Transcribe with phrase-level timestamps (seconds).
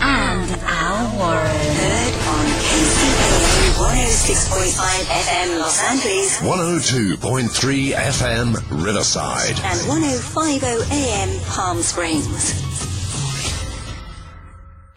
[0.00, 1.46] and Al Warren.
[1.46, 9.58] Heard on KCAA 106.5 FM Los Angeles 102.3 FM Riverside.
[9.64, 12.54] and 105.0 AM Palm Springs.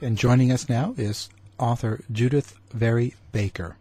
[0.02, 3.78] And joining us now is author Judyth Vary Baker.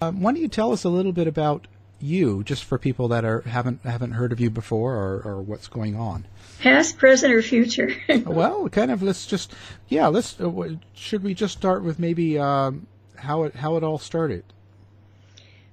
[0.00, 1.66] Um, why don't you tell us a little bit about
[2.00, 5.68] you, just for people that are haven't haven't heard of you before, or, or what's
[5.68, 6.24] going on?
[6.62, 7.92] Past, present, or future?
[8.24, 9.02] well, kind of.
[9.02, 9.52] Let's just
[9.88, 10.06] yeah.
[10.06, 10.40] Let's.
[10.40, 12.86] Uh, should we just start with maybe um,
[13.16, 14.44] how it how it all started?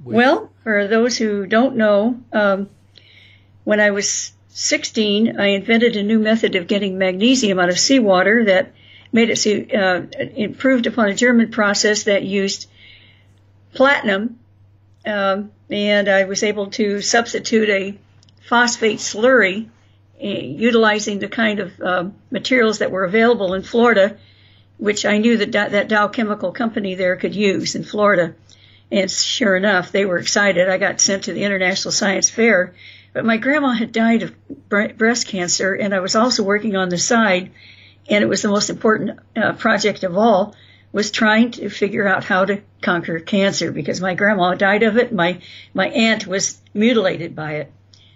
[0.04, 2.70] well, for those who don't know, um,
[3.66, 8.46] when I was 16, I invented a new method of getting magnesium out of seawater
[8.46, 8.74] that
[9.12, 10.02] made it uh,
[10.36, 12.68] improved upon a German process that used
[13.74, 14.40] platinum,
[15.06, 17.98] um, and I was able to substitute a
[18.48, 19.70] phosphate slurry
[20.19, 24.18] utilizing the kind of um materials that were available in Florida,
[24.78, 28.35] which I knew that Dow- that Dow Chemical Company there could use in Florida.
[28.91, 30.68] And sure enough, they were excited.
[30.68, 32.74] I got sent to the International Science Fair,
[33.13, 34.34] but my grandma had died of
[34.68, 37.51] breast cancer, and I was also working on the side,
[38.09, 40.56] and it was the most important uh, project of all
[40.91, 45.13] was trying to figure out how to conquer cancer because my grandma died of it.
[45.13, 45.40] My
[45.74, 47.72] my aunt was mutilated by it,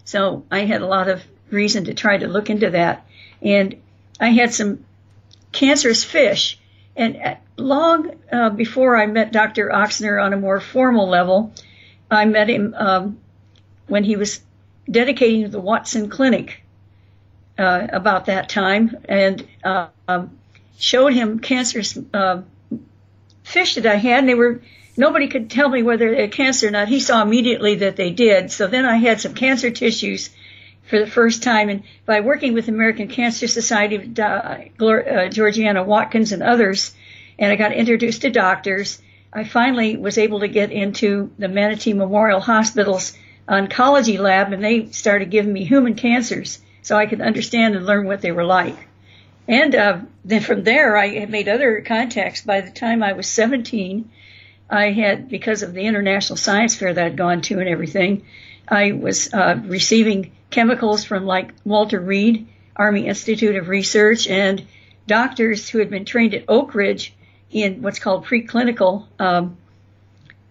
[0.05, 1.21] so I had a lot of
[1.53, 3.05] reason to try to look into that,
[3.41, 3.75] and
[4.19, 4.85] I had some
[5.51, 6.59] cancerous fish.
[6.95, 9.69] And long uh, before I met Dr.
[9.69, 11.53] Ochsner on a more formal level,
[12.11, 13.19] I met him um,
[13.87, 14.41] when he was
[14.89, 16.63] dedicating the Watson Clinic
[17.57, 20.37] uh, about that time, and uh, um,
[20.77, 22.41] showed him cancerous uh,
[23.43, 24.61] fish that I had, and they were
[24.97, 26.87] nobody could tell me whether they had cancer or not.
[26.87, 28.51] He saw immediately that they did.
[28.51, 30.29] So then I had some cancer tissues
[30.85, 35.83] for the first time, and by working with the American Cancer Society, uh, uh, Georgiana
[35.83, 36.93] Watkins and others,
[37.39, 39.01] and I got introduced to doctors.
[39.31, 43.17] I finally was able to get into the Manatee Memorial Hospital's
[43.47, 48.05] oncology lab, and they started giving me human cancers so I could understand and learn
[48.05, 48.75] what they were like.
[49.47, 52.41] And uh, then from there, I had made other contacts.
[52.41, 54.09] By the time I was 17,
[54.69, 58.25] I had, because of the international science fair that I'd gone to and everything,
[58.67, 64.65] I was uh, receiving chemicals from like Walter Reed, Army Institute of Research, and
[65.07, 67.13] doctors who had been trained at Oak Ridge
[67.51, 69.57] in what's called preclinical um,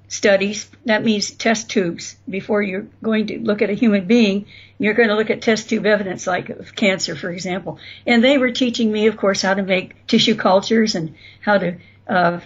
[0.09, 0.69] studies.
[0.87, 2.17] That means test tubes.
[2.29, 4.47] Before you're going to look at a human being,
[4.79, 7.79] you're going to look at test tube evidence, like of cancer, for example.
[8.07, 11.77] And they were teaching me, of course, how to make tissue cultures and how to,
[12.09, 12.41] uh,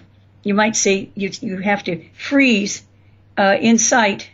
[0.44, 2.82] you might say, you you have to freeze
[3.38, 4.30] uh, in sight.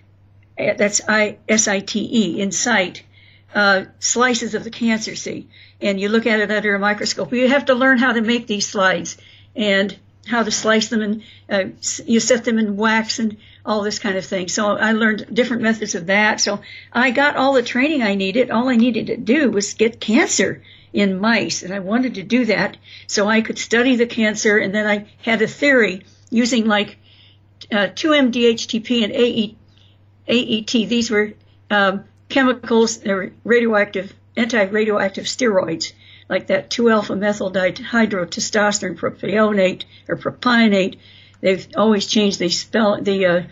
[0.58, 2.50] That's I S I T E in.
[3.54, 5.48] Uh, slices of the cancer, see,
[5.80, 7.32] and you look at it under a microscope.
[7.34, 9.18] You have to learn how to make these slides
[9.54, 9.94] and
[10.26, 11.64] how to slice them, and uh,
[12.06, 14.48] you set them in wax and all this kind of thing.
[14.48, 16.40] So I learned different methods of that.
[16.40, 16.60] So
[16.92, 18.50] I got all the training I needed.
[18.50, 20.62] All I needed to do was get cancer
[20.92, 22.76] in mice, and I wanted to do that
[23.06, 24.58] so I could study the cancer.
[24.58, 26.98] And then I had a theory using like
[27.70, 29.56] uh, 2-MDHTP and AE,
[30.28, 30.88] AET.
[30.88, 31.32] These were
[31.70, 32.98] um, chemicals.
[33.44, 35.92] Radioactive, anti-radioactive steroids
[36.28, 40.98] like that 2-alpha methyl dihydrotestosterone propionate or propionate.
[41.40, 43.42] They've always changed the spell, the uh,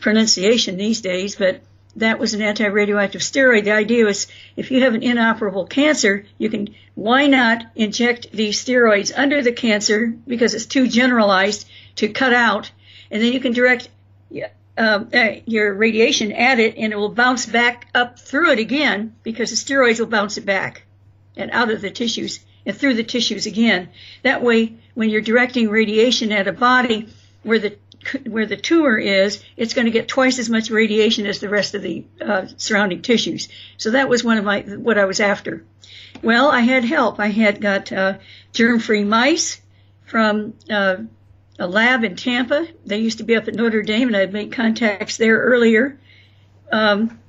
[0.00, 1.60] pronunciation these days, but
[1.96, 3.64] that was an anti-radioactive steroid.
[3.64, 8.64] The idea was if you have an inoperable cancer, you can, why not inject these
[8.64, 12.70] steroids under the cancer because it's too generalized to cut out,
[13.10, 13.90] and then you can direct
[14.76, 19.14] um, uh, your radiation at it and it will bounce back up through it again
[19.22, 20.84] because the steroids will bounce it back
[21.36, 23.88] and out of the tissues and through the tissues again.
[24.22, 27.08] That way, when you're directing radiation at a body
[27.42, 27.76] where the
[28.26, 31.74] where the tumor is, it's going to get twice as much radiation as the rest
[31.74, 33.48] of the uh, surrounding tissues.
[33.76, 35.64] So that was one of my what I was after.
[36.22, 37.20] Well, I had help.
[37.20, 38.18] I had got uh,
[38.52, 39.60] germ-free mice
[40.04, 40.96] from uh,
[41.62, 42.66] a lab in Tampa.
[42.84, 45.96] They used to be up at Notre Dame, and I'd made contacts there earlier.
[46.72, 47.20] Um,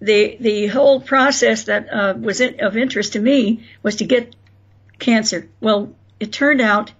[0.00, 4.36] the the whole process that uh, was in, of interest to me was to get
[5.00, 5.48] cancer.
[5.60, 6.92] Well, it turned out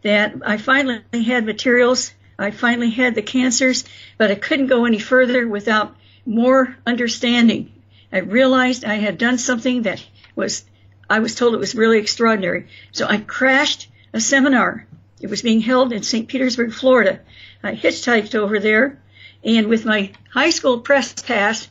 [0.00, 2.14] that I finally had materials.
[2.38, 3.84] I finally had the cancers,
[4.16, 5.94] but I couldn't go any further without
[6.24, 7.70] more understanding.
[8.10, 10.02] I realized I had done something that
[10.34, 10.64] was
[11.10, 12.68] I was told it was really extraordinary.
[12.92, 14.86] So I crashed a seminar.
[15.24, 16.28] It was being held in St.
[16.28, 17.20] Petersburg, Florida.
[17.62, 19.00] I hitchhiked over there,
[19.42, 21.66] and with my high school press pass,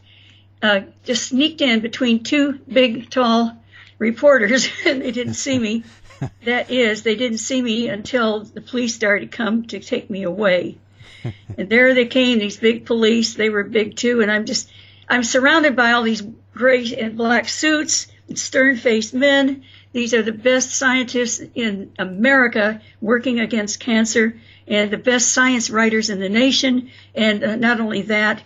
[0.64, 3.56] uh, just sneaked in between two big, tall
[4.00, 5.84] reporters, and they didn't see me.
[6.46, 10.24] that is, they didn't see me until the police started to come to take me
[10.24, 10.80] away.
[11.56, 13.36] and there they came, these big police.
[13.36, 14.68] They were big too, and I'm just,
[15.08, 16.24] I'm surrounded by all these
[16.56, 19.64] gray and black suits and stern-faced men.
[19.94, 24.36] These are the best scientists in America working against cancer
[24.68, 26.90] and the best science writers in the nation.
[27.14, 28.44] And uh, not only that,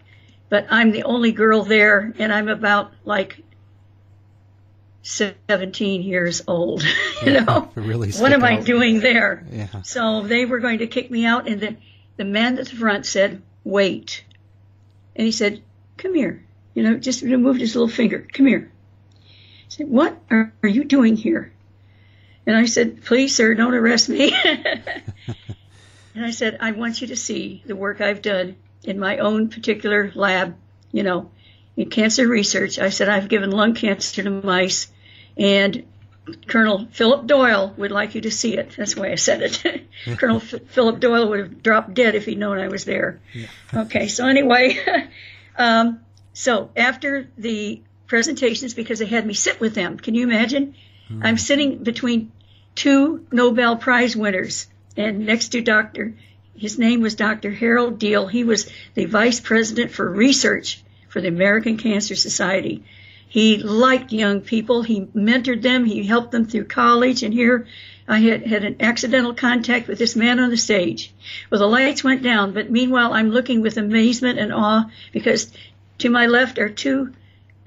[0.50, 3.42] but I'm the only girl there, and I'm about like
[5.04, 6.84] 17 years old.
[7.26, 8.52] you yeah, know, really what am out.
[8.52, 9.46] I doing there?
[9.50, 9.82] Yeah.
[9.84, 11.76] So they were going to kick me out, and the
[12.18, 14.24] the man at the front said, "Wait,"
[15.16, 15.62] and he said,
[15.98, 18.26] "Come here." You know, just moved his little finger.
[18.32, 18.72] Come here.
[19.68, 21.54] I said, "What are, are you doing here?"
[22.46, 24.34] And I said, "Please, sir, don't arrest me."
[26.16, 29.50] and I said, "I want you to see the work I've done in my own
[29.50, 30.56] particular lab,
[30.92, 31.30] you know,
[31.76, 32.80] in cancer research.
[32.80, 34.88] I said, I've given lung cancer to mice,
[35.38, 35.86] and
[36.48, 38.72] Colonel Philip Doyle would like you to see it.
[38.78, 39.88] That's why I said it.
[40.18, 43.20] Colonel F- Philip Doyle would have dropped dead if he'd known I was there.
[43.34, 43.48] Yeah.
[43.74, 44.78] okay, so anyway,
[45.58, 46.02] um,
[46.34, 50.76] so after the presentations, because they had me sit with them, can you imagine?
[51.10, 51.26] Mm-hmm.
[51.26, 52.32] I'm sitting between
[52.76, 56.14] two Nobel Prize winners, and next to Dr.
[56.56, 57.52] His name was Dr.
[57.52, 58.30] Harold Diehl.
[58.30, 62.84] He was the vice president for research for the American Cancer Society.
[63.28, 64.82] He liked young people.
[64.82, 65.86] He mentored them.
[65.86, 67.22] He helped them through college.
[67.22, 67.68] And here
[68.08, 71.14] I had, had an accidental contact with this man on the stage.
[71.52, 75.52] Well, the lights went down, but meanwhile I'm looking with amazement and awe because
[76.00, 77.14] to my left are two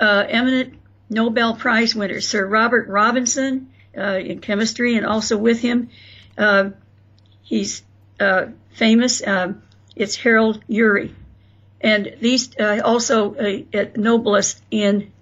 [0.00, 0.75] uh, eminent
[1.08, 5.90] Nobel Prize winners, Sir Robert Robinson uh, in chemistry, and also with him,
[6.38, 6.71] uh,
[7.42, 7.83] he's
[8.19, 9.26] uh, famous.
[9.26, 9.62] Um,
[9.95, 11.12] it's Harold Urey.
[11.80, 13.64] And these also a,
[13.97, 15.12] Nobelist in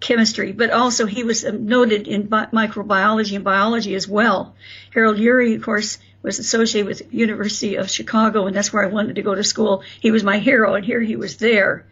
[0.00, 4.54] chemistry, but also he was noted in bi- microbiology and biology as well.
[4.94, 9.16] Harold Urey, of course, was associated with University of Chicago, and that's where I wanted
[9.16, 9.82] to go to school.
[10.00, 11.84] He was my hero, and here he was there.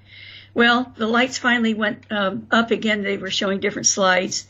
[0.57, 3.03] Well, the lights finally went um, up again.
[3.03, 4.47] They were showing different slides.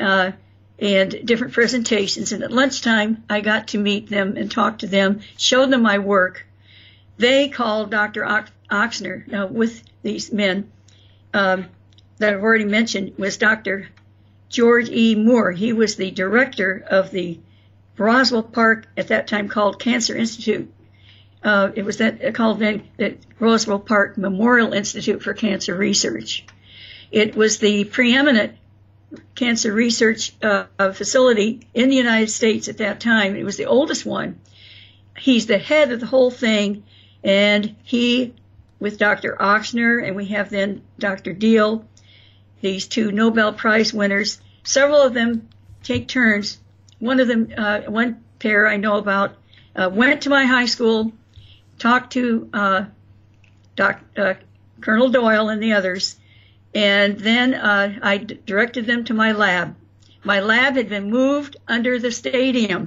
[0.00, 0.32] Uh,
[0.78, 2.32] and different presentations.
[2.32, 5.98] And at lunchtime, I got to meet them and talk to them, showed them my
[5.98, 6.46] work.
[7.18, 8.24] They called Dr.
[8.70, 10.72] Ochsner uh, with these men
[11.34, 11.66] um,
[12.16, 13.90] that I've already mentioned was Dr.
[14.48, 15.14] George E.
[15.14, 15.52] Moore.
[15.52, 17.38] He was the director of the
[17.98, 20.72] Roswell Park, at that time called Cancer Institute.
[21.44, 26.44] Uh, it was that called the, the Roswell Park Memorial Institute for Cancer Research.
[27.10, 28.56] It was the preeminent
[29.34, 33.36] cancer research uh, facility in the United States at that time.
[33.36, 34.40] It was the oldest one.
[35.18, 36.84] He's the head of the whole thing,
[37.22, 38.34] and he,
[38.78, 39.36] with Dr.
[39.38, 41.34] Ochsner, and we have then Dr.
[41.34, 41.84] Diehl,
[42.60, 44.40] these two Nobel Prize winners.
[44.62, 45.48] Several of them
[45.82, 46.58] take turns.
[46.98, 49.34] One of them, uh, one pair I know about,
[49.74, 51.12] uh, went to my high school,
[51.82, 52.84] talked to uh,
[53.74, 54.34] Doc, uh,
[54.80, 56.16] Colonel Doyle and the others,
[56.74, 59.74] and then uh, I d- directed them to my lab.
[60.22, 62.86] My lab had been moved under the stadium.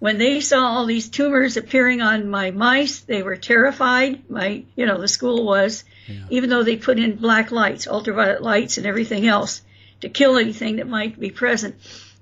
[0.00, 4.28] When they saw all these tumors appearing on my mice, they were terrified.
[4.30, 5.84] My, you know, the school was,
[6.28, 9.62] even though they put in black lights, ultraviolet lights, and everything else
[10.00, 11.74] to kill anything that might be present.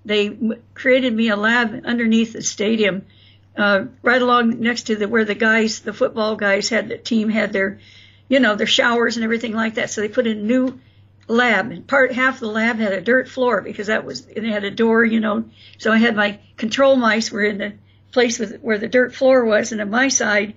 [0.04, 3.02] They m- created me a lab underneath the stadium,
[3.58, 7.28] uh, right along next to the where the guys, the football guys, had the team
[7.28, 7.80] had their,
[8.28, 9.90] you know, their showers and everything like that.
[9.90, 10.80] So they put in a new
[11.26, 14.64] lab, and part half the lab had a dirt floor because that was it had
[14.64, 15.44] a door, you know.
[15.76, 17.74] So I had my control mice were in the
[18.12, 20.54] place with where the dirt floor was, and on my side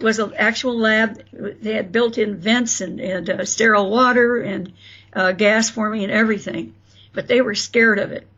[0.00, 1.20] was an actual lab.
[1.32, 4.72] They had built-in vents and, and uh, sterile water and
[5.12, 6.74] uh, gas forming and everything,
[7.12, 8.28] but they were scared of it.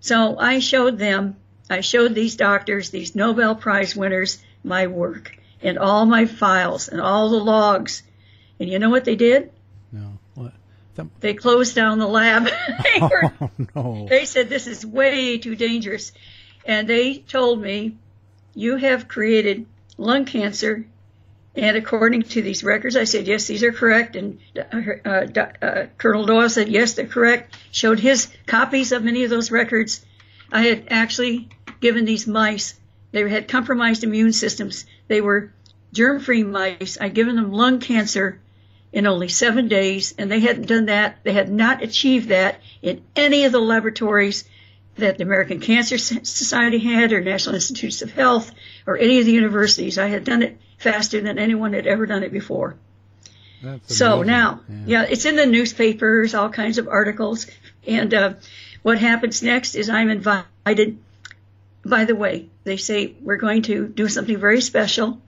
[0.00, 1.36] So I showed them,
[1.70, 7.00] I showed these doctors, these Nobel Prize winners, my work and all my files and
[7.00, 8.02] all the logs.
[8.60, 9.50] And you know what they did?
[9.90, 10.18] No.
[10.34, 10.52] What?
[11.20, 12.44] They closed down the lab.
[12.84, 14.06] they, were, Oh no.
[14.08, 16.12] they said this is way too dangerous.
[16.66, 17.96] And they told me,
[18.54, 19.66] you have created
[19.96, 20.86] lung cancer.
[21.56, 24.16] And according to these records, I said, yes, these are correct.
[24.16, 25.26] And uh, uh,
[25.62, 27.56] uh, Colonel Doyle said, yes, they're correct.
[27.70, 30.04] Showed his copies of many of those records.
[30.50, 31.48] I had actually
[31.84, 32.74] given these mice,
[33.12, 34.86] they had compromised immune systems.
[35.06, 35.52] They were
[35.92, 36.96] germ-free mice.
[36.98, 38.40] I'd given them lung cancer
[38.90, 41.18] in only seven days, and they hadn't done that.
[41.24, 44.44] They had not achieved that in any of the laboratories
[44.96, 48.50] that the American Cancer Society had, or National Institutes of Health,
[48.86, 49.98] or any of the universities.
[49.98, 52.76] I had done it faster than anyone had ever done it before.
[53.62, 54.26] That's So amazing.
[54.28, 54.84] now, Yeah.
[54.86, 57.46] yeah, it's in the newspapers, all kinds of articles.
[57.86, 58.34] And uh,
[58.82, 60.96] what happens next is I'm invited.
[61.84, 65.20] By the way, they say we're going to do something very special.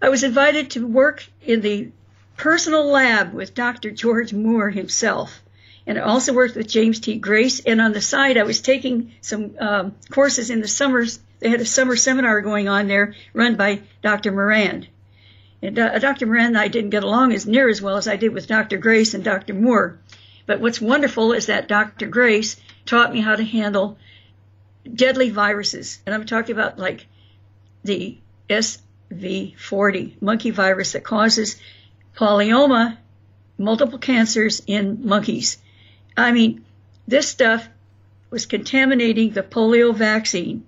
[0.00, 1.90] I was invited to work in the
[2.36, 3.90] personal lab with Dr.
[3.90, 5.42] George Moore himself.
[5.86, 7.16] And I also worked with James T.
[7.16, 7.60] Grace.
[7.60, 11.20] And on the side, I was taking some um, courses in the summers.
[11.38, 14.32] They had a summer seminar going on there run by Dr.
[14.32, 14.86] Moran.
[15.62, 16.26] And uh, Dr.
[16.26, 18.78] Moran and I didn't get along as near as well as I did with Dr.
[18.78, 19.54] Grace and Dr.
[19.54, 19.98] Moore.
[20.46, 22.06] But what's wonderful is that Dr.
[22.06, 23.98] Grace taught me how to handle
[24.94, 26.00] deadly viruses.
[26.06, 27.06] And I'm talking about like
[27.84, 31.60] the SV40 monkey virus that causes
[32.16, 32.96] polyoma,
[33.58, 35.58] multiple cancers in monkeys.
[36.16, 36.64] I mean,
[37.06, 37.68] this stuff
[38.30, 40.64] was contaminating the polio vaccine.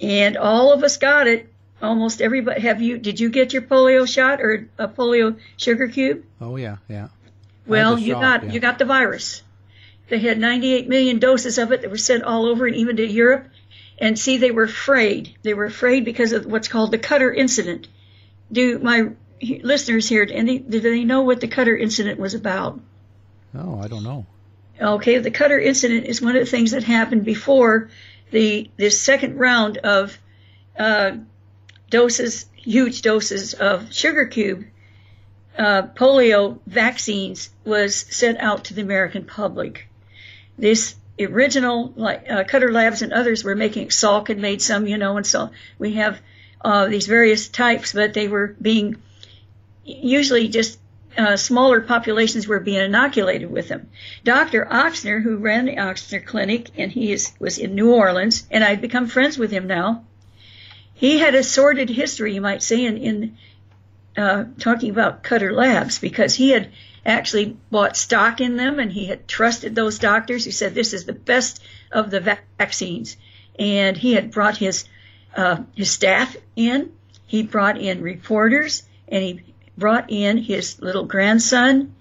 [0.00, 1.52] And all of us got it.
[1.80, 2.60] Almost everybody.
[2.60, 2.98] Have you?
[2.98, 6.24] Did you get your polio shot or a polio sugar cube?
[6.40, 7.08] Oh yeah, yeah.
[7.66, 8.52] Well, you shot, got yeah.
[8.52, 9.42] you got the virus.
[10.08, 13.06] They had 98 million doses of it that were sent all over and even to
[13.06, 13.48] Europe.
[13.98, 15.34] And see, they were afraid.
[15.42, 17.88] They were afraid because of what's called the Cutter incident.
[18.50, 19.10] Do my
[19.40, 22.80] listeners here, any, do they know what the Cutter incident was about?
[23.54, 24.26] Oh, I don't know.
[24.80, 27.90] Okay, the Cutter incident is one of the things that happened before
[28.30, 30.16] the this second round of
[30.78, 31.12] uh,
[31.90, 34.64] doses, huge doses of sugar cube
[35.58, 39.87] uh, polio vaccines was sent out to the American public.
[40.58, 44.98] This original, like uh, Cutter Labs and others, were making Salk had made some, you
[44.98, 46.20] know, and so we have
[46.60, 49.00] uh, these various types, but they were being
[49.84, 50.78] usually just
[51.16, 53.88] uh, smaller populations were being inoculated with them.
[54.24, 54.64] Dr.
[54.64, 58.80] Ochsner, who ran the Ochsner Clinic, and he is, was in New Orleans, and I've
[58.80, 60.04] become friends with him now.
[60.94, 63.38] He had a sordid history, you might say, in, in
[64.16, 66.70] uh, talking about Cutter Labs because he had
[67.08, 71.06] actually bought stock in them and he had trusted those doctors who said this is
[71.06, 73.16] the best of the vac- vaccines.
[73.58, 74.84] And he had brought his
[75.36, 76.92] uh, his staff in.
[77.26, 79.42] He brought in reporters and he
[79.76, 81.94] brought in his little grandson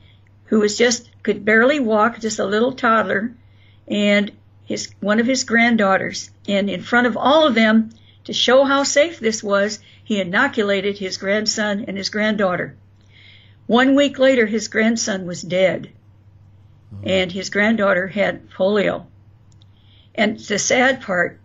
[0.45, 3.33] who was just could barely walk, just a little toddler,
[3.87, 4.31] and
[4.65, 6.29] his one of his granddaughters.
[6.47, 7.91] And in front of all of them,
[8.25, 12.75] to show how safe this was, he inoculated his grandson and his granddaughter.
[13.67, 15.89] One week later, his grandson was dead,
[17.03, 19.05] and his granddaughter had polio.
[20.15, 21.39] And the sad part,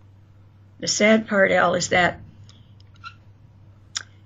[0.79, 2.19] the sad part, Al, is that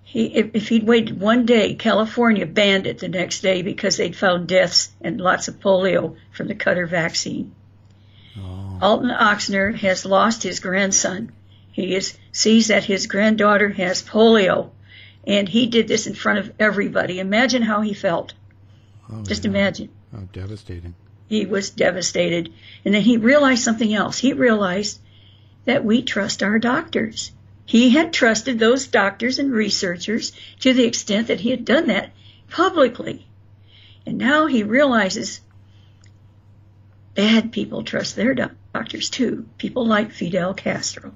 [0.04, 4.16] he, if, if he'd waited one day, California banned it the next day because they'd
[4.16, 7.54] found deaths and lots of polio from the Cutter vaccine.
[8.38, 8.80] Oh.
[8.82, 11.32] Alton Ochsner has lost his grandson.
[11.72, 14.70] He is, sees that his granddaughter has polio,
[15.28, 17.20] and he did this in front of everybody.
[17.20, 18.34] Imagine how he felt.
[19.12, 19.52] Oh, Just yeah.
[19.52, 19.90] imagine.
[20.16, 20.96] Oh, devastating.
[21.28, 22.52] He was devastated.
[22.86, 24.18] And then he realized something else.
[24.18, 25.00] He realized
[25.66, 27.32] that we trust our doctors.
[27.66, 30.32] he had trusted those doctors and researchers
[30.62, 32.12] to the extent that he had done that
[32.50, 33.28] publicly.
[34.06, 35.42] And now he realizes
[37.16, 39.46] bad people trust their doctors too.
[39.58, 41.12] People like Fidel Castro.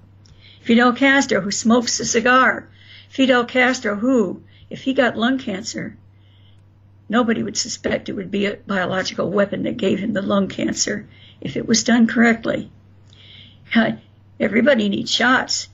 [0.62, 2.68] Fidel Castro, who smokes a cigar.
[3.12, 5.98] Fidel Castro, who, if he got lung cancer,
[7.10, 11.06] nobody would suspect it would be a biological weapon that gave him the lung cancer
[11.42, 12.72] if it was done correctly.
[14.40, 15.68] Everybody needs shots.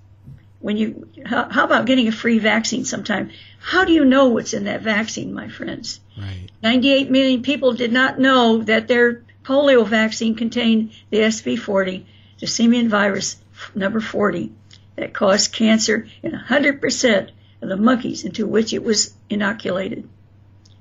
[0.62, 3.30] When you how, how, about getting a free vaccine sometime?
[3.60, 6.00] How do you know what's in that vaccine my friends?
[6.18, 6.50] Right.
[6.64, 12.04] 98 million people did not know that their polio vaccine contained the sv40
[12.40, 13.38] the simian virus
[13.76, 14.52] number 40
[14.98, 17.30] that caused cancer in 100%
[17.62, 20.08] of the monkeys into which it was inoculated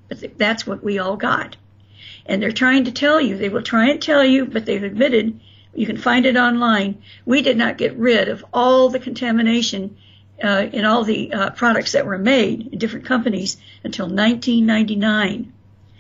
[0.08, 1.56] but that's what we all got
[2.26, 5.40] and they're trying to tell you they will try and tell you but they've admitted
[5.76, 7.02] you can find it online.
[7.24, 9.98] We did not get rid of all the contamination
[10.42, 15.52] uh, in all the uh, products that were made in different companies until 1999.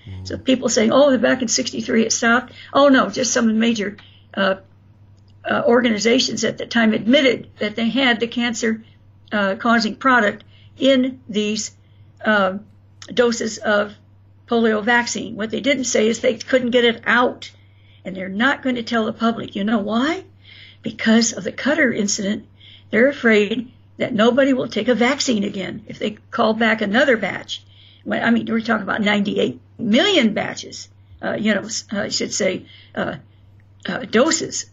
[0.08, 0.28] Mm.
[0.28, 3.96] So people saying, "Oh, back in '63 it stopped." Oh no, just some major
[4.34, 4.56] uh,
[5.48, 10.44] uh, organizations at the time admitted that they had the cancer-causing uh, product
[10.78, 11.72] in these
[12.24, 12.58] uh,
[13.12, 13.94] doses of
[14.48, 15.36] polio vaccine.
[15.36, 17.50] What they didn't say is they couldn't get it out
[18.04, 19.56] and they're not going to tell the public.
[19.56, 20.24] You know why?
[20.82, 22.46] Because of the Cutter incident.
[22.90, 27.62] They're afraid that nobody will take a vaccine again if they call back another batch.
[28.08, 30.88] I mean, we're talking about 98 million batches,
[31.20, 33.16] uh, you know, I should say, uh,
[33.88, 34.66] uh, doses.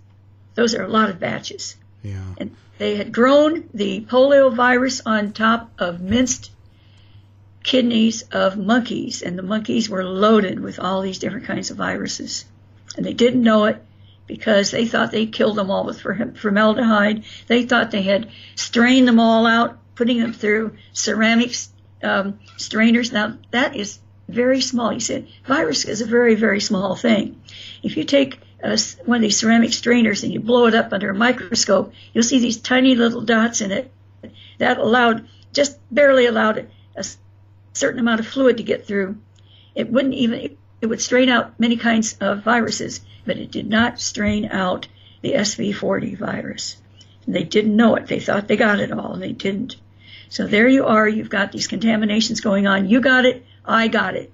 [0.55, 1.75] Those are a lot of batches.
[2.01, 2.35] Yeah.
[2.37, 6.51] And they had grown the polio virus on top of minced
[7.63, 12.45] kidneys of monkeys, and the monkeys were loaded with all these different kinds of viruses
[12.95, 13.81] and they didn't know it
[14.27, 17.23] because they thought they killed them all with formaldehyde.
[17.47, 21.55] They thought they had strained them all out, putting them through ceramic
[22.01, 23.11] um, strainers.
[23.11, 24.93] Now that is very small.
[24.93, 27.41] You said virus is a very very small thing.
[27.81, 30.93] If you take Uh, a, one of these ceramic strainers and you blow it up
[30.93, 33.91] under a microscope, you'll see these tiny little dots in it.
[34.57, 37.05] That allowed just barely allowed a
[37.73, 39.17] certain amount of fluid to get through.
[39.75, 44.01] It wouldn't even it would strain out many kinds of viruses, but it did not
[44.01, 44.87] strain out
[45.21, 46.75] the SV40 virus.
[47.25, 48.07] And they didn't know it.
[48.07, 49.77] They thought they got it all, and they didn't.
[50.27, 51.07] So there you are.
[51.07, 52.89] You've got these contaminations going on.
[52.89, 53.45] You got it.
[53.63, 54.33] I got it.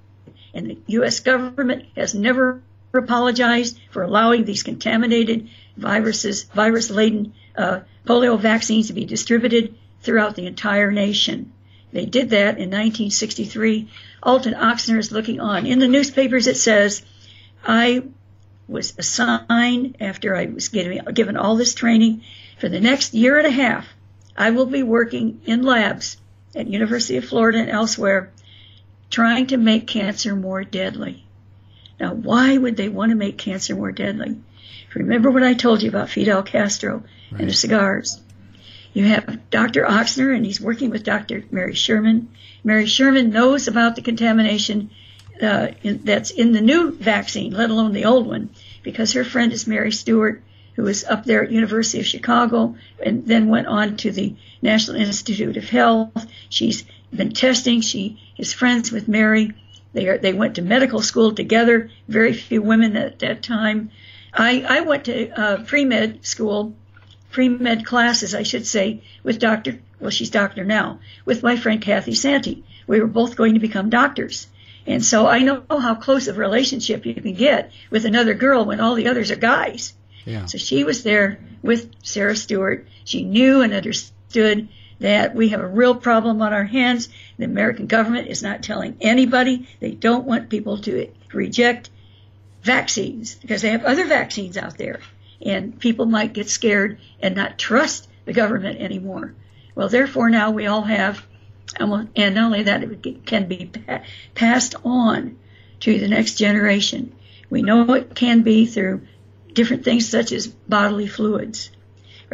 [0.54, 1.19] And the U.S.
[1.19, 2.63] government has never
[2.97, 10.47] apologized for allowing these contaminated viruses, virus-laden uh, polio vaccines to be distributed throughout the
[10.47, 11.52] entire nation.
[11.91, 13.89] They did that in 1963
[14.21, 15.65] Alton Ochsner is looking on.
[15.65, 17.02] In the newspapers, it says,
[17.65, 18.04] I
[18.67, 22.21] was assigned after I was given, given all this training
[22.60, 23.88] for the next year and a half.
[24.38, 26.17] I will be working in labs
[26.56, 28.32] at University of Florida and elsewhere
[29.10, 31.25] trying to make cancer more deadly.
[31.99, 34.38] Now, why would they want to make cancer more deadly?
[34.93, 37.41] Remember what I told you about Fidel Castro right.
[37.41, 38.19] and the cigars.
[38.93, 39.83] You have Dr.
[39.85, 41.43] Ochsner, and he's working with Dr.
[41.51, 42.29] Mary Sherman.
[42.63, 44.89] Mary Sherman knows about the contamination
[45.41, 48.49] uh, in, that's in the new vaccine, let alone the old one,
[48.83, 50.41] because her friend is Mary Stewart,
[50.75, 54.97] who was up there at University of Chicago and then went on to the National
[54.97, 56.25] Institute of Health.
[56.49, 56.83] She's
[57.13, 57.81] been testing.
[57.81, 59.53] She is friends with Mary.
[59.93, 61.89] They are, they went to medical school together.
[62.08, 63.91] Very few women at that time.
[64.34, 66.75] I, I went to uh, pre-med school
[67.32, 69.80] pre-med classes, I should say, with Dr.
[69.99, 72.63] Well, she's doctor now, with my friend Kathy Santee.
[72.88, 74.47] We were both going to become doctors.
[74.88, 78.65] And so I know how close of a relationship you can get with another girl
[78.65, 79.93] when all the others are guys.
[80.25, 80.45] Yeah.
[80.45, 82.88] So she was there with Sarah Stewart.
[83.04, 87.09] She knew and understood that we have a real problem on our hands.
[87.38, 89.67] The American government is not telling anybody.
[89.79, 91.89] They don't want people to reject
[92.63, 94.99] vaccines because they have other vaccines out there
[95.41, 99.33] and people might get scared and not trust the government anymore.
[99.75, 101.25] Well, therefore now we all have,
[101.79, 103.71] and not only that, it can be
[104.35, 105.38] passed on
[105.81, 107.15] to the next generation.
[107.49, 109.07] We know it can be through
[109.53, 111.71] different things such as bodily fluids.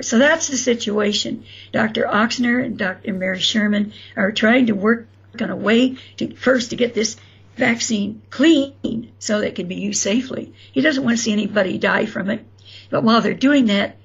[0.02, 1.46] So that's the situation.
[1.72, 2.04] Dr.
[2.04, 3.14] Ochsner and Dr.
[3.14, 5.08] Mary Sherman are trying to work
[5.40, 7.18] on a way to first to get this
[7.56, 10.54] vaccine clean so that it can be used safely.
[10.72, 12.46] He doesn't want to see anybody die from it.
[12.90, 13.98] But while they're doing that,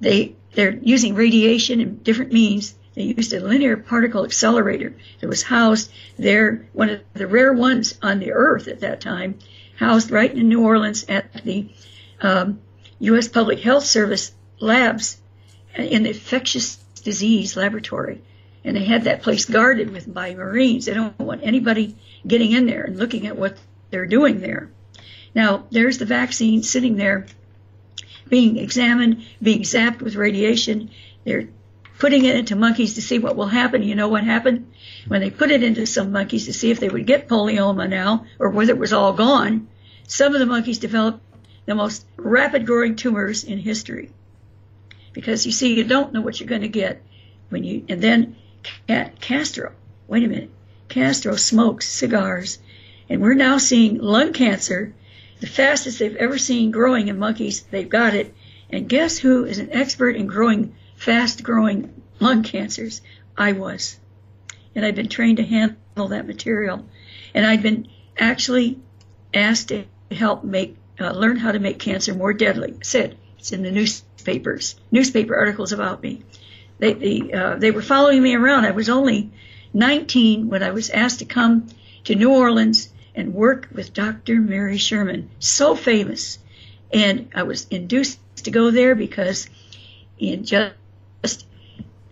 [0.00, 2.74] they they're using radiation and different means.
[2.94, 7.96] They used a linear particle accelerator that was housed there, one of the rare ones
[8.02, 9.38] on the Earth at that time,
[9.76, 11.68] housed right in New Orleans at the
[12.20, 12.60] um,
[12.98, 13.28] U.S.
[13.28, 15.20] Public Health Service labs
[15.74, 18.22] in the infectious disease laboratory.
[18.64, 20.84] And they had that place guarded with by Marines.
[20.84, 23.56] They don't want anybody getting in there and looking at what
[23.90, 24.70] they're doing there.
[25.34, 27.26] Now, there's the vaccine sitting there
[28.28, 30.90] being examined, being zapped with radiation.
[31.24, 31.48] They're
[31.98, 33.82] putting it into monkeys to see what will happen.
[33.82, 34.72] You know what happened?
[35.08, 38.26] When they put it into some monkeys to see if they would get polyoma now
[38.38, 39.68] or whether it was all gone,
[40.06, 41.22] some of the monkeys developed
[41.66, 44.10] the most rapid growing tumors in history.
[45.20, 47.02] Because you see, you don't know what you're going to get
[47.50, 48.36] when you, and then
[49.20, 49.74] Castro,
[50.08, 50.48] wait a minute,
[50.88, 52.58] Castro smokes cigars,
[53.06, 54.94] and we're now seeing lung cancer,
[55.40, 57.60] the fastest they've ever seen growing in monkeys.
[57.70, 58.34] They've got it.
[58.70, 63.02] And guess who is an expert in growing fast growing lung cancers?
[63.36, 64.00] I was.
[64.74, 66.86] And I've been trained to handle that material.
[67.34, 68.78] And I've been actually
[69.34, 72.78] asked to help make, uh, learn how to make cancer more deadly.
[72.82, 73.70] Said, it's in the
[74.20, 76.22] newspapers, newspaper articles about me.
[76.78, 78.66] They, they, uh, they were following me around.
[78.66, 79.30] I was only
[79.72, 81.68] 19 when I was asked to come
[82.04, 84.38] to New Orleans and work with Dr.
[84.40, 86.38] Mary Sherman, so famous.
[86.92, 89.48] And I was induced to go there because
[90.18, 90.74] in just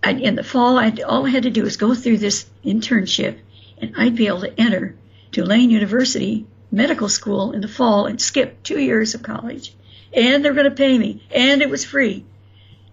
[0.07, 3.39] in the fall, I'd, all I had to do was go through this internship,
[3.77, 4.95] and I'd be able to enter
[5.33, 9.75] Tulane University Medical School in the fall and skip two years of college.
[10.13, 12.25] And they're going to pay me, and it was free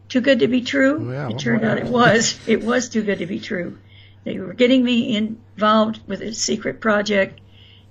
[0.10, 1.12] too good to be true?
[1.12, 2.40] It oh, turned out it was.
[2.48, 3.78] It was too good to be true.
[4.24, 7.40] They were getting me involved with a secret project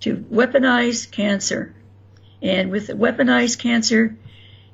[0.00, 1.74] to weaponize cancer.
[2.42, 4.16] And with the weaponized cancer,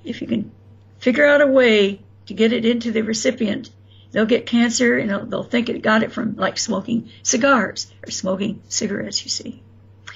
[0.04, 0.50] if you can
[0.98, 3.70] figure out a way to get it into the recipient,
[4.12, 8.10] they'll get cancer and they'll, they'll think it got it from like smoking cigars or
[8.10, 9.62] smoking cigarettes, you see.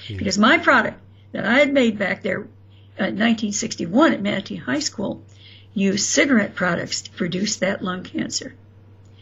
[0.07, 0.17] Yeah.
[0.17, 0.99] Because my product
[1.31, 2.47] that I had made back there
[2.97, 5.23] 1961 at Manatee High School
[5.73, 8.55] use cigarette products to produce that lung cancer.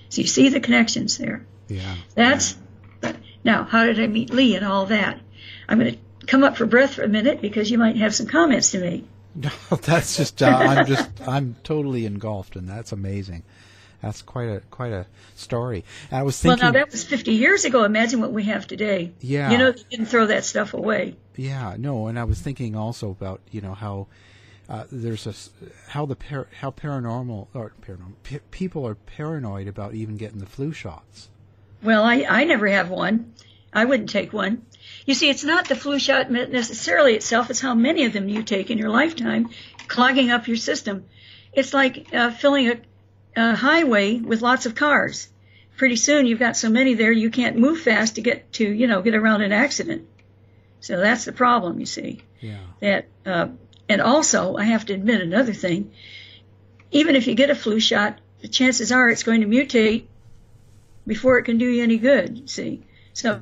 [0.09, 1.45] So you see the connections there.
[1.67, 1.95] Yeah.
[2.15, 2.55] That's
[3.43, 3.63] now.
[3.63, 5.19] How did I meet Lee and all that?
[5.67, 8.27] I'm going to come up for breath for a minute because you might have some
[8.27, 9.07] comments to make.
[9.35, 13.41] No, that's just uh, I'm just I'm totally engulfed, and that's amazing.
[13.99, 15.83] That's quite a quite a story.
[16.11, 16.61] And I was thinking.
[16.61, 17.83] Well, now that was 50 years ago.
[17.83, 19.11] Imagine what we have today.
[19.21, 19.49] Yeah.
[19.49, 21.15] You know, they didn't throw that stuff away.
[21.35, 21.75] Yeah.
[21.77, 24.07] No, and I was thinking also about you know how
[24.69, 25.33] uh, there's a
[25.89, 30.45] how the par- how paranormal or paranormal p- people are paranoid about even getting the
[30.45, 31.29] flu shots.
[31.81, 33.33] Well, I I never have one.
[33.73, 34.65] I wouldn't take one.
[35.05, 38.43] You see, it's not the flu shot necessarily itself; it's how many of them you
[38.43, 39.49] take in your lifetime,
[39.87, 41.05] clogging up your system.
[41.51, 42.79] It's like uh, filling a,
[43.35, 45.27] a highway with lots of cars.
[45.75, 48.87] Pretty soon, you've got so many there you can't move fast to get to you
[48.87, 50.07] know get around an accident.
[50.83, 52.23] So that's the problem, you see.
[52.41, 52.57] Yeah.
[52.81, 53.47] That uh,
[53.87, 55.93] and also, I have to admit another thing.
[56.91, 60.07] Even if you get a flu shot, the chances are it's going to mutate
[61.07, 62.83] before it can do you any good, You see.
[63.13, 63.39] So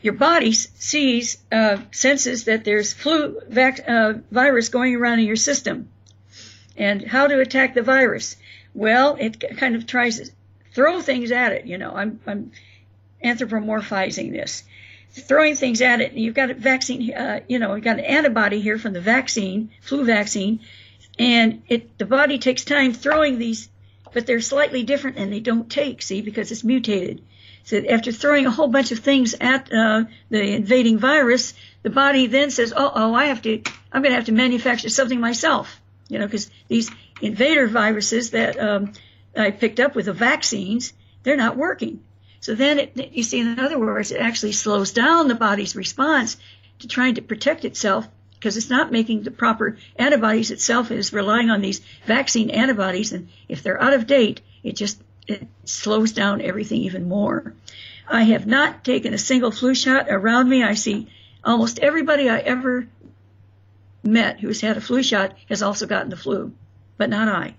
[0.00, 5.34] your body sees, uh, senses that there's flu vac- uh, virus going around in your
[5.34, 5.88] system.
[6.76, 8.36] And how to attack the virus?
[8.74, 10.30] Well, it kind of tries to
[10.72, 11.90] throw things at it, you know.
[11.90, 12.52] I'm, I'm
[13.24, 14.62] anthropomorphizing this
[15.14, 16.12] throwing things at it.
[16.12, 19.70] You've got a vaccine, uh, you know, you've got an antibody here from the vaccine,
[19.80, 20.60] flu vaccine,
[21.18, 23.68] and it the body takes time throwing these,
[24.12, 27.22] but they're slightly different and they don't take, see, because it's mutated.
[27.62, 32.26] So after throwing a whole bunch of things at uh, the invading virus, the body
[32.26, 35.80] then says, "Oh, oh, I have to, I'm going to have to manufacture something myself,"
[36.08, 36.90] you know, because these
[37.22, 38.92] invader viruses that um,
[39.36, 42.00] I picked up with the vaccines, they're not working.
[42.44, 46.36] So then it, you see, in other words, it actually slows down the body's response
[46.80, 50.90] to trying to protect itself because it's not making the proper antibodies itself.
[50.90, 53.14] It is relying on these vaccine antibodies.
[53.14, 57.54] And if they're out of date, it just it slows down everything even more.
[58.06, 60.62] I have not taken a single flu shot around me.
[60.62, 61.08] I see
[61.42, 62.86] almost everybody I ever
[64.02, 66.52] met who's had a flu shot has also gotten the flu,
[66.98, 67.54] but not I.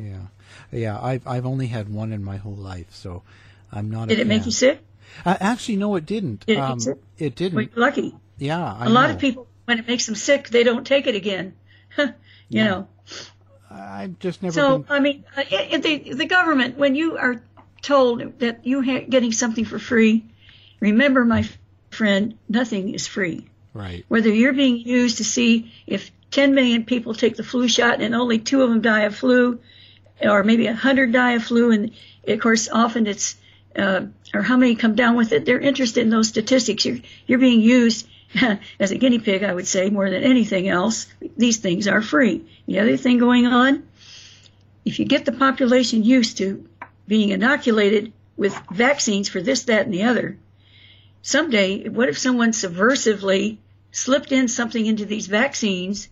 [0.00, 0.26] Yeah,
[0.72, 0.98] yeah.
[1.00, 3.22] I've I've only had one in my whole life, so
[3.74, 4.08] I'm not.
[4.08, 4.80] Did it make you sick?
[5.24, 6.46] Uh, actually, no, it didn't.
[6.46, 6.78] Did it, um,
[7.18, 7.56] it didn't.
[7.56, 8.14] Well, lucky.
[8.38, 9.14] Yeah, I a lot know.
[9.14, 11.54] of people, when it makes them sick, they don't take it again.
[11.98, 12.12] you
[12.48, 12.64] Yeah.
[12.64, 12.88] know.
[13.70, 14.52] I've just never.
[14.52, 17.42] So been, I mean, uh, it, the the government, when you are
[17.82, 20.24] told that you are getting something for free,
[20.80, 21.48] remember, my
[21.90, 23.46] friend, nothing is free.
[23.72, 24.04] right.
[24.08, 28.14] Whether you're being used to see if 10 million people take the flu shot and
[28.14, 29.60] only two of them die of flu,
[30.20, 31.90] or maybe 100 die of flu, and
[32.26, 33.36] of course, often it's
[33.76, 35.44] uh, or how many come down with it.
[35.44, 36.84] They're interested in those statistics.
[36.84, 38.08] You're you're being used
[38.80, 41.06] as a guinea pig, I would say, more than anything else.
[41.36, 42.44] These things are free.
[42.66, 43.84] The other thing going on,
[44.84, 46.68] if you get the population used to
[47.06, 50.36] being inoculated with vaccines for this, that, and the other.
[51.22, 53.58] Someday, what if someone subversively
[53.92, 56.08] slipped in something into these vaccines,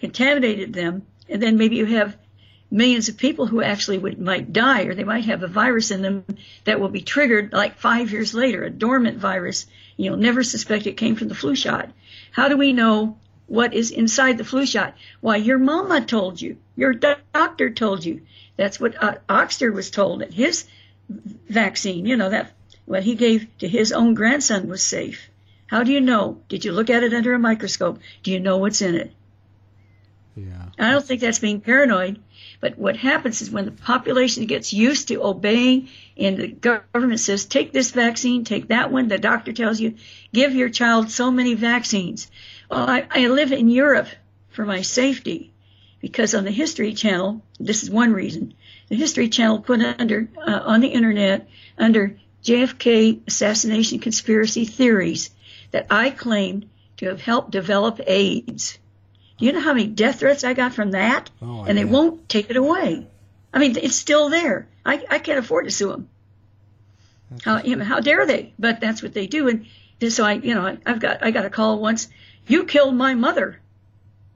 [0.00, 2.16] contaminated them, and then maybe you have
[2.70, 6.02] millions of people who actually would might die, or they might have a virus in
[6.02, 6.24] them
[6.64, 9.66] that will be triggered like five years later, a dormant virus.
[9.96, 11.90] You'll never suspect it came from the flu shot.
[12.30, 14.94] How do we know what is inside the flu shot?
[15.20, 18.22] Why, your mama told you, your doctor told you.
[18.56, 20.66] That's what uh, Ochsner was told that his
[21.08, 22.52] vaccine, you know, that
[22.84, 25.30] what he gave to his own grandson was safe.
[25.66, 26.40] How do you know?
[26.48, 28.00] Did you look at it under a microscope?
[28.22, 29.12] Do you know what's in it?
[30.36, 30.66] Yeah.
[30.78, 32.20] I don't think that's being paranoid.
[32.60, 37.46] But what happens is when the population gets used to obeying and the government says,
[37.46, 39.94] take this vaccine, take that one, the doctor tells you,
[40.32, 42.30] give your child so many vaccines.
[42.70, 44.08] Well, I, I live in Europe
[44.50, 45.52] for my safety
[46.00, 48.54] because on the History Channel, this is one reason,
[48.88, 55.30] the History Channel put under, uh, on the internet under JFK assassination conspiracy theories
[55.70, 56.68] that I claimed
[56.98, 58.78] to have helped develop AIDS.
[59.40, 61.30] Do you know how many death threats I got from that?
[61.40, 61.90] Oh, and they yeah.
[61.90, 63.06] won't take it away.
[63.52, 64.68] I mean, it's still there.
[64.84, 66.08] I, I can't afford to sue them.
[67.42, 68.52] How, you know, how dare they?
[68.58, 69.48] But that's what they do.
[69.48, 72.08] And so I, you know, I, I've got, I got a call once.
[72.46, 73.58] You killed my mother.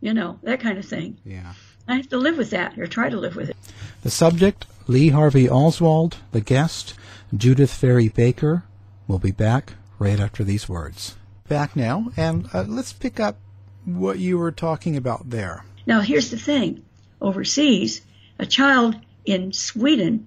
[0.01, 1.19] You know, that kind of thing.
[1.25, 1.53] Yeah.
[1.87, 3.57] I have to live with that or try to live with it.
[4.03, 6.17] The subject, Lee Harvey Oswald.
[6.33, 6.95] The guest,
[7.35, 8.64] Judyth Vary Baker.
[9.07, 11.17] We'll be back right after these words.
[11.47, 13.37] Back now, and uh, let's pick up
[13.85, 15.64] what you were talking about there.
[15.87, 16.85] Now, here's the thing.
[17.20, 18.01] Overseas,
[18.38, 20.27] a child in Sweden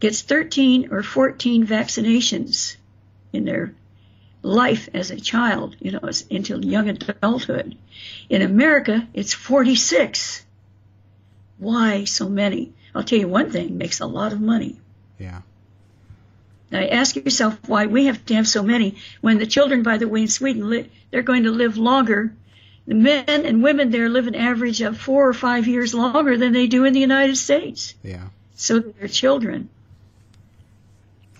[0.00, 2.76] gets 13 or 14 vaccinations
[3.32, 3.74] in their
[4.42, 7.76] life as a child, you know, as, until young adulthood.
[8.28, 10.44] In America, it's 46.
[11.58, 12.72] Why so many?
[12.94, 14.78] I'll tell you one thing, makes a lot of money.
[15.18, 15.40] Yeah.
[16.70, 20.08] Now, ask yourself why we have to have so many when the children, by the
[20.08, 22.32] way, in Sweden, they're going to live longer.
[22.86, 26.52] The men and women there live an average of four or five years longer than
[26.52, 27.94] they do in the United States.
[28.02, 28.28] Yeah.
[28.56, 29.70] So their children.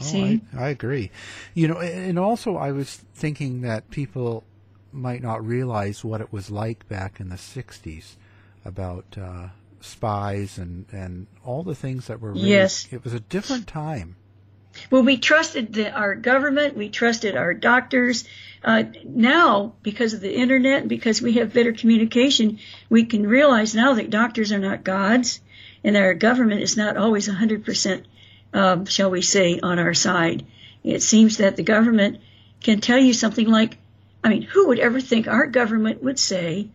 [0.01, 0.41] Oh, See?
[0.57, 1.11] I, I agree.
[1.55, 4.43] You know, and also I was thinking that people
[4.93, 8.15] might not realize what it was like back in the 60s
[8.65, 9.49] about uh,
[9.81, 12.89] spies and, and all the things that were really, Yes.
[12.91, 14.17] it was a different time.
[14.91, 18.25] Well, we trusted the, our government, we trusted our doctors.
[18.63, 22.59] Uh, now, because of the internet, and because we have better communication,
[22.89, 25.41] we can realize now that doctors are not gods,
[25.83, 28.05] and our government is not always 100%,
[28.55, 30.47] um, shall we say, on our side.
[30.83, 32.21] It seems that the government
[32.63, 33.77] can tell you something like,
[34.23, 36.69] I mean, who would ever think our government would say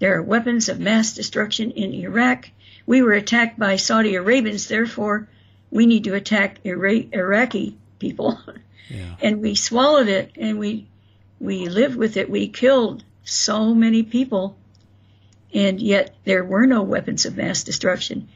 [0.00, 2.50] there are weapons of mass destruction in Iraq?
[2.86, 5.28] We were attacked by Saudi Arabians, therefore
[5.70, 8.38] we need to attack Ira- Iraqi people.
[8.90, 9.16] Yeah.
[9.20, 10.86] and we swallowed it and we
[11.40, 12.30] we lived with it.
[12.30, 14.56] We killed so many people,
[15.52, 18.28] and yet there were no weapons of mass destruction.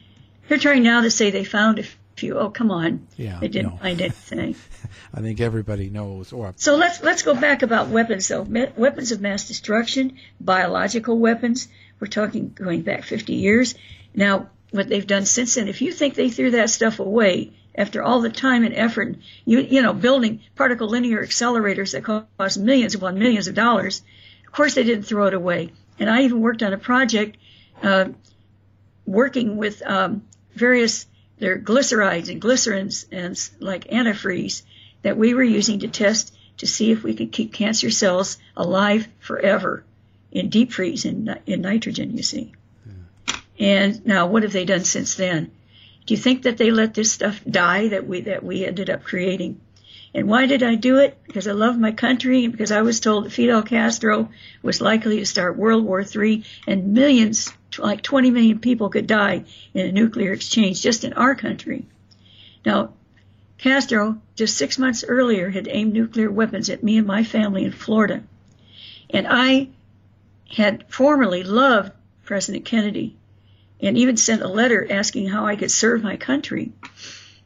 [0.49, 1.85] They're trying now to say they found a
[2.17, 2.39] few.
[2.39, 3.07] Oh, come on!
[3.17, 3.77] Yeah, they didn't no.
[3.79, 4.55] find anything.
[5.15, 6.33] I think everybody knows.
[6.33, 8.45] Or So let's let's go back about weapons though.
[8.45, 11.69] Me- weapons of mass destruction, biological weapons.
[11.99, 13.75] We're talking going back 50 years.
[14.15, 18.03] Now, what they've done since then, if you think they threw that stuff away after
[18.03, 22.95] all the time and effort, you you know, building particle linear accelerators that cost millions
[22.95, 24.03] upon millions of dollars,
[24.47, 25.71] of course they didn't throw it away.
[25.99, 27.37] And I even worked on a project
[27.83, 28.07] uh,
[29.07, 30.23] working with um,
[30.55, 31.07] various
[31.39, 34.63] their glycerides and glycerins and like antifreeze
[35.03, 39.09] that we were using to test to see if we could keep cancer cells alive
[39.19, 39.85] forever
[40.31, 42.53] in deep freeze in, in nitrogen, you see.
[43.59, 45.51] And now what have they done since then?
[46.07, 49.05] Do you think that they let this stuff die that we, that we ended up
[49.05, 49.61] creating?
[50.15, 51.17] And why did I do it?
[51.27, 54.29] Because I love my country and because I was told that Fidel Castro
[54.63, 59.45] was likely to start World War III and millions, like 20 million people could die
[59.73, 61.87] in a nuclear exchange just in our country.
[62.67, 62.93] Now,
[63.57, 67.73] Castro, just six months earlier, had aimed nuclear weapons at me and my family in
[67.73, 68.23] Florida.
[69.09, 69.69] And I
[70.49, 71.93] had formerly loved
[72.25, 73.17] President Kennedy
[73.83, 76.73] and even sent a letter asking how I could serve my country.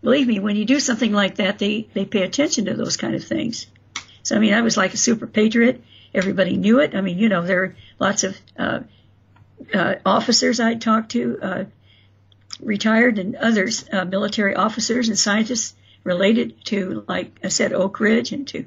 [0.03, 3.15] Believe me, when you do something like that, they, they pay attention to those kind
[3.15, 3.67] of things.
[4.23, 5.83] So, I mean, I was like a super patriot.
[6.15, 6.95] Everybody knew it.
[6.95, 8.81] I mean, you know, there are lots of uh,
[9.75, 11.65] uh, officers I talked to, uh,
[12.61, 18.33] retired and others, uh, military officers and scientists related to, like I said, Oak Ridge
[18.33, 18.67] and to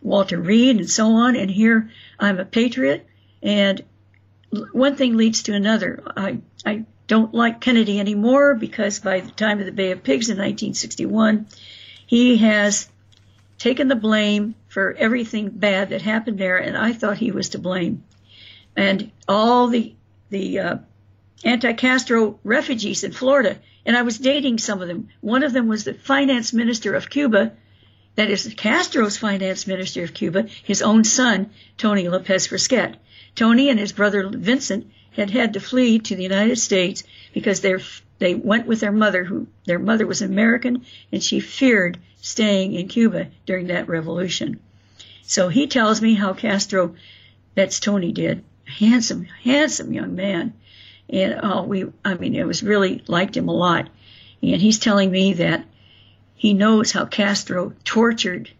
[0.00, 1.36] Walter Reed and so on.
[1.36, 3.06] And here I'm a patriot
[3.42, 3.82] and
[4.72, 6.02] one thing leads to another.
[6.16, 10.30] I, I don't like Kennedy anymore because by the time of the Bay of Pigs
[10.30, 11.46] in 1961,
[12.06, 12.88] he has
[13.58, 17.58] taken the blame for everything bad that happened there, and I thought he was to
[17.58, 18.02] blame.
[18.74, 19.94] And all the
[20.30, 20.76] the uh,
[21.44, 25.10] anti-Castro refugees in Florida, and I was dating some of them.
[25.20, 27.52] One of them was the finance minister of Cuba,
[28.14, 32.96] that is Castro's finance minister of Cuba, his own son, Tony Lopez Fresquet.
[33.34, 37.76] Tony and his brother Vincent had had to flee to the United States because they
[38.18, 42.86] they went with their mother, who their mother was American, and she feared staying in
[42.86, 44.60] Cuba during that revolution.
[45.22, 46.94] So he tells me how Castro,
[47.54, 50.52] that's Tony did, handsome, handsome young man,
[51.08, 53.88] and oh, we, I mean, it was really liked him a lot,
[54.40, 55.64] and he's telling me that
[56.34, 58.50] he knows how Castro tortured,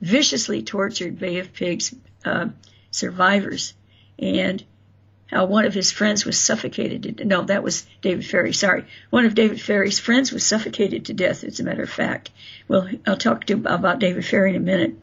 [0.00, 2.48] viciously tortured Bay of Pigs uh,
[2.90, 3.72] survivors,
[4.18, 4.62] and
[5.26, 7.18] how one of his friends was suffocated.
[7.18, 8.52] To, no, that was David Ferrie.
[8.52, 11.44] Sorry, one of David Ferrie's friends was suffocated to death.
[11.44, 12.30] As a matter of fact,
[12.68, 14.94] well, I'll talk to about David Ferrie in a minute.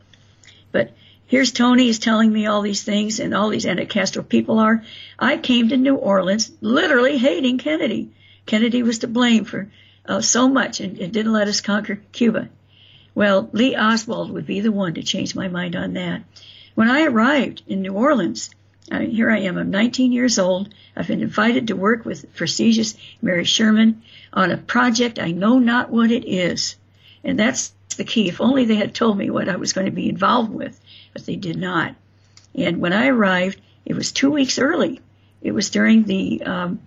[0.72, 0.92] But
[1.28, 4.84] here's Tony is telling me all these things, and all these anti-Castro people are.
[5.20, 8.12] I came to New Orleans literally hating Kennedy.
[8.46, 9.72] Kennedy was to blame for
[10.06, 12.50] uh, so much and, and didn't let us conquer Cuba.
[13.16, 16.24] Well, Lee Oswald would be the one to change my mind on that.
[16.76, 18.50] When I arrived in New Orleans,
[18.94, 19.58] uh, here I am.
[19.58, 20.74] I'm 19 years old.
[20.96, 25.90] I've been invited to work with prestigious Mary Sherman on a project I know not
[25.90, 26.76] what it is.
[27.24, 28.28] And that's the key.
[28.28, 30.80] If only they had told me what I was going to be involved with,
[31.14, 31.96] but they did not.
[32.56, 35.02] And when I arrived, it was two weeks early.
[35.42, 36.80] It was during the, um,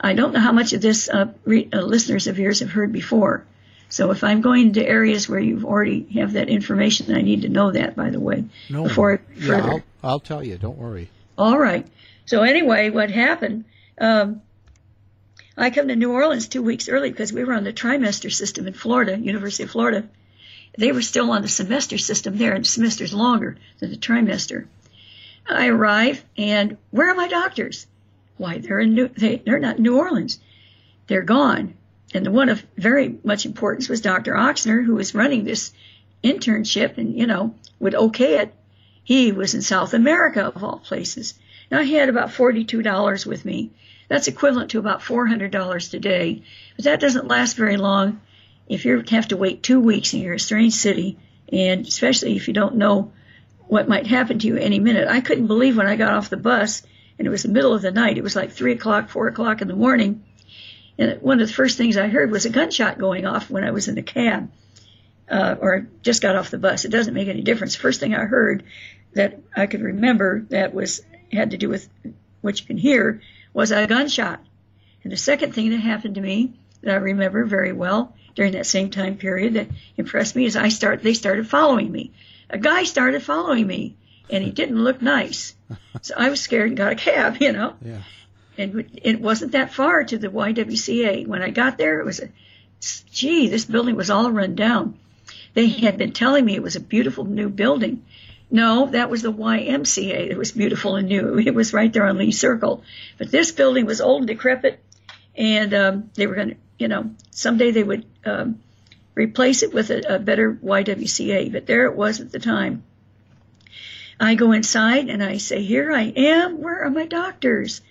[0.00, 2.92] I don't know how much of this uh, re- uh, listeners of yours have heard
[2.92, 3.44] before.
[3.88, 7.48] So if I'm going to areas where you've already have that information, I need to
[7.48, 9.64] know that, by the way, no, before I yeah.
[9.64, 10.58] I'll, I'll tell you.
[10.58, 11.08] Don't worry.
[11.38, 11.86] All right.
[12.24, 13.64] So anyway, what happened?
[13.98, 14.42] Um,
[15.56, 18.66] I come to New Orleans two weeks early because we were on the trimester system
[18.66, 20.08] in Florida, University of Florida.
[20.76, 24.66] They were still on the semester system there, and the semester's longer than the trimester.
[25.48, 27.86] I arrive, and where are my doctors?
[28.36, 30.38] Why, they're in New, they, they're not in New Orleans.
[31.06, 31.74] They're gone.
[32.12, 34.34] And the one of very much importance was Dr.
[34.34, 35.72] Ochsner, who was running this
[36.22, 38.54] internship and, you know, would okay it.
[39.06, 41.34] He was in South America, of all places.
[41.70, 43.70] Now, I had about $42 with me.
[44.08, 46.42] That's equivalent to about $400 today.
[46.74, 48.20] But that doesn't last very long
[48.68, 51.20] if you have to wait two weeks and you're in a strange city,
[51.52, 53.12] and especially if you don't know
[53.68, 55.06] what might happen to you any minute.
[55.06, 56.82] I couldn't believe when I got off the bus,
[57.16, 58.18] and it was the middle of the night.
[58.18, 60.24] It was like 3 o'clock, 4 o'clock in the morning.
[60.98, 63.70] And one of the first things I heard was a gunshot going off when I
[63.70, 64.50] was in the cab,
[65.30, 66.84] uh, or just got off the bus.
[66.84, 67.76] It doesn't make any difference.
[67.76, 68.64] First thing I heard
[69.16, 71.02] that I could remember that was
[71.32, 71.88] had to do with
[72.42, 74.40] what you can hear was a gunshot.
[75.02, 76.52] And the second thing that happened to me
[76.82, 80.68] that I remember very well during that same time period that impressed me is I
[80.68, 82.12] start they started following me.
[82.50, 83.96] A guy started following me
[84.28, 85.54] and he didn't look nice.
[86.02, 87.74] So I was scared and got a cab, you know.
[87.82, 88.02] Yeah.
[88.58, 91.26] And it wasn't that far to the YWCA.
[91.26, 92.28] When I got there, it was a,
[93.10, 94.98] gee, this building was all run down.
[95.54, 98.04] They had been telling me it was a beautiful new building.
[98.50, 100.30] No, that was the YMCA.
[100.30, 101.38] It was beautiful and new.
[101.38, 102.84] It was right there on Lee Circle.
[103.18, 104.80] But this building was old and decrepit,
[105.34, 108.60] and um, they were going to, you know, someday they would um,
[109.14, 111.50] replace it with a, a better YWCA.
[111.50, 112.84] But there it was at the time.
[114.18, 116.62] I go inside and I say, Here I am.
[116.62, 117.82] Where are my doctors?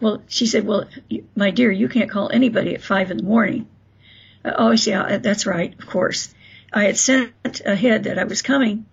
[0.00, 0.88] Well, she said, Well,
[1.36, 3.68] my dear, you can't call anybody at five in the morning.
[4.44, 6.34] Uh, oh, yeah, that's right, of course.
[6.72, 7.32] I had sent
[7.64, 8.86] ahead that I was coming.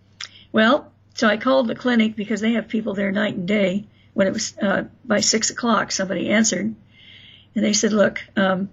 [0.51, 3.87] Well, so I called the clinic because they have people there night and day.
[4.13, 6.75] When it was uh, by six o'clock, somebody answered,
[7.55, 8.69] and they said, "Look, um,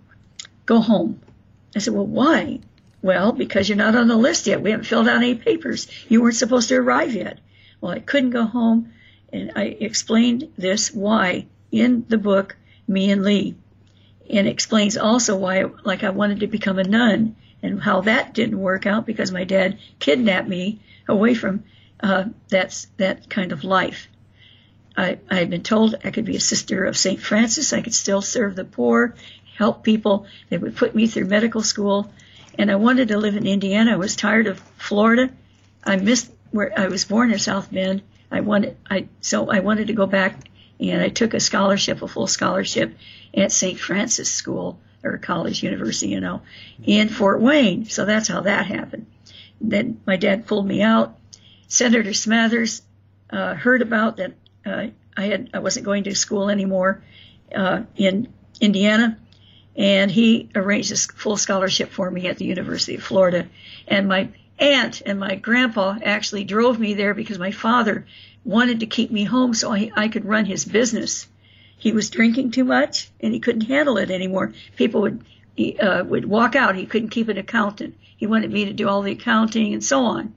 [0.66, 1.20] go home."
[1.74, 2.60] I said, "Well, why?"
[3.00, 4.60] Well, because you're not on the list yet.
[4.60, 5.88] We haven't filled out any papers.
[6.08, 7.38] You weren't supposed to arrive yet.
[7.80, 8.92] Well, I couldn't go home,
[9.32, 13.56] and I explained this why in the book Me and Lee,
[14.30, 18.58] and explains also why, like, I wanted to become a nun and how that didn't
[18.58, 21.64] work out because my dad kidnapped me away from
[22.02, 24.08] uh, that's that kind of life.
[24.96, 27.20] I, I had been told I could be a sister of St.
[27.20, 27.72] Francis.
[27.72, 29.14] I could still serve the poor,
[29.56, 30.26] help people.
[30.50, 32.12] They would put me through medical school.
[32.58, 33.92] And I wanted to live in Indiana.
[33.92, 35.30] I was tired of Florida.
[35.84, 38.02] I missed where I was born in South Bend.
[38.30, 40.36] I wanted, I, so I wanted to go back
[40.78, 42.96] and I took a scholarship, a full scholarship
[43.34, 43.78] at St.
[43.78, 46.42] Francis School or college, university, you know,
[46.84, 47.86] in Fort Wayne.
[47.86, 49.06] So that's how that happened.
[49.60, 51.16] Then my dad pulled me out.
[51.72, 52.82] Senator Smathers
[53.30, 54.34] uh, heard about that
[54.66, 57.02] uh, I had I wasn't going to school anymore
[57.56, 59.16] uh, in Indiana,
[59.74, 63.48] and he arranged a full scholarship for me at the University of Florida.
[63.88, 68.06] And my aunt and my grandpa actually drove me there because my father
[68.44, 71.26] wanted to keep me home so I, I could run his business.
[71.78, 74.52] He was drinking too much and he couldn't handle it anymore.
[74.76, 75.24] People would
[75.56, 76.76] he, uh, would walk out.
[76.76, 77.96] He couldn't keep an accountant.
[78.14, 80.34] He wanted me to do all the accounting and so on.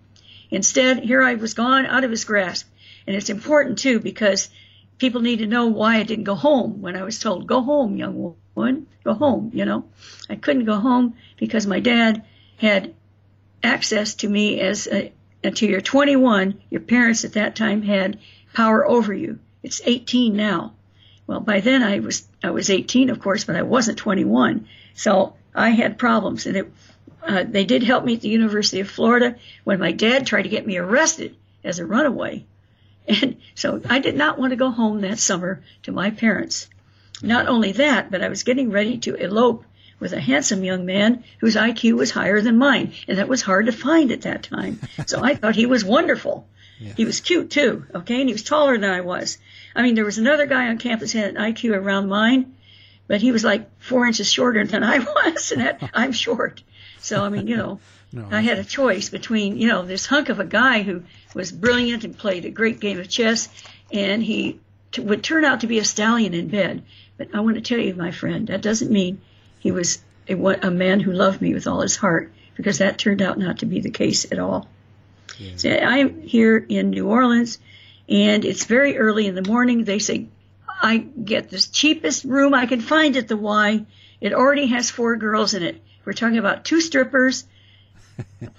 [0.52, 2.68] Instead, here I was gone out of his grasp.
[3.08, 4.50] And it's important too because
[4.98, 7.98] people need to know why I didn't go home when I was told, go home,
[7.98, 9.86] young woman, go home, you know.
[10.30, 12.24] I couldn't go home because my dad
[12.58, 12.94] had
[13.64, 15.12] access to me as a,
[15.44, 18.20] until you're 21, your parents at that time had
[18.54, 19.40] power over you.
[19.64, 20.74] It's 18 now.
[21.28, 24.68] Well, by then I was, I was 18, of course, but I wasn't 21.
[24.94, 26.72] So I had problems and it,
[27.28, 30.50] uh, they did help me at the University of Florida when my dad tried to
[30.50, 32.46] get me arrested as a runaway.
[33.08, 36.70] And so I did not want to go home that summer to my parents.
[37.22, 39.64] Not only that, but I was getting ready to elope
[40.00, 43.68] with a handsome young man whose IQ was higher than mine, and that was hard
[43.68, 44.80] to find at that time.
[45.06, 46.48] So I thought he was wonderful.
[46.80, 46.94] Yeah.
[46.98, 49.38] He was cute too, okay, and he was taller than I was.
[49.76, 52.56] I mean, there was another guy on campus who had an IQ around mine,
[53.08, 56.62] but he was like four inches shorter than I was, and that, I'm short.
[57.06, 57.80] So I mean, you know,
[58.12, 58.28] no.
[58.32, 61.04] I had a choice between, you know, this hunk of a guy who
[61.36, 63.48] was brilliant and played a great game of chess,
[63.92, 64.60] and he
[64.92, 66.84] t- would turn out to be a stallion in bed.
[67.18, 69.22] But I want to tell you, my friend, that doesn't mean
[69.60, 73.22] he was a, a man who loved me with all his heart, because that turned
[73.22, 74.68] out not to be the case at all.
[75.38, 75.52] Yeah.
[75.58, 77.60] So I'm here in New Orleans,
[78.10, 79.84] and it's very early in the morning.
[79.84, 80.28] They say
[80.68, 83.86] I get the cheapest room I can find at the Y.
[84.22, 85.82] It already has four girls in it.
[86.06, 87.46] We're talking about two strippers,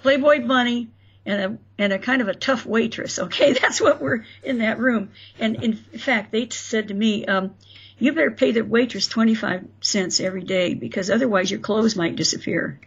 [0.01, 0.89] Playboy bunny,
[1.25, 3.19] and a and a kind of a tough waitress.
[3.19, 5.11] Okay, that's what we're in that room.
[5.39, 7.55] And in fact, they said to me, um,
[7.99, 12.15] "You better pay the waitress twenty five cents every day because otherwise your clothes might
[12.15, 12.79] disappear."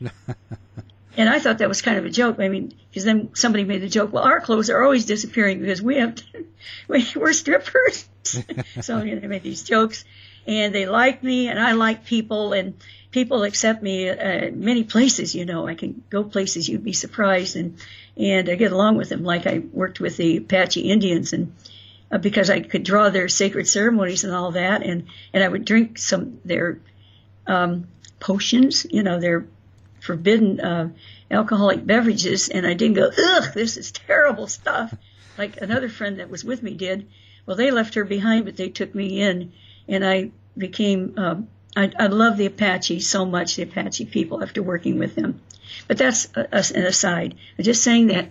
[1.16, 2.36] and I thought that was kind of a joke.
[2.38, 5.82] I mean, because then somebody made the joke, "Well, our clothes are always disappearing because
[5.82, 6.46] we have to,
[6.88, 10.04] we're strippers." so you know, they made these jokes,
[10.46, 12.74] and they like me, and I like people, and
[13.16, 15.34] people accept me at many places.
[15.34, 17.78] You know, I can go places you'd be surprised, and
[18.14, 19.24] and I get along with them.
[19.24, 21.54] Like I worked with the Apache Indians, and
[22.12, 25.64] uh, because I could draw their sacred ceremonies and all that, and and I would
[25.64, 26.78] drink some their
[27.46, 27.88] um,
[28.20, 28.86] potions.
[28.90, 29.46] You know, their
[30.00, 30.90] forbidden uh,
[31.30, 34.94] alcoholic beverages, and I didn't go, ugh, this is terrible stuff,
[35.38, 37.08] like another friend that was with me did.
[37.46, 39.52] Well, they left her behind, but they took me in,
[39.88, 41.36] and I became uh,
[41.76, 45.40] I, I love the Apache so much, the Apache people, after working with them.
[45.86, 47.34] But that's a, a, an aside.
[47.58, 48.28] I'm just saying that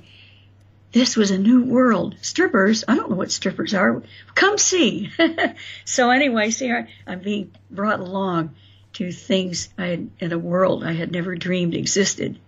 [0.91, 2.15] this was a new world.
[2.21, 4.01] Strippers, I don't know what strippers are.
[4.33, 5.11] Come see.
[5.85, 8.55] so anyway, see, I, I'm being brought along
[8.93, 12.39] to things I had, in a world I had never dreamed existed.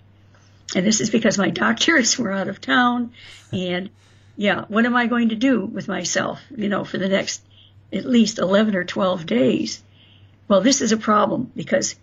[0.76, 3.12] And this is because my doctors were out of town.
[3.52, 3.90] And
[4.36, 7.44] yeah, what am I going to do with myself, you know, for the next
[7.92, 9.84] at least 11 or 12 days?
[10.48, 11.96] Well, this is a problem because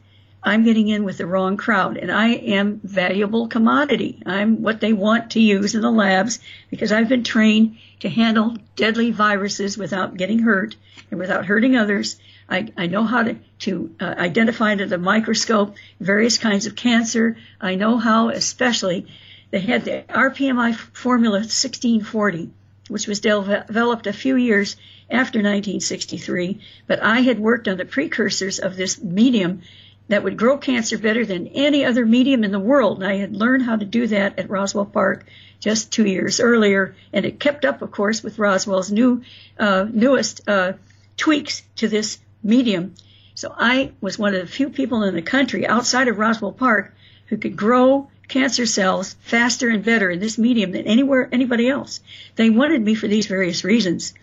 [0.42, 4.22] I'm getting in with the wrong crowd and I am valuable commodity.
[4.26, 6.40] I'm what they want to use in the labs
[6.70, 10.76] because I've been trained to handle deadly viruses without getting hurt
[11.11, 12.20] and without hurting others.
[12.47, 17.38] I, I know how to, to uh, identify under the microscope various kinds of cancer.
[17.59, 19.07] I know how, especially,
[19.51, 22.51] they had the RPMI formula 1640,
[22.89, 24.76] which was developed a few years
[25.11, 29.62] after 1963, but I had worked on the precursors of this medium
[30.09, 33.03] that would grow cancer better than any other medium in the world.
[33.03, 35.24] And I had learned how to do that at Roswell Park
[35.61, 39.22] just two years earlier, and it kept up, of course, with Roswell's new,
[39.59, 40.74] uh, newest uh,
[41.16, 42.95] tweaks to this medium.
[43.35, 46.95] So I was one of the few people in the country outside of Roswell Park
[47.28, 52.01] who could grow cancer cells faster and better in this medium than anywhere anybody else.
[52.37, 54.14] They wanted me for these various reasons.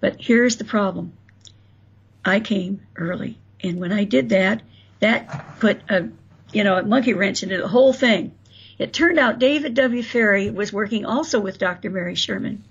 [0.00, 1.12] But here's the problem.
[2.24, 3.38] I came early.
[3.62, 4.62] And when I did that,
[5.00, 6.08] that put a,
[6.52, 8.34] you know, a monkey wrench into the whole thing.
[8.78, 10.02] It turned out David W.
[10.02, 11.88] Ferrie was working also with Dr.
[11.88, 12.64] Mary Sherman.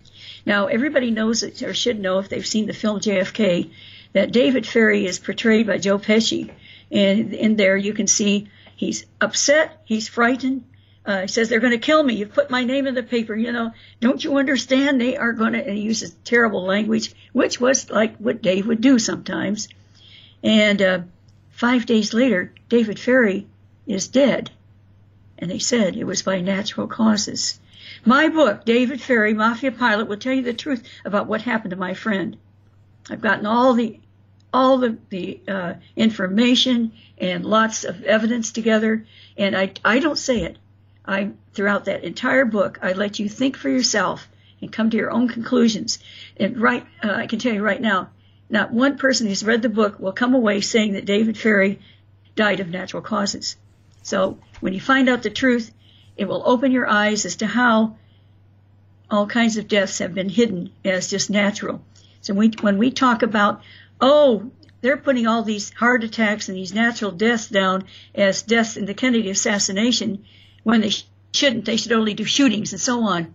[0.46, 3.72] Now, everybody knows it, or should know if they've seen the film JFK,
[4.14, 6.52] that David Ferrie is portrayed by Joe Pesci.
[6.92, 10.64] And in there you can see he's upset, he's frightened,
[11.06, 12.16] uh, he says, they're going to kill me.
[12.16, 13.36] You've put my name in the paper.
[13.36, 15.00] You know, don't you understand?
[15.00, 18.82] They are going to, and he uses terrible language, which was like what Dave would
[18.82, 19.68] do sometimes.
[20.42, 21.00] And, uh,
[21.52, 23.46] five days later, David Ferrie
[23.86, 24.50] is dead.
[25.38, 27.60] And they said it was by natural causes.
[28.04, 31.78] My book, David Ferrie, Mafia Pilot, will tell you the truth about what happened to
[31.78, 32.38] my friend.
[33.10, 34.00] I've gotten all the
[34.56, 39.06] all the, the uh, information and lots of evidence together,
[39.38, 40.58] and I, I don't say it.
[41.06, 44.30] I throughout that entire book, I let you think for yourself
[44.62, 46.00] and come to your own conclusions.
[46.38, 48.12] And right, uh, I can tell you right now,
[48.50, 51.80] not one person who's read the book will come away saying that David Ferrie
[52.36, 53.58] died of natural causes.
[54.04, 55.70] So when you find out the truth,
[56.16, 57.98] it will open your eyes as to how
[59.12, 61.82] all kinds of deaths have been hidden as just natural.
[62.22, 63.62] So we, when we talk about,
[64.02, 68.86] oh, they're putting all these heart attacks and these natural deaths down as deaths in
[68.86, 70.26] the Kennedy assassination
[70.64, 70.92] when they
[71.34, 71.66] shouldn't.
[71.66, 73.34] They should only do shootings and so on.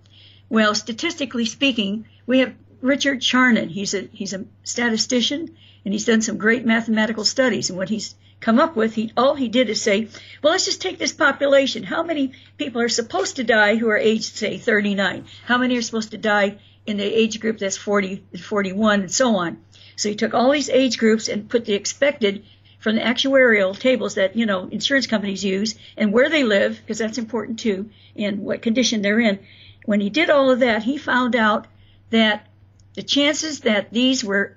[0.48, 3.68] Well, statistically speaking, we have Richard Charnin.
[3.68, 7.70] He's a he's a statistician and he's done some great mathematical studies.
[7.70, 10.08] And what he's come up with, he all he did is say,
[10.42, 11.82] well, let's just take this population.
[11.82, 15.24] How many people are supposed to die who are aged say 39?
[15.46, 19.36] How many are supposed to die in the age group that's 40, 41, and so
[19.36, 19.58] on?
[20.01, 22.44] So he took all these age groups and put the expected
[22.78, 26.98] from the actuarial tables that you know insurance companies use and where they live because
[26.98, 29.38] that's important too and what condition they're in.
[29.84, 31.66] When he did all of that, he found out
[32.11, 32.46] that
[32.94, 34.57] the chances that these were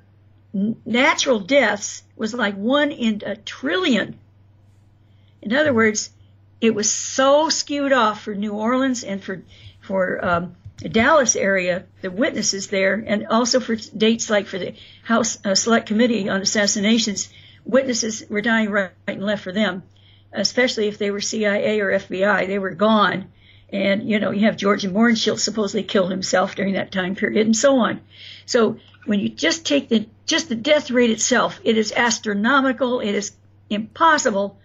[0.54, 4.18] natural deaths was like one in a trillion.
[5.42, 6.10] In other words,
[6.62, 9.44] it was so skewed off for New Orleans and for
[9.82, 15.38] for um, Dallas area, the witnesses there, and also for dates like for the House
[15.46, 17.30] uh, Select Committee on Assassinations,
[17.64, 19.84] witnesses were dying right, right and left for them,
[20.32, 22.48] especially if they were CIA or FBI.
[22.48, 23.32] They were gone.
[23.72, 27.56] And, you know, you have George Mohrenschildt supposedly killed himself during that time period and
[27.56, 28.02] so on.
[28.46, 33.00] So when you just take the, just the death rate itself, it is astronomical.
[33.00, 33.32] It is
[33.70, 34.60] impossible.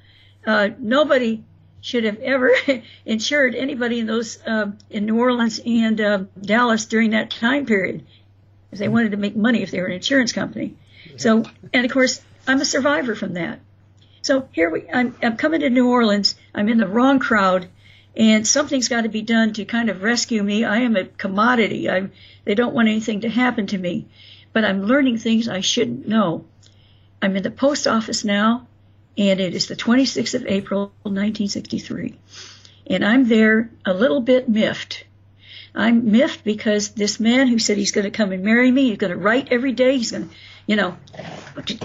[0.47, 1.43] Uh, nobody
[1.81, 2.53] should have ever
[3.07, 8.05] insured anybody in those, uh, in New Orleans and, uh, Dallas during that time period.
[8.71, 10.77] If they wanted to make money if they were an insurance company.
[11.17, 13.61] So, and of course, I'm a survivor from that.
[14.21, 16.35] So here we, I'm, I'm coming to New Orleans.
[16.55, 17.69] I'm in the wrong crowd
[18.19, 20.65] and something's got to be done to kind of rescue me.
[20.65, 21.89] I am a commodity.
[21.89, 22.11] I'm,
[22.45, 24.07] they don't want anything to happen to me,
[24.53, 26.45] but I'm learning things I shouldn't know.
[27.23, 28.67] I'm in the post office now,
[29.19, 32.15] and it is the 26th of April, 1963,
[32.87, 35.05] and I'm there a little bit miffed.
[35.75, 38.99] I'm miffed because this man who said he's going to come and marry me, he's
[38.99, 40.35] going to write every day, he's going to,
[40.67, 40.97] you know,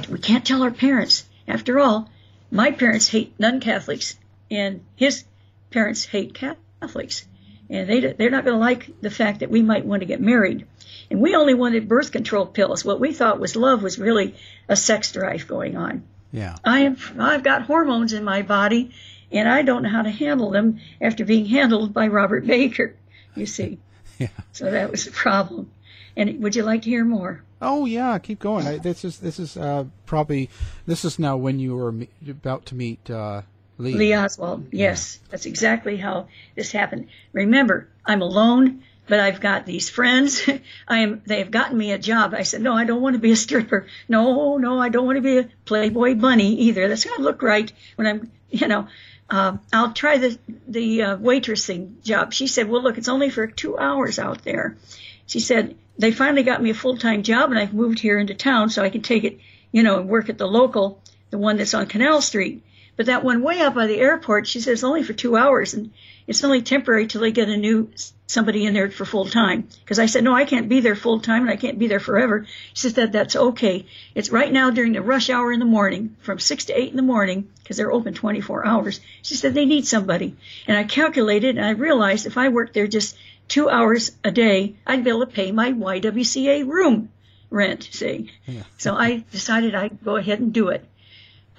[0.10, 1.26] we can't tell our parents.
[1.48, 2.08] After all,
[2.52, 4.16] my parents hate non-Catholics,
[4.52, 5.26] and his
[5.72, 7.26] parents hate Catholics,
[7.68, 10.22] and they they're not going to like the fact that we might want to get
[10.22, 10.68] married.
[11.10, 12.86] And we only wanted birth control pills.
[12.86, 14.36] What we thought was love was really
[14.70, 16.04] a sex drive going on.
[16.34, 16.58] Yeah.
[16.66, 18.92] I am I've got hormones in my body,
[19.32, 22.96] and I don't know how to handle them after being handled by Robert Baker.
[23.36, 23.78] You see.
[24.20, 24.28] yeah.
[24.52, 25.72] So that was the problem.
[26.18, 27.44] And would you like to hear more?
[27.62, 28.68] Oh yeah, keep going.
[28.68, 30.50] I, this is this is uh, probably
[30.86, 33.44] this is now when you were me- about to meet uh,
[33.78, 33.94] Lee.
[33.94, 34.68] Lee Oswald.
[34.72, 35.28] Yes, yeah.
[35.32, 37.08] that's exactly how this happened.
[37.32, 40.48] Remember, I'm alone, but I've got these friends.
[40.88, 41.22] I am.
[41.26, 42.34] They have gotten me a job.
[42.34, 43.88] I said, no, I don't want to be a stripper.
[44.08, 46.88] No, no, I don't want to be a Playboy bunny either.
[46.88, 48.88] That's going to look right when I'm, you know.
[49.30, 50.38] Uh, I'll try the
[50.68, 52.34] the uh, waitressing job.
[52.34, 54.78] She said, well, look, it's only for two hours out there.
[55.26, 58.34] She said they finally got me a full time job, and I've moved here into
[58.34, 59.40] town so I can take it,
[59.72, 62.64] you know, and work at the local, the one that's on Canal Street.
[62.96, 65.92] But that one way up by the airport, she says only for two hours, and
[66.28, 67.90] it's only temporary till they get a new
[68.28, 69.68] somebody in there for full time.
[69.82, 72.00] Because I said, no, I can't be there full time, and I can't be there
[72.00, 72.46] forever.
[72.74, 73.86] She said that's okay.
[74.16, 76.98] It's right now during the rush hour in the morning, from six to eight in
[76.98, 79.00] the morning, because they're open 24 hours.
[79.22, 80.36] She said they need somebody,
[80.68, 83.16] and I calculated, and I realized if I worked there just
[83.48, 87.10] two hours a day, I'd be able to pay my YWCA room
[87.50, 87.88] rent.
[87.92, 88.64] See, yeah.
[88.78, 90.86] so I decided I'd go ahead and do it.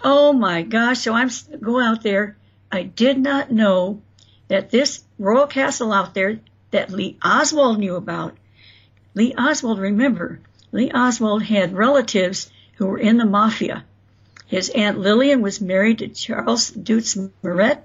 [0.03, 1.01] Oh my gosh.
[1.01, 2.37] So I'm go out there.
[2.71, 4.03] I did not know
[4.49, 6.41] that this royal castle out there
[6.71, 8.37] that Lee Oswald knew about.
[9.15, 10.41] Lee Oswald, remember,
[10.73, 13.85] Lee Oswald had relatives who were in the mafia.
[14.47, 17.83] His aunt Lillian was married to Charles Dutz Murret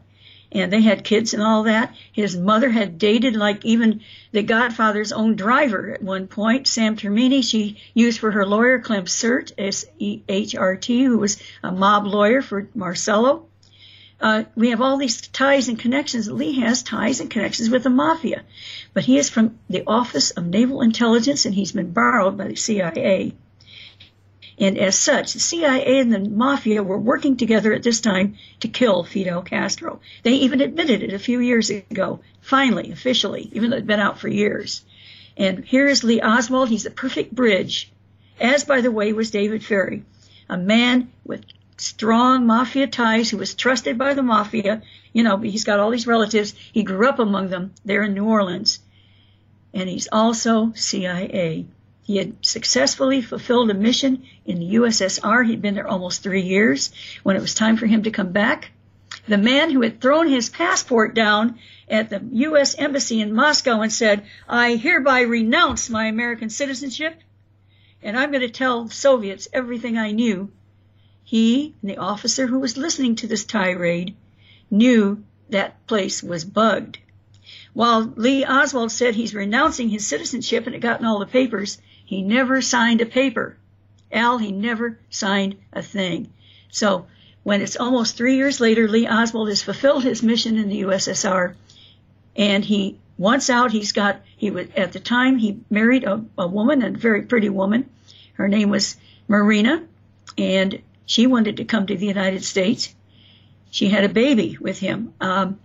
[0.51, 1.95] and they had kids and all that.
[2.11, 4.01] His mother had dated like even
[4.31, 7.43] the Godfather's own driver at one point, Sam Termine.
[7.43, 13.45] She used for her lawyer Clem Sehrt, S-E-H-R-T, who was a mob lawyer for Marcello.
[14.21, 16.29] Uh, we have all these ties and connections.
[16.29, 18.43] Lee has ties and connections with the mafia,
[18.93, 22.55] but he is from the Office of Naval Intelligence and he's been borrowed by the
[22.55, 23.33] CIA.
[24.57, 28.67] And as such, the CIA and the mafia were working together at this time to
[28.67, 30.01] kill Fidel Castro.
[30.23, 34.01] They even admitted it a few years ago, finally, officially, even though it had been
[34.01, 34.83] out for years.
[35.37, 36.67] And here is Lee Oswald.
[36.67, 37.89] He's the perfect bridge,
[38.37, 40.03] as by the way was David Ferrie,
[40.49, 41.45] a man with
[41.79, 44.81] strong mafia ties He was trusted by the mafia.
[45.13, 46.53] You know, he's got all these relatives.
[46.71, 48.79] He grew up among them there in New Orleans.
[49.73, 51.65] And he's also CIA.
[52.03, 55.45] He had successfully fulfilled a mission in the USSR.
[55.45, 56.91] He'd been there almost three years.
[57.23, 58.71] When it was time for him to come back,
[59.27, 62.75] the man who had thrown his passport down at the U.S.
[62.77, 67.21] Embassy in Moscow and said, I hereby renounce my American citizenship
[68.01, 70.51] and I'm going to tell Soviets everything I knew.
[71.29, 74.15] He and the officer who was listening to this tirade
[74.71, 76.97] knew that place was bugged.
[77.75, 82.23] While Lee Oswald said he's renouncing his citizenship and had gotten all the papers, he
[82.23, 83.57] never signed a paper.
[84.11, 86.33] Al, he never signed a thing.
[86.71, 87.05] So
[87.43, 91.53] when it's almost three years later, Lee Oswald has fulfilled his mission in the USSR,
[92.35, 93.71] and he wants out.
[93.71, 97.49] He's got he was at the time he married a, a woman, a very pretty
[97.49, 97.87] woman.
[98.33, 99.83] Her name was Marina,
[100.35, 102.95] and she wanted to come to the United States.
[103.71, 105.13] She had a baby with him.
[105.19, 105.59] Um,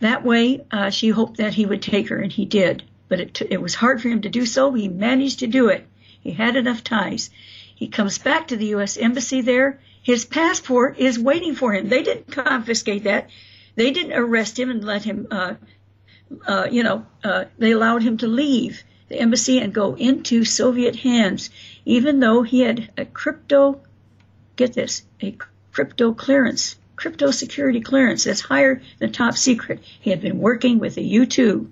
[0.00, 2.82] that way, uh, she hoped that he would take her, and he did
[3.12, 4.72] but it, t- it was hard for him to do so.
[4.72, 5.86] He managed to do it.
[6.22, 7.28] He had enough ties.
[7.74, 8.96] He comes back to the U.S.
[8.96, 9.80] Embassy there.
[10.02, 11.90] His passport is waiting for him.
[11.90, 13.28] They didn't confiscate that.
[13.74, 15.54] They didn't arrest him and let him, uh,
[16.46, 20.96] uh, you know, uh, they allowed him to leave the embassy and go into Soviet
[20.96, 21.50] hands,
[21.84, 23.78] even though he had a crypto,
[24.62, 25.36] get this, a
[25.72, 29.80] crypto clearance, crypto security clearance that's higher than top secret.
[30.00, 31.66] He had been working with the U2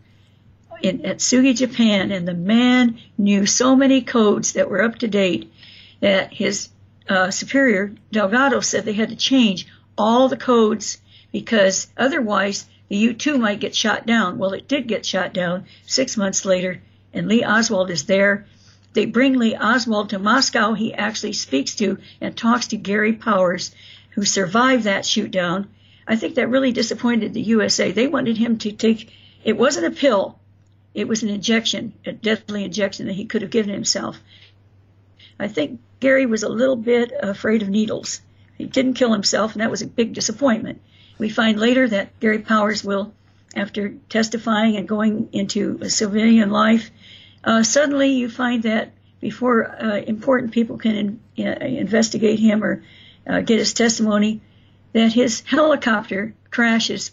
[0.82, 5.52] in, Atsugi, Japan, and the man knew so many codes that were up to date
[6.00, 6.70] that his
[7.08, 10.98] uh, superior, Delgado, said they had to change all the codes
[11.30, 14.38] because otherwise the U-2 might get shot down.
[14.38, 16.82] Well, it did get shot down six months later,
[17.12, 18.46] and Lee Oswald is there.
[18.92, 20.74] They bring Lee Oswald to Moscow.
[20.74, 23.74] He actually speaks to and talks to Gary Powers,
[24.10, 25.68] who survived that shoot down.
[26.08, 27.92] I think that really disappointed the USA.
[27.92, 29.12] They wanted him to take,
[29.44, 30.38] it wasn't a pill.
[30.92, 34.18] It was an injection, a deadly injection that he could have given himself.
[35.38, 38.20] I think Gary was a little bit afraid of needles.
[38.58, 40.80] He didn't kill himself, and that was a big disappointment.
[41.16, 43.12] We find later that Gary Powers will,
[43.54, 46.90] after testifying and going into a civilian life,
[47.44, 52.82] uh, suddenly you find that before uh, important people can in, uh, investigate him or
[53.26, 54.40] uh, get his testimony,
[54.92, 57.12] that his helicopter crashes.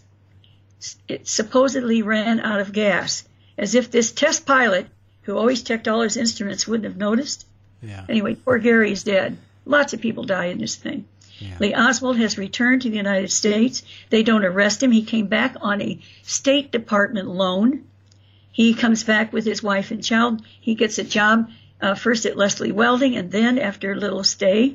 [1.08, 3.24] It supposedly ran out of gas
[3.56, 4.86] as if this test pilot,
[5.22, 7.46] who always checked all his instruments, wouldn't have noticed.
[7.82, 8.04] Yeah.
[8.08, 9.36] Anyway, poor Gary is dead.
[9.64, 11.04] Lots of people die in this thing.
[11.38, 11.56] Yeah.
[11.60, 13.82] Lee Oswald has returned to the United States.
[14.10, 14.90] They don't arrest him.
[14.90, 17.84] He came back on a State Department loan.
[18.58, 20.42] He comes back with his wife and child.
[20.60, 21.48] He gets a job
[21.80, 24.74] uh, first at Leslie Welding, and then after a little stay,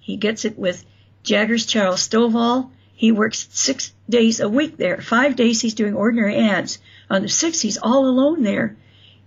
[0.00, 0.84] he gets it with
[1.22, 2.70] Jaggars Chiles Stovall.
[2.92, 5.00] He works six days a week there.
[5.00, 6.80] Five days he's doing ordinary ads.
[7.08, 8.74] On the sixth, he's all alone there,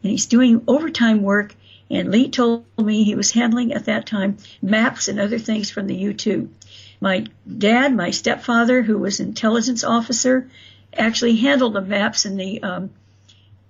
[0.04, 1.56] and he's doing overtime work.
[1.89, 5.88] And Lee told me he was handling at that time maps and other things from
[5.88, 6.49] the U2.
[6.99, 7.26] My
[7.58, 10.49] dad, my stepfather, who was intelligence officer,
[10.93, 12.89] actually handled the maps and the um,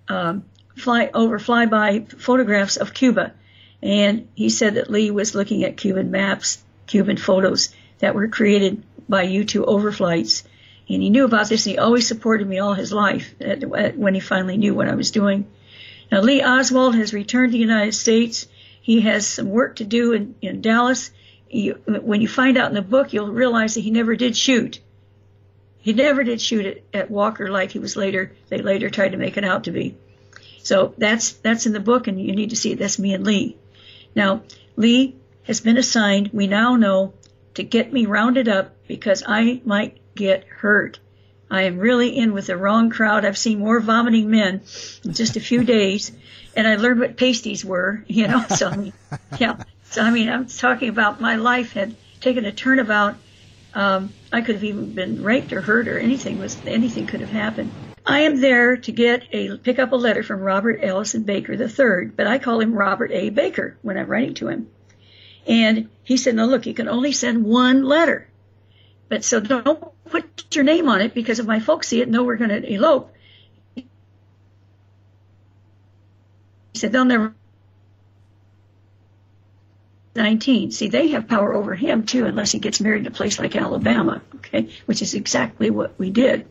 [0.08, 0.46] um,
[0.76, 3.34] fly over flyby photographs of Cuba.
[3.82, 8.84] And he said that Lee was looking at Cuban maps, Cuban photos that were created
[9.08, 10.44] by U2 overflights
[10.90, 13.98] and he knew about this and he always supported me all his life at, at,
[13.98, 15.48] when he finally knew what I was doing.
[16.12, 18.48] Now, Lee Oswald has returned to the United States.
[18.82, 21.12] He has some work to do in, in Dallas.
[21.48, 24.80] He, when you find out in the book, you'll realize that he never did shoot.
[25.84, 29.18] He never did shoot at, at Walker like he was later, they later tried to
[29.18, 29.96] make it out to be.
[30.64, 32.80] So that's, that's in the book and you need to see it.
[32.80, 33.58] That's me and Lee.
[34.16, 34.44] Now,
[34.78, 37.14] Lee has been assigned, we now know,
[37.56, 41.00] to get me rounded up because I might get hurt.
[41.52, 43.26] I am really in with the wrong crowd.
[43.26, 44.62] I've seen more vomiting men
[45.04, 46.12] in just a few days,
[46.56, 48.44] and I learned what pasties were, you know.
[48.48, 48.94] So, I mean,
[49.38, 49.62] yeah.
[49.92, 53.18] So, I mean, I'm talking about my life had taken a turnabout.
[53.76, 57.30] Um, I could have even been raped or hurt or anything was anything could have
[57.30, 57.72] happened.
[58.06, 62.12] I am there to get a pick up a letter from Robert Ellison Baker III,
[62.16, 63.30] but I call him Robert A.
[63.30, 64.68] Baker when I'm writing to him.
[65.48, 68.28] And he said, "No, look, you can only send one letter."
[69.10, 72.24] But so don't put your name on it because if my folks see it know
[72.24, 73.14] we're going to elope,
[73.76, 73.86] he
[76.76, 77.34] said they'll never
[80.16, 80.72] 19.
[80.72, 83.56] See, they have power over him too, unless he gets married in a place like
[83.56, 86.48] Alabama, okay, which is exactly what we did.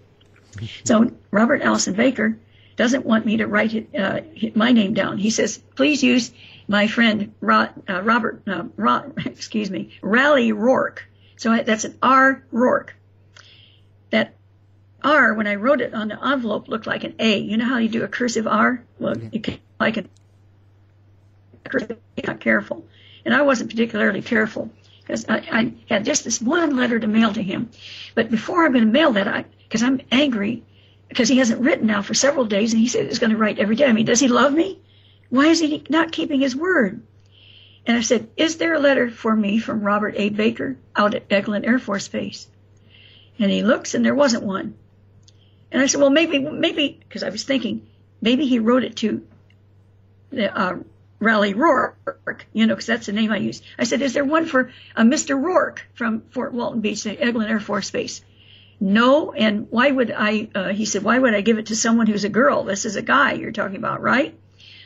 [0.84, 2.38] So Robert Allison Baker
[2.76, 4.20] doesn't want me to write it, uh,
[4.54, 5.18] my name down.
[5.18, 6.32] He says, please use
[6.68, 11.06] my friend uh, Robert, uh, excuse me, Raleigh Rourke.
[11.36, 12.94] So I, that's an R Rourke.
[14.10, 14.34] That
[15.02, 17.38] R, when I wrote it on the envelope, looked like an A.
[17.38, 18.84] You know how you do a cursive R?
[18.98, 20.04] Well, you can like a
[21.64, 22.84] cursive, not careful.
[23.24, 24.70] And I wasn't particularly careful
[25.00, 27.70] because I, I had just this one letter to mail to him.
[28.14, 30.62] But before I'm going to mail that, I because I'm angry
[31.08, 33.58] because he hasn't written now for several days, and he said he's going to write
[33.58, 33.86] every day.
[33.86, 34.80] I mean, does he love me?
[35.28, 37.02] Why is he not keeping his word?
[37.86, 40.28] And I said, Is there a letter for me from Robert A.
[40.28, 42.46] Baker out at Eglin Air Force Base?
[43.38, 44.74] And he looks, and there wasn't one.
[45.70, 47.86] And I said, Well, maybe, maybe, because I was thinking,
[48.20, 49.26] maybe he wrote it to
[50.30, 50.76] the uh,
[51.22, 53.62] Raleigh Rourke, you know, because that's the name I use.
[53.78, 55.40] I said, Is there one for uh, Mr.
[55.40, 58.22] Rourke from Fort Walton Beach, the Eglin Air Force Base?
[58.80, 60.48] No, and why would I?
[60.52, 62.64] Uh, he said, Why would I give it to someone who's a girl?
[62.64, 64.36] This is a guy you're talking about, right?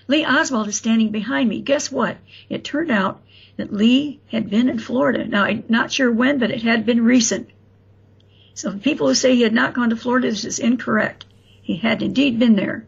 [0.09, 1.63] Lee Oswald is standing behind me.
[1.63, 2.19] Guess what?
[2.51, 3.23] It turned out
[3.57, 5.27] that Lee had been in Florida.
[5.27, 7.49] Now, I'm not sure when, but it had been recent.
[8.53, 11.25] So people who say he had not gone to Florida, this is incorrect.
[11.63, 12.87] He had indeed been there.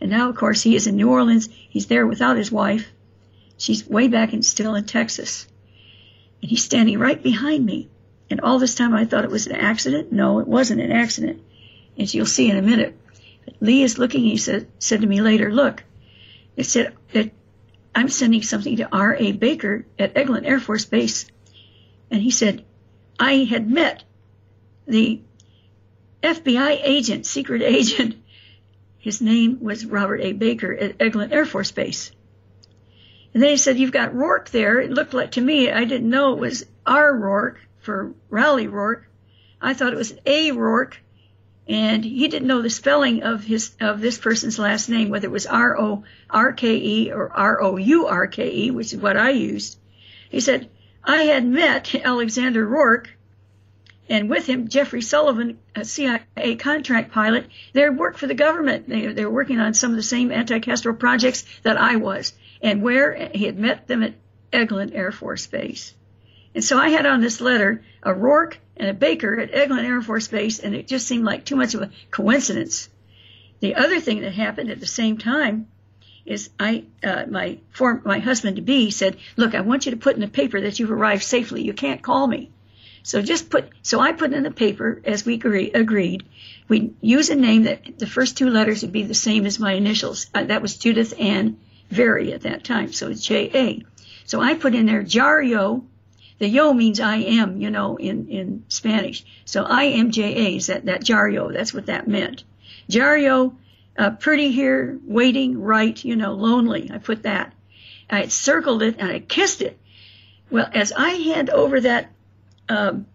[0.00, 1.48] And now, of course, he is in New Orleans.
[1.50, 2.88] He's there without his wife.
[3.56, 5.46] She's way back and still in Texas.
[6.40, 7.88] And he's standing right behind me.
[8.30, 10.12] And all this time I thought it was an accident.
[10.12, 11.42] No, it wasn't an accident.
[11.98, 12.96] As you'll see in a minute.
[13.44, 15.82] But Lee is looking, he said, said to me later, look,
[16.56, 17.32] it said that
[17.94, 19.32] I'm sending something to R.A.
[19.32, 21.26] Baker at Eglin Air Force Base.
[22.10, 22.64] And he said,
[23.18, 24.04] I had met
[24.86, 25.20] the
[26.22, 28.16] FBI agent, secret agent.
[29.08, 30.34] His name was Robert A.
[30.34, 32.12] Baker at Eglin Air Force Base.
[33.32, 34.80] And then he said, You've got Rourke there.
[34.80, 37.16] It looked like to me, I didn't know it was R.
[37.16, 39.08] Rourke for Raleigh Rourke.
[39.62, 40.52] I thought it was A.
[40.52, 40.98] Rourke
[41.66, 45.30] and he didn't know the spelling of his of this person's last name, whether it
[45.30, 49.00] was R O R K E or R O U R K E, which is
[49.00, 49.78] what I used.
[50.28, 50.68] He said
[51.02, 53.08] I had met Alexander Rourke,
[54.08, 57.46] and with him Jeffrey Sullivan, a CIA contract pilot.
[57.72, 58.88] They worked for the government.
[58.88, 62.32] They they were working on some of the same anti-Castro projects that I was,
[62.62, 64.14] and where he had met them at
[64.52, 65.94] Eglin Air Force Base.
[66.54, 70.00] And so I had on this letter a Rourke and a Baker at Eglin Air
[70.00, 72.88] Force Base, and it just seemed like too much of a coincidence.
[73.60, 75.66] The other thing that happened at the same time
[76.24, 79.98] is I, uh, my form, my husband to be said, "Look, I want you to
[79.98, 81.62] put in the paper that you've arrived safely.
[81.62, 82.50] You can't call me."
[83.08, 86.24] So just put, so I put in the paper as we agree, agreed.
[86.68, 89.72] We use a name that the first two letters would be the same as my
[89.72, 90.26] initials.
[90.34, 91.58] Uh, that was Judyth Ann
[91.90, 93.82] Vary at that time, so it's J A.
[94.26, 95.84] So I put in there Jario
[96.38, 99.24] the yo means I am, you know, in, in Spanish.
[99.44, 101.52] So I am J-A is that, that Jario.
[101.52, 102.44] That's what that meant.
[102.88, 103.56] Jario,
[103.96, 106.90] uh, pretty here, waiting, right, you know, lonely.
[106.92, 107.52] I put that.
[108.08, 109.78] I circled it and I kissed it.
[110.48, 112.10] Well, as I hand over that,
[112.68, 113.06] um,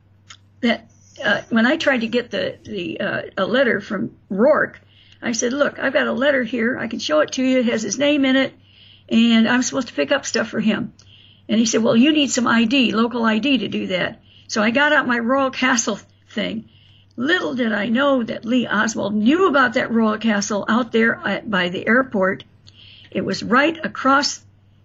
[0.62, 0.90] that,
[1.24, 4.80] uh, when I tried to get the, the, uh, a letter from Rourke,
[5.22, 6.78] I said, look, I've got a letter here.
[6.78, 7.60] I can show it to you.
[7.60, 8.54] It has his name in it
[9.10, 10.94] and I'm supposed to pick up stuff for him.
[11.48, 14.22] And he said, well, you need some ID, local ID to do that.
[14.48, 16.00] So I got out my Royal Castle
[16.30, 16.70] thing.
[17.16, 21.50] Little did I know that Lee Oswald knew about that Royal Castle out there at,
[21.50, 22.44] by the airport.
[23.12, 24.44] It was right across,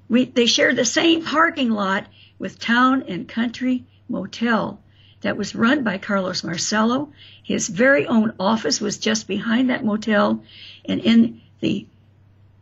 [0.09, 2.07] we, they shared the same parking lot
[2.39, 4.81] with Town and Country Motel
[5.21, 7.13] that was run by Carlos Marcello.
[7.43, 10.43] His very own office was just behind that motel
[10.85, 11.87] and in the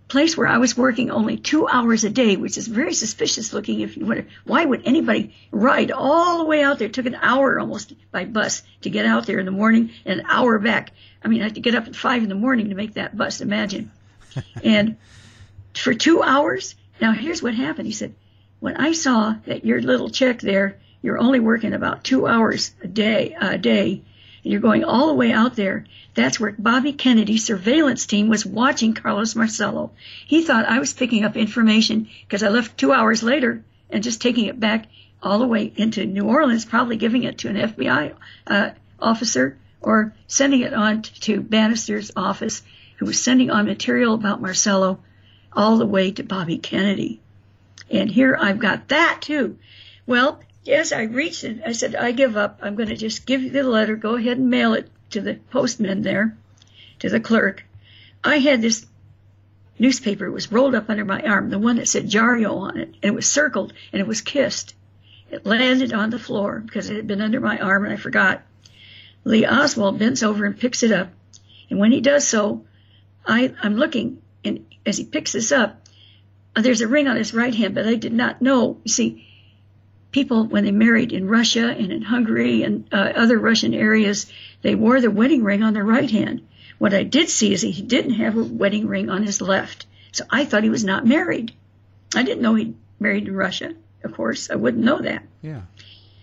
[0.09, 3.80] place where I was working only two hours a day, which is very suspicious looking
[3.80, 6.86] if you wonder why would anybody ride all the way out there?
[6.86, 10.20] It took an hour almost by bus to get out there in the morning and
[10.20, 10.92] an hour back.
[11.22, 13.16] I mean, I had to get up at five in the morning to make that
[13.16, 13.90] bus, imagine.
[14.62, 14.97] and
[15.74, 17.86] for two hours, now here's what happened.
[17.86, 18.14] He said,
[18.61, 22.88] when I saw that your little check there, you're only working about two hours a
[22.88, 24.03] day, a day,
[24.42, 25.86] and you're going all the way out there.
[26.14, 29.92] That's where Bobby Kennedy's surveillance team was watching Carlos Marcello.
[30.26, 34.22] He thought I was picking up information because I left two hours later and just
[34.22, 34.86] taking it back
[35.22, 38.14] all the way into New Orleans, probably giving it to an FBI
[38.47, 38.70] uh,
[39.01, 42.62] officer or sending it on to Bannister's office,
[42.99, 45.01] who was sending on material about Marcello
[45.53, 47.20] all the way to Bobby Kennedy.
[47.90, 49.59] And here I've got that too.
[50.07, 51.61] Well, Yes, I reached it.
[51.64, 52.59] I said, I give up.
[52.61, 53.95] I'm going to just give you the letter.
[53.95, 56.37] Go ahead and mail it to the postman there,
[56.99, 57.64] to the clerk.
[58.25, 58.85] I had this
[59.79, 63.05] newspaper was rolled up under my arm, the one that said Jario on it, and
[63.05, 64.75] it was circled and it was kissed.
[65.31, 68.43] It landed on the floor because it had been under my arm and I forgot.
[69.23, 71.11] Lee Oswald bends over and picks it up.
[71.71, 72.64] And when he does so,
[73.25, 75.87] I, I'm looking, and as he picks this up,
[76.57, 78.81] uh, there's a ring on his right hand, but I did not know.
[78.83, 79.26] You see,
[80.17, 84.75] people, when they married in Russia and in Hungary and uh, other Russian areas, they
[84.75, 86.49] wore the wedding ring on their right hand.
[86.79, 89.85] What I did see is he didn't have a wedding ring on his left.
[90.12, 91.53] So I thought he was not married.
[92.14, 93.75] I didn't know he married in Russia.
[94.03, 95.23] Of course, I wouldn't know that.
[95.43, 95.61] Yeah.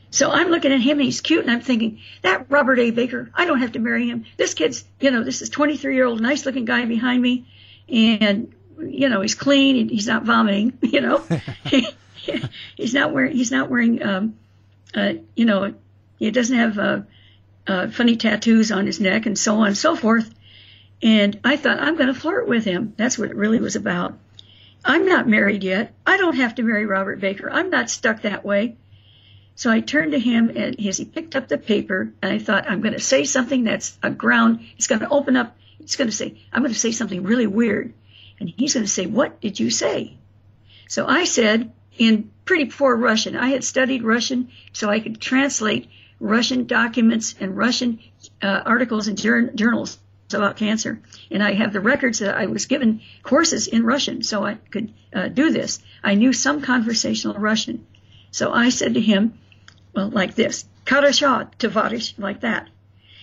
[0.10, 2.90] So I'm looking at him and he's cute and I'm thinking, that Robert A.
[2.90, 4.26] Baker, I don't have to marry him.
[4.38, 7.46] This kid's, you know, this is 23 year old nice looking guy behind me
[7.88, 11.24] and, you know, he's clean and he's not vomiting, you know,
[12.78, 14.38] he's not wearing, he's not wearing, um,
[14.96, 15.74] uh, you know,
[16.20, 17.02] he doesn't have, uh,
[17.66, 20.34] uh, funny tattoos on his neck and so on and so forth.
[21.02, 22.94] And I thought, I'm going to flirt with him.
[22.98, 24.18] That's what it really was about.
[24.86, 25.94] I'm not married yet.
[26.06, 27.50] I don't have to marry Robert Baker.
[27.50, 28.76] I'm not stuck that way.
[29.56, 32.70] So I turned to him and as he picked up the paper and I thought,
[32.70, 34.66] I'm going to say something that's a ground.
[34.78, 35.56] It's going to open up.
[35.80, 37.94] It's going to say, I'm going to say something really weird.
[38.40, 40.18] And he's going to say, what did you say?
[40.88, 45.90] So I said in pretty poor Russian, I had studied Russian so I could translate
[46.20, 48.00] Russian documents and Russian
[48.42, 50.00] uh, articles and journals
[50.34, 51.00] about cancer.
[51.30, 54.94] And I have the records that I was given courses in Russian so I could
[55.14, 55.80] uh, do this.
[56.04, 57.86] I knew some conversational Russian.
[58.32, 59.38] So I said to him,
[59.94, 62.70] well, like this, Karasha, tovarish, like that.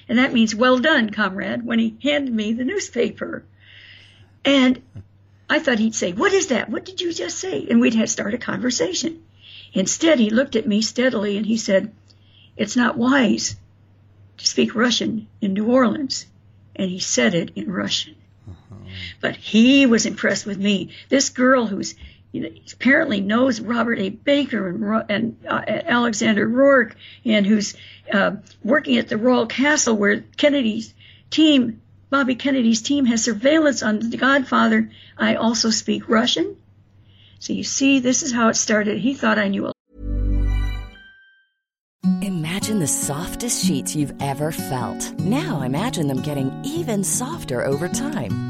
[0.08, 3.44] And that means well done, comrade, when he handed me the newspaper.
[4.44, 4.82] And
[5.50, 6.70] I thought he'd say, what is that?
[6.70, 7.66] What did you just say?
[7.68, 9.24] And we'd have start a conversation.
[9.72, 11.92] Instead, he looked at me steadily and he said,
[12.56, 13.56] it's not wise
[14.38, 16.26] to speak Russian in New Orleans.
[16.76, 18.14] And he said it in Russian.
[18.48, 18.76] Uh-huh.
[19.20, 20.90] But he was impressed with me.
[21.08, 21.96] This girl who's
[22.32, 24.10] you know, apparently knows Robert A.
[24.10, 27.74] Baker and, and uh, Alexander Rourke, and who's
[28.12, 30.94] uh, working at the Royal Castle where Kennedy's
[31.30, 31.80] team,
[32.10, 34.90] Bobby Kennedy's team, has surveillance on the Godfather.
[35.16, 36.56] I also speak Russian.
[37.38, 38.98] So you see, this is how it started.
[38.98, 39.72] He thought I knew a
[42.22, 45.18] Imagine the softest sheets you've ever felt.
[45.20, 48.49] Now imagine them getting even softer over time.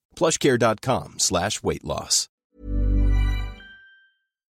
[0.21, 2.29] Plushcare.com slash weight loss.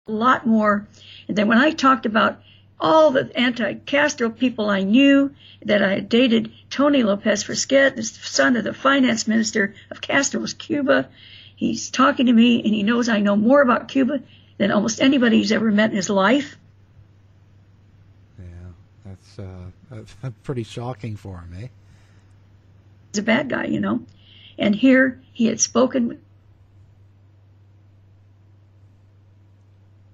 [0.08, 0.88] A lot more.
[1.28, 2.42] And then when I talked about
[2.80, 5.32] all the anti Castro people I knew,
[5.64, 10.52] that I had dated Tony Lopez Fresquet, the son of the finance minister of Castro's
[10.52, 11.08] Cuba,
[11.62, 14.20] He's talking to me and he knows I know more about Cuba
[14.58, 16.56] than almost anybody he's ever met in his life.
[18.36, 18.44] Yeah,
[19.06, 21.68] that's uh, pretty shocking for him, eh?
[23.12, 24.02] He's a bad guy, you know.
[24.58, 26.20] And here he had spoken,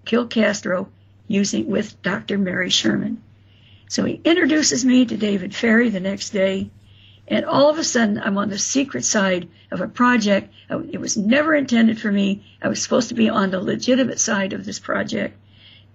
[0.05, 0.89] kill Castro.
[1.29, 2.39] using with Dr.
[2.39, 3.23] Mary Sherman.
[3.89, 6.71] So he introduces me to David Ferrie the next day,
[7.27, 10.53] and all of a sudden I'm on the secret side of a project.
[10.71, 12.43] It was never intended for me.
[12.63, 15.37] I was supposed to be on the legitimate side of this project,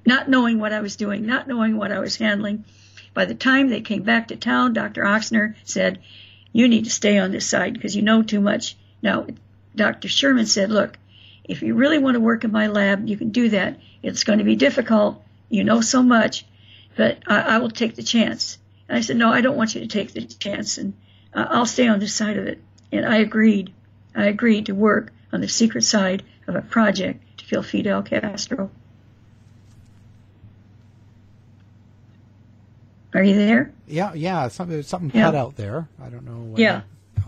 [0.05, 2.65] not knowing what I was doing, not knowing what I was handling.
[3.13, 5.03] By the time they came back to town, Dr.
[5.03, 5.99] Ochsner said,
[6.53, 8.77] you need to stay on this side because you know too much.
[9.01, 9.27] Now,
[9.75, 10.07] Dr.
[10.07, 10.97] Sherman said, look,
[11.43, 13.79] if you really want to work in my lab, you can do that.
[14.01, 15.21] It's going to be difficult.
[15.49, 16.45] You know so much,
[16.95, 18.57] but I, I will take the chance.
[18.87, 20.93] And I said, no, I don't want you to take the chance, and
[21.33, 22.61] uh, I'll stay on this side of it.
[22.91, 23.73] And I agreed.
[24.15, 28.69] I agreed to work on the secret side of a project to kill Fidel Castro.
[33.13, 33.71] Are you there?
[33.87, 34.47] Yeah, yeah.
[34.47, 35.25] Something something yeah.
[35.25, 35.87] cut out there.
[36.01, 36.55] I don't know.
[36.57, 36.81] yeah.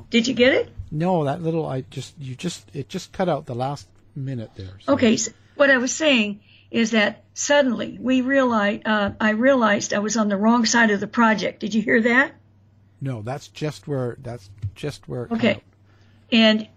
[0.10, 0.70] Did you get it?
[0.92, 1.66] No, that little.
[1.66, 4.80] I just you just it just cut out the last minute there.
[4.82, 4.94] So.
[4.94, 5.18] Okay.
[5.18, 10.18] So what I was saying is that suddenly we realized uh, I realized I was
[10.18, 11.60] on the wrong side of the project.
[11.60, 12.34] Did you hear that?
[13.02, 15.28] No, that's just where that's just where.
[15.32, 15.62] okay.
[16.32, 16.68] And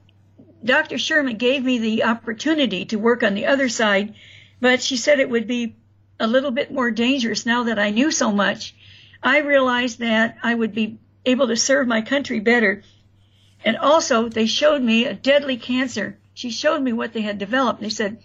[0.62, 0.98] Dr.
[0.98, 4.14] Sherman gave me the opportunity to work on the other side,
[4.60, 5.76] but she said it would be
[6.20, 8.74] a little bit more dangerous now that I knew so much
[9.22, 12.82] I realized that I would be able to serve my country better.
[13.64, 16.16] And also, they showed me a deadly cancer.
[16.34, 17.80] She showed me what they had developed.
[17.80, 18.18] They said,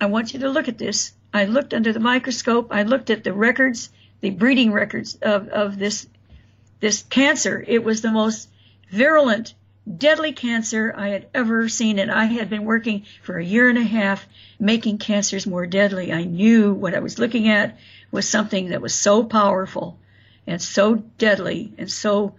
[0.00, 1.12] I want you to look at this.
[1.34, 2.68] I looked under the microscope.
[2.70, 3.90] I looked at the records,
[4.20, 6.06] the breeding records of, of this,
[6.80, 7.62] this cancer.
[7.66, 8.48] It was the most
[8.90, 9.54] virulent,
[9.98, 11.98] deadly cancer I had ever seen.
[11.98, 14.26] And I had been working for a year and a half
[14.58, 16.12] making cancers more deadly.
[16.12, 17.78] I knew what I was looking at
[18.10, 19.98] was something that was so powerful
[20.46, 22.34] and so deadly and so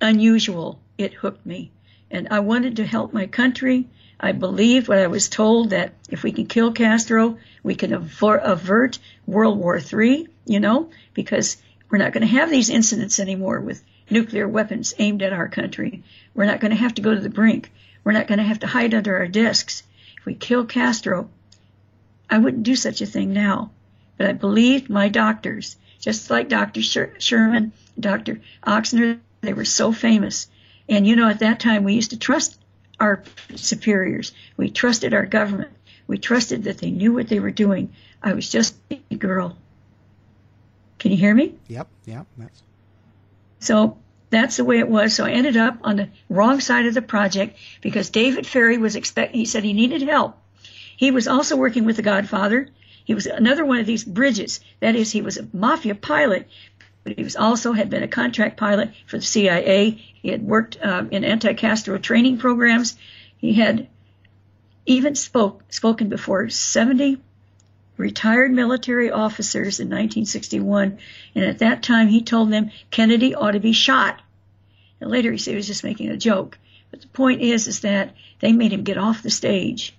[0.00, 1.70] unusual, it hooked me.
[2.10, 3.88] And I wanted to help my country.
[4.18, 8.98] I believed what I was told that if we can kill Castro, we can avert
[9.26, 11.56] World War III, you know, because
[11.90, 16.02] we're not going to have these incidents anymore with nuclear weapons aimed at our country.
[16.34, 17.72] We're not going to have to go to the brink.
[18.02, 19.82] We're not going to have to hide under our desks.
[20.18, 21.28] If we kill Castro,
[22.28, 23.70] I wouldn't do such a thing now.
[24.16, 26.82] But I believed my doctors just like Dr.
[26.82, 28.40] Sherman, Dr.
[28.66, 29.20] Ochsner.
[29.40, 30.48] They were so famous.
[30.86, 32.60] And you know, at that time, we used to trust
[33.00, 33.22] our
[33.54, 34.32] superiors.
[34.58, 35.70] We trusted our government.
[36.06, 37.94] We trusted that they knew what they were doing.
[38.22, 39.56] I was just a girl.
[40.98, 41.54] Can you hear me?
[41.68, 42.26] Yep, yep.
[42.36, 42.62] That's...
[43.60, 43.96] So
[44.28, 45.14] that's the way it was.
[45.14, 48.94] So I ended up on the wrong side of the project because David Ferrie was
[48.94, 49.34] expect.
[49.34, 50.36] He said he needed help.
[50.98, 52.68] He was also working with the Godfather.
[53.04, 54.60] He was another one of these bridges.
[54.80, 56.48] That is, he was a mafia pilot,
[57.04, 59.90] but he was also had been a contract pilot for the CIA.
[59.90, 62.96] He had worked um, in anti-Castro training programs.
[63.36, 63.88] He had
[64.86, 67.18] even spoke spoken before 70
[67.96, 70.98] retired military officers in 1961,
[71.34, 74.20] and at that time he told them Kennedy ought to be shot.
[75.00, 76.58] And later he said he was just making a joke.
[76.90, 79.94] But the point is, is that they made him get off the stage.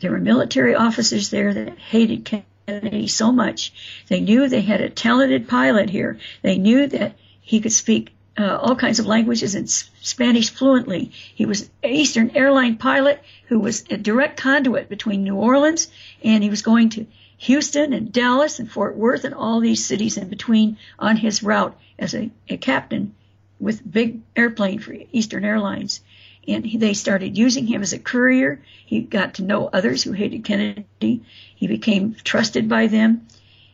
[0.00, 3.72] There were military officers there that hated Kennedy so much.
[4.08, 6.18] They knew they had a talented pilot here.
[6.42, 11.10] They knew that he could speak uh, all kinds of languages and Spanish fluently.
[11.34, 15.88] He was an Eastern airline pilot who was a direct conduit between New Orleans
[16.24, 17.06] and he was going to
[17.38, 21.78] Houston and Dallas and Fort Worth and all these cities in between on his route
[21.98, 23.14] as a, a captain
[23.58, 26.00] with big airplane for Eastern Airlines
[26.48, 28.62] and they started using him as a courier.
[28.86, 31.22] He got to know others who hated Kennedy.
[31.54, 33.26] He became trusted by them.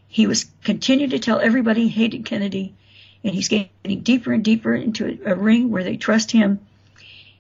[0.09, 2.75] He was continued to tell everybody he hated Kennedy,
[3.25, 6.61] and he's getting deeper and deeper into a, a ring where they trust him.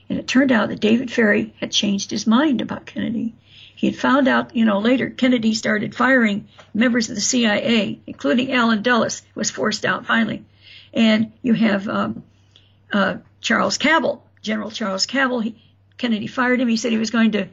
[0.08, 3.34] And it turned out that David Ferrie had changed his mind about Kennedy.
[3.74, 8.52] He had found out, you know, later Kennedy started firing members of the CIA, including
[8.52, 10.44] Allen Dulles, was forced out finally.
[10.94, 12.22] And you have um,
[12.92, 15.40] uh, Charles Cabell, General Charles Cabell.
[15.40, 15.56] He,
[15.98, 16.68] Kennedy fired him.
[16.68, 17.48] He said he was going to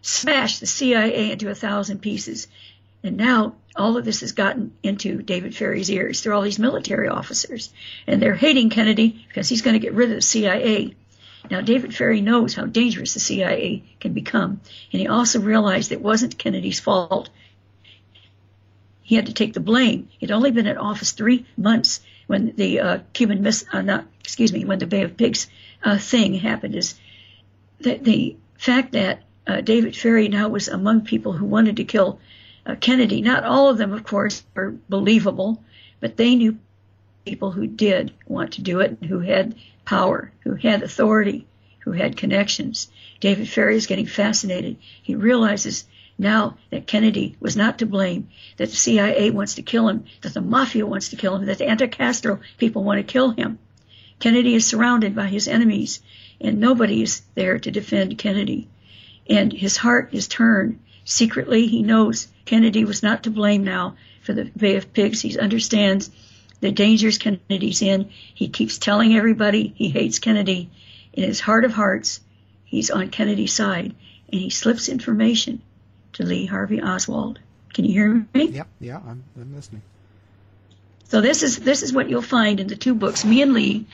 [0.00, 2.48] smash the CIA into a thousand pieces.
[3.02, 7.08] And now all of this has gotten into David Ferrie's ears through all these military
[7.08, 7.70] officers.
[8.06, 10.96] And they're hating Kennedy because he's going to get rid of the CIA.
[11.50, 14.60] Now, David Ferrie knows how dangerous the CIA can become.
[14.92, 17.28] And he also realized it wasn't Kennedy's fault.
[19.02, 20.08] He had to take the blame.
[20.18, 24.52] He'd only been in office three months when the uh, Cuban miss, uh, not, excuse
[24.52, 25.48] me, when the Bay of Pigs
[25.82, 26.94] uh, thing happened is
[27.80, 32.20] that the fact that uh, David Ferrie now was among people who wanted to kill
[32.66, 33.22] uh, Kennedy.
[33.22, 35.62] Not all of them, of course, are believable,
[36.00, 36.58] but they knew
[37.24, 39.54] people who did want to do it, who had
[39.86, 41.46] power, who had authority,
[41.80, 42.88] who had connections.
[43.20, 44.76] David Ferrie is getting fascinated.
[45.02, 45.86] He realizes
[46.18, 50.34] now that Kennedy was not to blame, that the CIA wants to kill him, that
[50.34, 53.60] the mafia wants to kill him, that the anti-Castro people want to kill him.
[54.18, 56.00] Kennedy is surrounded by his enemies,
[56.40, 58.66] and nobody is there to defend Kennedy.
[59.30, 60.80] And his heart is turned.
[61.04, 65.20] Secretly, he knows Kennedy was not to blame now for the Bay of Pigs.
[65.20, 66.10] He understands
[66.60, 68.10] the dangers Kennedy's in.
[68.34, 70.68] He keeps telling everybody he hates Kennedy.
[71.12, 72.20] In his heart of hearts,
[72.64, 73.94] he's on Kennedy's side,
[74.32, 75.62] and he slips information
[76.14, 77.38] to Lee Harvey Oswald.
[77.74, 78.48] Can you hear me?
[78.48, 79.82] Yep, yeah, I'm, I'm listening.
[81.04, 83.86] So this is this is what you'll find in the two books, Me and Lee.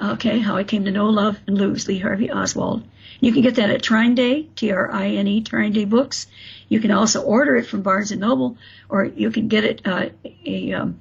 [0.00, 2.84] Okay, how I came to know, love, and lose Lee Harvey Oswald.
[3.20, 6.28] You can get that at Trine Day, T-R-I-N-E, Trine Day Books.
[6.68, 8.56] You can also order it from Barnes and Noble,
[8.88, 10.10] or you can get it uh,
[10.46, 11.00] a um,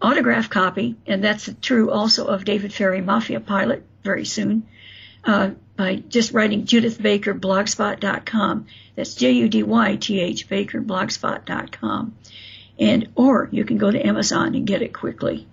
[0.00, 4.66] autograph copy, and that's true also of David Ferrie Mafia Pilot, very soon,
[5.28, 8.66] uh, by just writing Judyth Baker blogspot.com.
[8.96, 12.16] That's J-U-D-Y-T-H Baker blogspot.com.
[12.78, 15.46] And, or you can go to Amazon and get it quickly.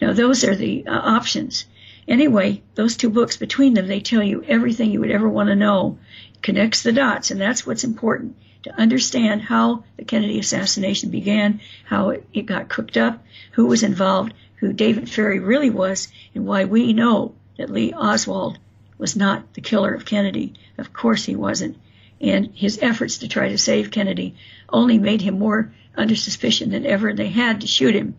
[0.00, 1.66] Now those are the uh, options.
[2.08, 5.56] Anyway, those two books between them, they tell you everything you would ever want to
[5.56, 5.98] know,
[6.40, 12.10] connects the dots, and that's what's important to understand how the Kennedy assassination began, how
[12.10, 13.22] it, it got cooked up,
[13.52, 18.58] who was involved, who David Ferrie really was, and why we know that Lee Oswald
[18.98, 20.54] was not the killer of Kennedy.
[20.76, 21.76] Of course he wasn't.
[22.20, 24.34] And his efforts to try to save Kennedy
[24.68, 27.12] only made him more under suspicion than ever.
[27.12, 28.16] They had to shoot him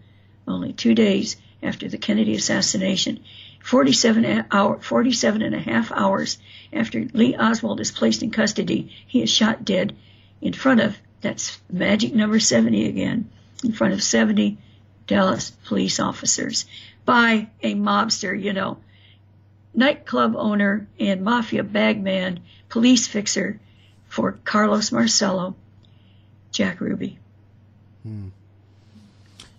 [0.47, 3.19] only two days after the Kennedy assassination.
[3.61, 6.37] 47, hour, 47 and a half hours
[6.71, 9.95] after Lee Oswald is placed in custody, he is shot dead
[10.41, 13.29] in front of, that's magic number 70 again,
[13.63, 14.57] in front of 70
[15.07, 16.65] Dallas police officers
[17.05, 18.77] by a mobster, you know,
[19.73, 23.59] nightclub owner and mafia bagman, police fixer
[24.07, 25.55] for Carlos Marcello,
[26.51, 27.17] Jack Ruby.
[28.03, 28.29] Hmm.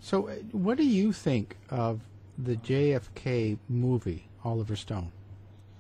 [0.03, 2.01] So, uh, what do you think of
[2.37, 5.13] the JFK movie, Oliver Stone?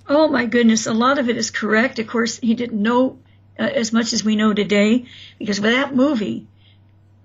[0.09, 1.99] Oh my goodness, a lot of it is correct.
[1.99, 3.19] Of course, he didn't know
[3.59, 5.07] uh, as much as we know today
[5.39, 6.47] because that movie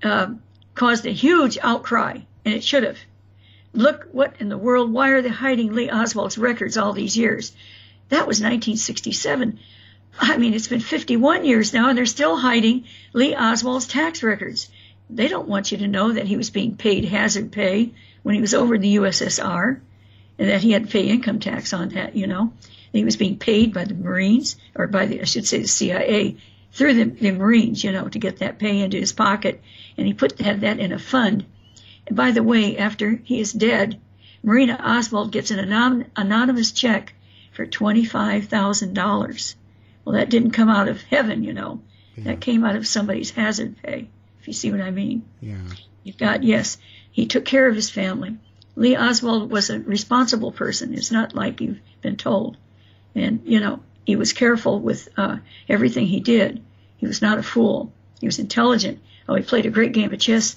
[0.03, 0.33] uh,
[0.73, 2.97] caused a huge outcry, and it should have.
[3.75, 7.51] Look what in the world, why are they hiding Lee Oswald's records all these years?
[8.09, 9.59] That was 1967.
[10.17, 14.69] I mean, it's been 51 years now, and they're still hiding Lee Oswald's tax records.
[15.09, 17.91] They don't want you to know that he was being paid hazard pay
[18.23, 19.79] when he was over in the USSR,
[20.39, 22.53] and that he had to pay income tax on that, you know.
[22.93, 26.37] He was being paid by the Marines, or by the, I should say, the CIA,
[26.71, 29.61] through the, the Marines, you know, to get that pay into his pocket.
[29.97, 31.45] And he put had that in a fund.
[32.07, 33.99] And by the way, after he is dead,
[34.43, 37.13] Marina Oswald gets an anon- anonymous check
[37.51, 39.55] for $25,000.
[40.03, 41.81] Well, that didn't come out of heaven, you know.
[42.15, 42.25] Yeah.
[42.25, 44.07] That came out of somebody's hazard pay,
[44.39, 45.23] if you see what I mean.
[45.41, 45.57] Yeah.
[46.03, 46.77] You've got, yes,
[47.11, 48.37] he took care of his family.
[48.75, 50.93] Lee Oswald was a responsible person.
[50.93, 52.57] It's not like you've been told.
[53.15, 55.37] And, you know, he was careful with uh,
[55.67, 56.61] everything he did.
[56.97, 57.91] He was not a fool.
[58.19, 58.99] He was intelligent.
[59.27, 60.55] Oh, he played a great game of chess,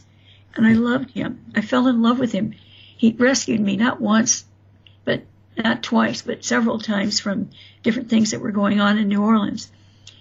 [0.54, 1.44] and I loved him.
[1.54, 2.54] I fell in love with him.
[2.96, 4.44] He rescued me not once,
[5.04, 5.22] but
[5.56, 7.50] not twice, but several times from
[7.82, 9.70] different things that were going on in New Orleans.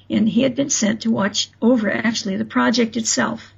[0.10, 3.54] And he had been sent to watch over actually the project itself.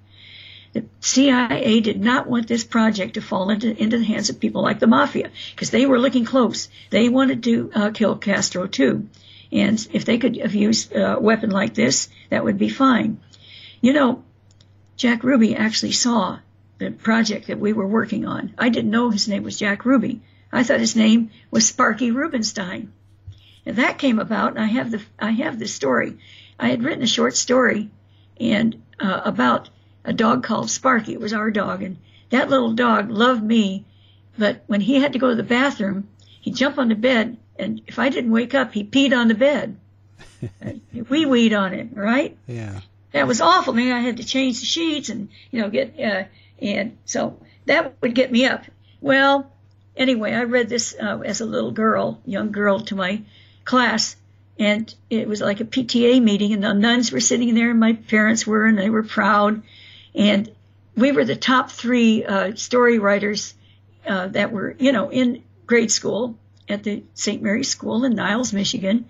[0.74, 4.62] The CIA did not want this project to fall into, into the hands of people
[4.62, 6.70] like the mafia because they were looking close.
[6.92, 9.10] They wanted to uh, kill Castro too.
[9.52, 13.20] And if they could have used a weapon like this, that would be fine.
[13.82, 14.24] You know,
[14.96, 16.40] Jack Ruby actually saw
[16.80, 18.54] the project that we were working on.
[18.58, 20.22] I didn't know his name was Jack Ruby.
[20.52, 22.92] I thought his name was Sparky Rubenstein.
[23.66, 26.18] And that came about, and I have the I have the story.
[26.60, 27.91] I had written a short story
[28.40, 29.70] and uh, about
[30.03, 31.14] a dog called Sparky.
[31.14, 31.98] It was our dog, and
[32.30, 33.86] that little dog loved me.
[34.38, 36.08] But when he had to go to the bathroom,
[36.41, 39.36] he'd jump on the bed, and if I didn't wake up, he peed on the
[39.36, 39.78] bed.
[41.10, 42.38] we weed on it, right?
[42.48, 42.80] Yeah.
[43.12, 43.74] That was awful.
[43.74, 46.24] Then I had to change the sheets and you know get uh,
[46.61, 48.64] and so that would get me up.
[49.02, 49.52] Well,
[49.95, 53.22] anyway, I read this uh, as a little girl, young girl, to my
[53.65, 54.15] class,
[54.57, 57.94] and it was like a PTA meeting, and the nuns were sitting there, and my
[57.94, 59.61] parents were, and they were proud.
[60.14, 60.52] And
[60.95, 63.53] we were the top three uh, story writers
[64.06, 66.38] uh, that were, you know, in grade school
[66.68, 67.41] at the St.
[67.41, 69.07] Mary's School in Niles, Michigan.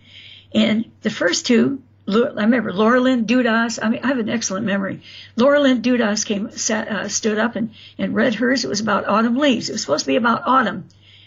[0.54, 3.78] And the first two, I remember Laura Lynn Dudas.
[3.82, 5.02] I mean, I have an excellent memory.
[5.36, 8.66] Laura Lynn Dudas came, sat, uh, stood up and, and read hers.
[8.66, 9.70] It was about autumn leaves.
[9.70, 10.86] It was supposed to be about autumn.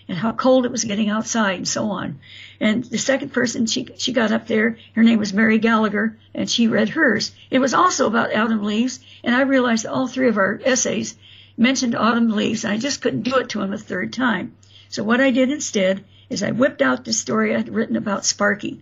[0.09, 2.19] and how cold it was getting outside and so on.
[2.61, 6.51] And the second person she she got up there, her name was Mary Gallagher, and
[6.51, 7.33] she read hers.
[7.51, 11.17] It was also about autumn leaves, and I realized all three of our essays
[11.57, 14.55] mentioned autumn leaves, and I just couldn't do it to him a third time.
[14.89, 18.81] So what I did instead is I whipped out the story I'd written about Sparky.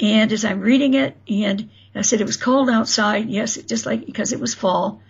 [0.00, 4.06] And as I'm reading it, and I said it was cold outside, yes, just like
[4.06, 5.02] because it was fall,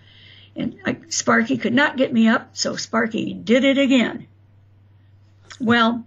[0.56, 4.27] and I, Sparky could not get me up, so Sparky did it again.
[5.60, 6.05] Well,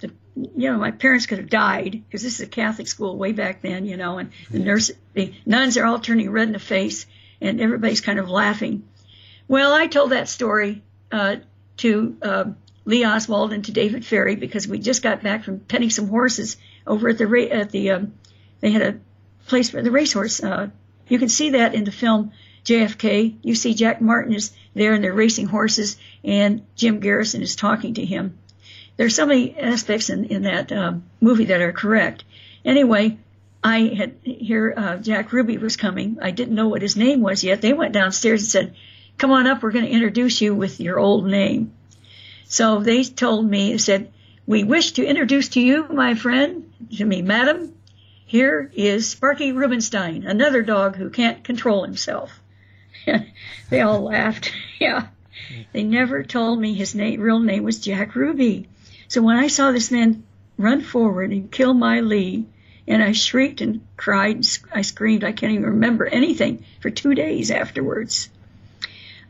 [0.00, 3.32] the, you know, my parents could have died because this is a Catholic school way
[3.32, 6.58] back then, you know, and the nurse, the nuns are all turning red in the
[6.58, 7.06] face,
[7.40, 8.84] and everybody's kind of laughing.
[9.48, 11.36] Well, I told that story uh,
[11.78, 12.44] to uh,
[12.84, 16.56] Lee Oswald and to David Ferrie because we just got back from petting some horses
[16.86, 18.14] over at the at the um,
[18.60, 18.98] they had a
[19.46, 20.42] place for the racehorse.
[20.42, 20.70] Uh,
[21.08, 22.32] you can see that in the film
[22.64, 23.36] JFK.
[23.42, 27.94] You see Jack Martin is there and they're racing horses, and Jim Garrison is talking
[27.94, 28.38] to him.
[28.96, 32.24] There's so many aspects in in that um, movie that are correct.
[32.64, 33.18] Anyway,
[33.62, 36.18] I had here uh, Jack Ruby was coming.
[36.22, 37.60] I didn't know what his name was yet.
[37.60, 38.74] They went downstairs and said,
[39.18, 39.62] "Come on up.
[39.62, 41.72] We're going to introduce you with your old name."
[42.44, 44.12] So they told me, said,
[44.46, 47.72] "We wish to introduce to you, my friend, to me, madam.
[48.26, 52.40] Here is Sparky Rubenstein, another dog who can't control himself."
[53.70, 54.52] they all laughed.
[54.78, 55.06] yeah.
[55.72, 58.68] They never told me his real name was Jack Ruby.
[59.08, 60.24] So when I saw this man
[60.58, 62.46] run forward and kill my Lee,
[62.86, 67.14] and I shrieked and cried, and I screamed, I can't even remember anything for two
[67.14, 68.28] days afterwards.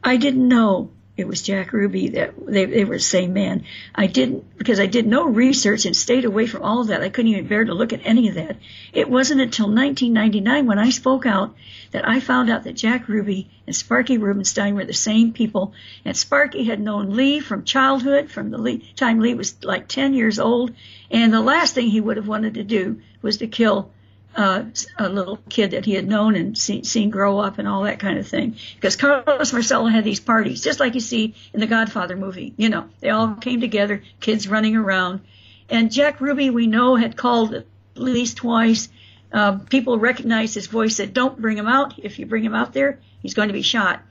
[0.03, 3.65] I didn't know it was Jack Ruby that they, they were the same man.
[3.95, 7.03] I didn't, because I did no research and stayed away from all of that.
[7.03, 8.57] I couldn't even bear to look at any of that.
[8.93, 11.55] It wasn't until 1999 when I spoke out
[11.93, 15.73] that I found out that Jack Ruby and Sparky Rubenstein were the same people.
[16.05, 20.15] And Sparky had known Lee from childhood, from the Lee, time Lee was like 10
[20.15, 20.74] years old.
[21.12, 23.91] And the last thing he would have wanted to do was to kill
[24.36, 24.65] uh,
[24.98, 28.19] a little kid that he had known and seen, grow up and all that kind
[28.19, 28.56] of thing.
[28.74, 32.55] Because Carlos Marcello had these parties, just like you see in the Godfather movie.
[32.56, 35.20] You know, they all came together, kids running around.
[35.69, 38.89] And Jack Ruby, we know, had called at least twice.
[39.32, 41.98] Uh, people recognized his voice, said, don't bring him out.
[41.98, 44.02] If you bring him out there, he's going to be shot.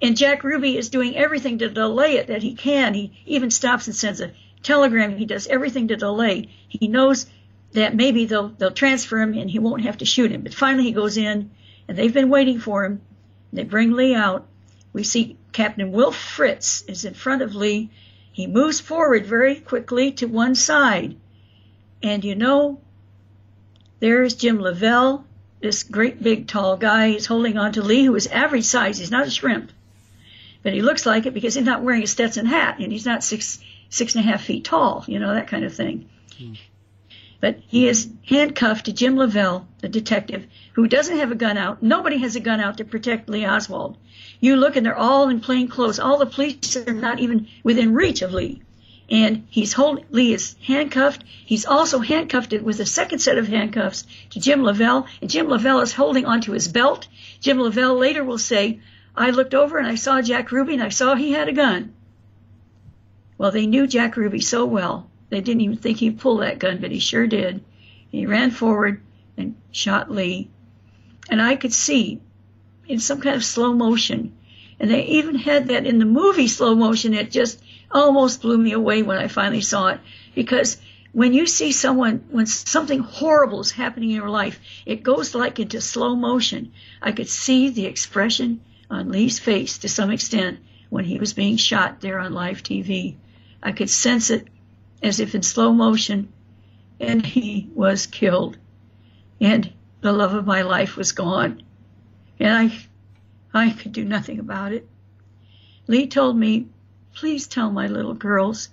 [0.00, 2.94] And Jack Ruby is doing everything to delay it that he can.
[2.94, 4.32] He even stops and sends a
[4.62, 5.16] telegram.
[5.16, 6.48] He does everything to delay.
[6.68, 7.26] He knows
[7.72, 10.42] that maybe they'll they'll transfer him and he won't have to shoot him.
[10.42, 11.50] But finally he goes in
[11.88, 13.00] and they've been waiting for him.
[13.52, 14.46] They bring Lee out.
[14.92, 17.90] We see Captain Will Fritz is in front of Lee.
[18.32, 21.16] He moves forward very quickly to one side.
[22.02, 22.80] And you know,
[24.00, 25.24] there's Jim Leavelle,
[25.60, 27.10] this great big tall guy.
[27.10, 28.98] He's holding on to Lee, who is average size.
[28.98, 29.70] He's not a shrimp.
[30.62, 33.24] But he looks like it because he's not wearing a Stetson hat and he's not
[33.24, 33.58] six
[33.88, 36.08] six and a half feet tall, you know, that kind of thing.
[36.38, 36.54] Hmm.
[37.42, 41.82] But he is handcuffed to Jim Leavelle, the detective, who doesn't have a gun out.
[41.82, 43.96] Nobody has a gun out to protect Lee Oswald.
[44.38, 45.98] You look and they're all in plain clothes.
[45.98, 48.62] All the police are not even within reach of Lee.
[49.10, 51.24] And he's Lee is handcuffed.
[51.44, 55.08] He's also handcuffed with a second set of handcuffs to Jim Leavelle.
[55.20, 57.08] And Jim Leavelle is holding onto his belt.
[57.40, 58.78] Jim Leavelle later will say,
[59.16, 61.92] I looked over and I saw Jack Ruby and I saw he had a gun.
[63.36, 66.76] Well, they knew Jack Ruby so well they didn't even think he'd pull that gun,
[66.78, 67.64] but he sure did.
[68.10, 69.00] He ran forward
[69.38, 70.50] and shot Lee.
[71.30, 72.20] And I could see
[72.86, 74.34] in some kind of slow motion.
[74.78, 77.14] And they even had that in the movie slow motion.
[77.14, 80.00] It just almost blew me away when I finally saw it.
[80.34, 80.76] Because
[81.12, 85.58] when you see someone, when something horrible is happening in your life, it goes like
[85.58, 86.72] into slow motion.
[87.00, 88.60] I could see the expression
[88.90, 90.58] on Lee's face to some extent
[90.90, 93.14] when he was being shot there on live TV.
[93.62, 94.48] I could sense it
[95.02, 96.32] as if in slow motion,
[97.00, 98.56] and he was killed.
[99.40, 101.62] And the love of my life was gone.
[102.38, 102.70] And
[103.52, 104.88] I, I could do nothing about it.
[105.88, 106.66] Lee told me,
[107.14, 108.68] please tell my little girls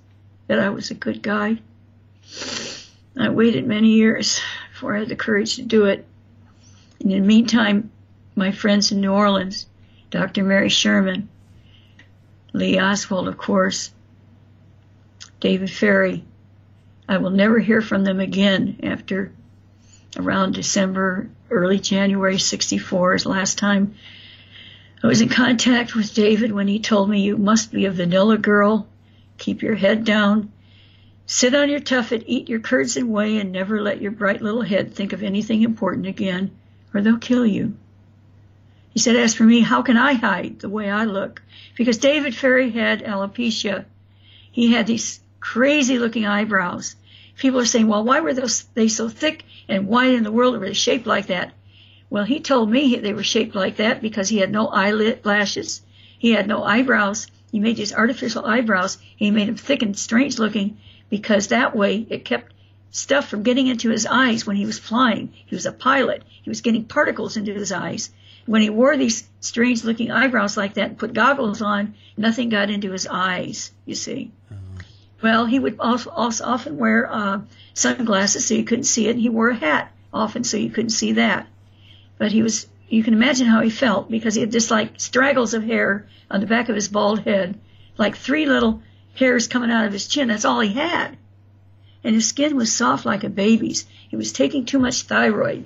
[0.48, 1.60] that I was a good guy.
[3.18, 4.40] I waited many years
[4.72, 6.06] before I had the courage to do it.
[7.00, 7.92] And in the meantime,
[8.36, 9.68] my friends in New Orleans,
[10.12, 10.44] Dr.
[10.44, 11.30] Mary Sherman,
[12.54, 13.92] Lee Oswald, of course,
[15.40, 16.24] David Ferrie.
[17.08, 19.32] I will never hear from them again after
[20.18, 23.96] around December, early January 64 is last time
[25.02, 28.38] I was in contact with David when he told me you must be a vanilla
[28.38, 28.86] girl,
[29.38, 30.52] keep your head down,
[31.26, 34.62] sit on your tuffet, eat your curds and whey, and never let your bright little
[34.62, 36.52] head think of anything important again,
[36.94, 37.78] or they'll kill you.
[38.90, 41.42] He said, as for me, how can I hide the way I look?
[41.78, 43.86] Because David Ferrie had alopecia.
[44.52, 46.96] He had these crazy looking eyebrows.
[47.38, 50.60] People are saying, well, why were those, they so thick and why in the world
[50.60, 51.54] were they shaped like that?
[52.10, 55.82] Well, he told me they were shaped like that because he had no eyelid lashes.
[56.18, 57.28] He had no eyebrows.
[57.52, 58.98] He made these artificial eyebrows.
[59.16, 60.78] He made them thick and strange looking
[61.10, 62.52] because that way it kept
[62.92, 65.32] stuff from getting into his eyes when he was flying.
[65.46, 66.24] He was a pilot.
[66.42, 68.10] He was getting particles into his eyes.
[68.46, 72.72] When he wore these strange looking eyebrows like that and put goggles on, nothing got
[72.72, 74.32] into his eyes, you see.
[75.22, 77.42] Well, he would also, also often wear uh,
[77.74, 79.12] sunglasses so you couldn't see it.
[79.12, 81.48] And he wore a hat often so you couldn't see that.
[82.18, 85.54] But he was, you can imagine how he felt because he had just like straggles
[85.54, 87.60] of hair on the back of his bald head,
[87.98, 88.82] like three little
[89.16, 90.30] hairs coming out of his chin.
[90.30, 91.18] That's all he had.
[92.04, 93.86] And his skin was soft like a baby's.
[94.10, 95.66] He was taking too much thyroid.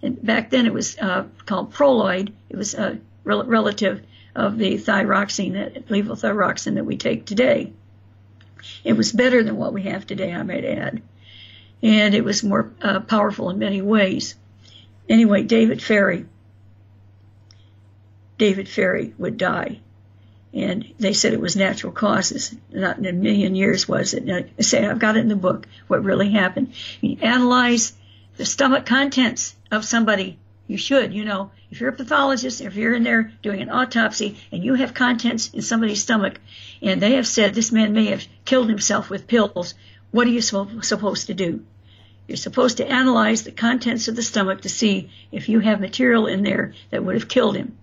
[0.00, 2.32] And back then it was uh, called Proloid.
[2.48, 4.02] It was a rel- relative
[4.36, 7.72] of the thyroxine, that levothyroxine that we take today.
[8.84, 11.02] It was better than what we have today, I might add.
[11.82, 14.34] And it was more uh, powerful in many ways.
[15.08, 16.26] Anyway, David Ferrie,
[18.38, 19.80] David Ferrie would die.
[20.52, 22.54] And they said it was natural causes.
[22.72, 24.28] Not in a million years was it.
[24.58, 26.72] I say I've got it in the book, what really happened.
[27.00, 27.92] You analyze
[28.36, 30.38] the stomach contents of somebody.
[30.68, 34.36] You should, you know, if you're a pathologist, if you're in there doing an autopsy
[34.50, 36.40] and you have contents in somebody's stomach
[36.82, 39.74] and they have said this man may have killed himself with pills,
[40.10, 41.64] what are you so, supposed to do?
[42.26, 46.26] You're supposed to analyze the contents of the stomach to see if you have material
[46.26, 47.76] in there that would have killed him.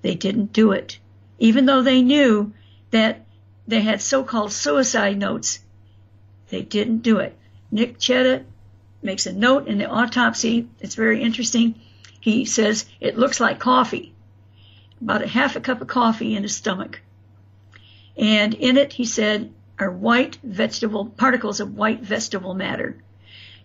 [0.00, 0.98] They didn't do it.
[1.38, 2.54] Even though they knew
[2.90, 3.26] that
[3.68, 5.58] they had so-called suicide notes,
[6.48, 7.36] they didn't do it.
[7.70, 8.44] Nick Chetta
[9.02, 10.68] makes a note in the autopsy.
[10.80, 11.74] It's very interesting.
[12.24, 14.14] He says it looks like coffee,
[14.98, 17.02] about a half a cup of coffee in his stomach.
[18.16, 22.96] And in it, he said, are white vegetable, particles of white vegetable matter.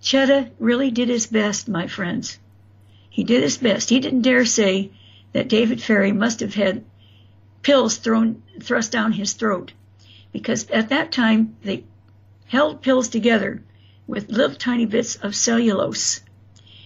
[0.01, 2.37] Chetta really did his best, my friends.
[3.09, 3.91] He did his best.
[3.91, 4.91] He didn't dare say
[5.31, 6.83] that David Ferrie must have had
[7.61, 9.71] pills thrown, thrust down his throat.
[10.33, 11.85] Because at that time, they
[12.47, 13.63] held pills together
[14.05, 16.19] with little tiny bits of cellulose.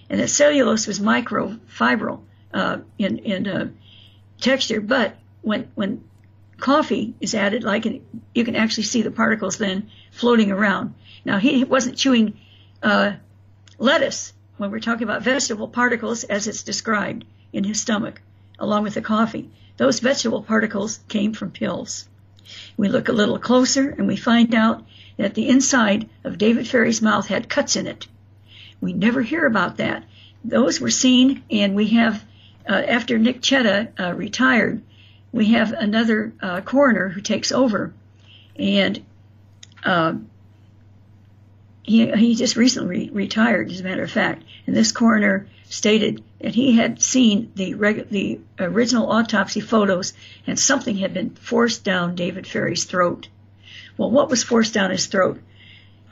[0.10, 2.22] And that cellulose was microfibril
[2.54, 3.70] uh, in, in uh,
[4.40, 6.04] texture, but when, when
[6.60, 7.86] coffee is added, like
[8.34, 10.94] you can actually see the particles then floating around.
[11.26, 12.38] Now he wasn't chewing
[12.82, 13.14] uh,
[13.78, 18.22] lettuce when we're talking about vegetable particles as it's described in his stomach,
[18.60, 19.50] along with the coffee.
[19.78, 22.08] Those vegetable particles came from pills.
[22.78, 24.86] We look a little closer and we find out
[25.18, 28.08] that the inside of David Ferrie's mouth had cuts in it.
[28.84, 30.04] We never hear about that.
[30.44, 32.22] Those were seen, and we have,
[32.68, 34.82] uh, after Nick Chetta uh, retired,
[35.32, 37.94] we have another uh, coroner who takes over,
[38.58, 39.02] and
[39.86, 40.16] uh,
[41.84, 44.44] he he just recently retired, as a matter of fact.
[44.68, 50.12] And this coroner stated that he had seen the reg- the original autopsy photos,
[50.46, 53.30] and something had been forced down David Ferrie's throat.
[53.98, 55.42] Well, what was forced down his throat?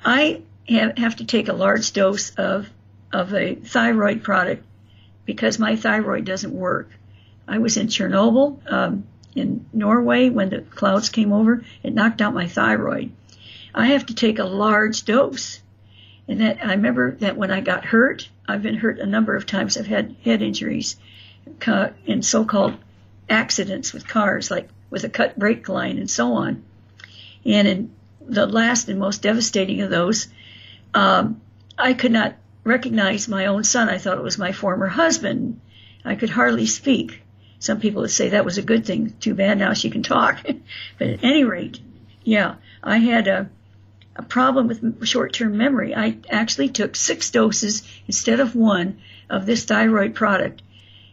[0.05, 2.69] I have, to take a large dose of
[3.13, 4.65] of a thyroid product
[5.25, 6.89] because my thyroid doesn't work.
[7.47, 9.05] I was in Chernobyl, um,
[9.35, 11.63] in Norway, when the clouds came over.
[11.83, 13.11] It knocked out my thyroid.
[13.75, 15.61] I have to take a large dose.
[16.27, 19.45] And that I remember that when I got hurt, I've been hurt a number of
[19.45, 19.75] times.
[19.77, 20.95] I've had head injuries
[22.05, 22.75] in so-called
[23.29, 26.63] accidents with cars, like with a cut brake line and so on.
[27.45, 30.27] And in the last and most devastating of those,
[30.93, 31.41] um,
[31.77, 33.89] I could not recognize my own son.
[33.89, 35.59] I thought it was my former husband.
[36.05, 37.21] I could hardly speak.
[37.59, 39.15] Some people would say that was a good thing.
[39.19, 40.43] Too bad now she can talk.
[40.97, 41.79] but at any rate,
[42.23, 43.49] yeah, I had a,
[44.15, 45.95] a problem with short-term memory.
[45.95, 48.99] I actually took six doses instead of one
[49.29, 50.61] of this thyroid product.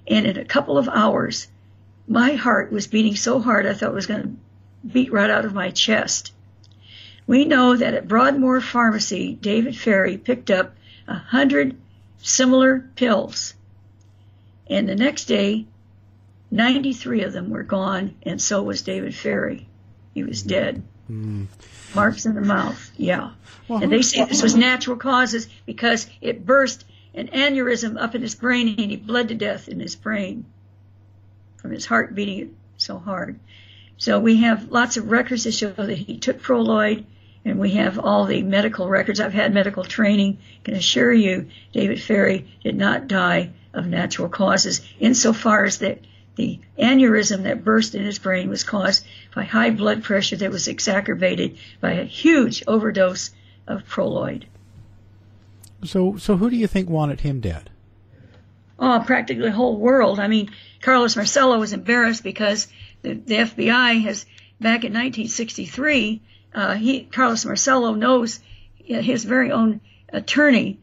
[0.07, 1.49] And in a couple of hours,
[2.07, 5.45] my heart was beating so hard I thought it was going to beat right out
[5.45, 6.33] of my chest.
[7.29, 10.75] We know that at Broadmoor Pharmacy, David Ferrie picked up
[11.07, 11.77] a hundred
[12.23, 13.53] similar pills.
[14.67, 15.67] And the next day,
[16.51, 19.69] 93 of them were gone, and so was David Ferrie.
[20.15, 20.83] He was dead.
[21.11, 21.49] Mm.
[21.95, 23.33] Marks in the mouth, yeah.
[23.69, 28.23] Well, and they say this was natural causes because it burst an aneurysm up in
[28.23, 30.47] his brain and he bled to death in his brain
[31.59, 33.39] from his heart beating so hard.
[33.99, 37.05] So we have lots of records that show that he took Proloid,
[37.45, 39.21] and we have all the medical records.
[39.21, 40.39] I've had medical training.
[40.61, 46.01] I can assure you, David Ferrie did not die of natural causes, insofar as that
[46.37, 49.05] the aneurysm that burst in his brain was caused
[49.35, 53.31] by high blood pressure that was exacerbated by a huge overdose
[53.67, 54.45] of proloid.
[55.85, 57.71] So, so who do you think wanted him dead?
[58.79, 60.21] Oh, practically the whole world.
[60.21, 60.51] I mean,
[60.81, 62.69] Carlos Marcello was embarrassed because
[63.03, 64.25] the, the FBI has,
[64.61, 66.23] back in 1963,
[66.55, 68.41] uh, he, Carlos Marcello knows
[68.79, 70.79] his very own attorney,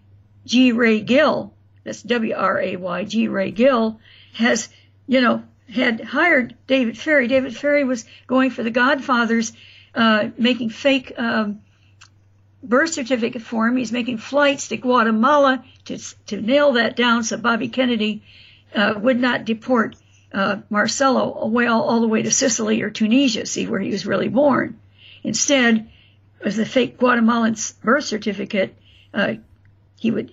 [0.46, 0.72] G.
[0.72, 3.28] Wray Gill, that's W-R-A-Y, G.
[3.28, 4.00] Wray Gill,
[4.34, 4.70] has,
[5.08, 7.28] you know, had hired David Ferrie.
[7.28, 9.54] David Ferrie was going for the Godfathers,
[9.96, 11.62] uh, making fake, um,
[12.62, 13.78] birth certificate for him.
[13.78, 15.98] He's making flights to Guatemala to,
[16.28, 18.24] to nail that down so Bobby Kennedy,
[18.76, 19.96] uh, would not deport,
[20.34, 24.80] uh, away all the way to Sicily or Tunisia, see where he was really born.
[25.26, 25.90] Instead,
[26.44, 28.76] with the fake Guatemalan birth certificate,
[29.12, 29.34] uh,
[29.98, 30.32] he would,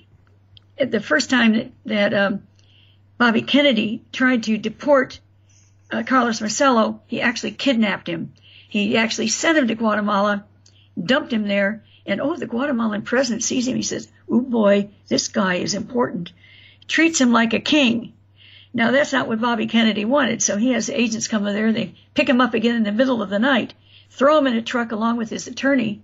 [0.78, 2.43] the first time that, that um,
[3.16, 5.19] Bobby Kennedy tried to deport
[5.90, 8.35] uh, Carlos Marcello, he actually kidnapped him.
[8.69, 10.44] He actually sent him to Guatemala,
[11.02, 13.77] dumped him there, and oh, the Guatemalan president sees him.
[13.77, 16.32] He says, "Oh boy, this guy is important."
[16.86, 18.12] Treats him like a king.
[18.74, 20.43] Now that's not what Bobby Kennedy wanted.
[20.43, 21.73] So he has agents come over there.
[21.73, 23.73] They pick him up again in the middle of the night,
[24.12, 26.02] throw him in a truck along with his attorney,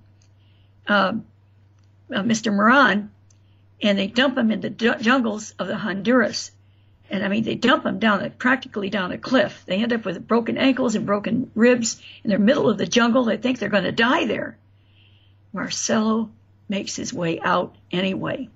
[0.86, 1.12] uh,
[2.10, 2.52] uh, Mr.
[2.52, 3.10] Moran,
[3.82, 6.50] and they dump him in the jungles of the Honduras.
[7.10, 9.62] And I mean, they dump him down a, practically down a cliff.
[9.66, 13.24] They end up with broken ankles and broken ribs in the middle of the jungle.
[13.24, 14.58] They think they're going to die there.
[15.52, 16.30] Marcello
[16.68, 18.48] makes his way out anyway.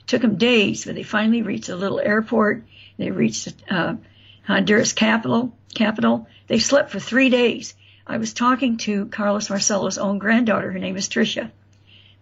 [0.00, 2.64] It took him days, but they finally reached a little airport.
[2.96, 3.96] They reached uh,
[4.44, 5.56] Honduras capital.
[5.74, 6.26] Capital.
[6.48, 7.74] They slept for three days.
[8.06, 10.72] I was talking to Carlos Marcello's own granddaughter.
[10.72, 11.50] Her name is Tricia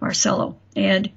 [0.00, 0.56] Marcello.
[0.76, 1.10] and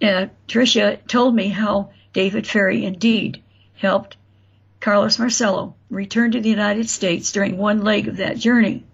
[0.00, 3.42] uh, Tricia told me how David Ferrie indeed
[3.74, 4.16] helped
[4.80, 8.84] Carlos Marcello return to the United States during one leg of that journey.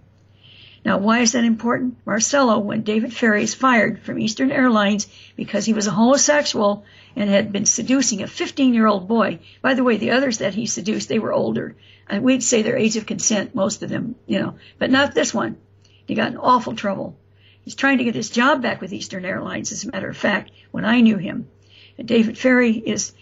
[0.84, 1.96] Now, why is that important?
[2.04, 6.84] Marcello, when David Ferrie is fired from Eastern Airlines because he was a homosexual
[7.16, 9.38] and had been seducing a 15 year old boy.
[9.62, 11.74] By the way, the others that he seduced, they were older.
[12.06, 15.32] And we'd say their age of consent, most of them, you know, but not this
[15.32, 15.56] one.
[16.06, 17.16] He got in awful trouble.
[17.62, 20.50] He's trying to get his job back with Eastern Airlines, as a matter of fact,
[20.70, 21.48] when I knew him.
[21.96, 23.14] And David Ferrie is,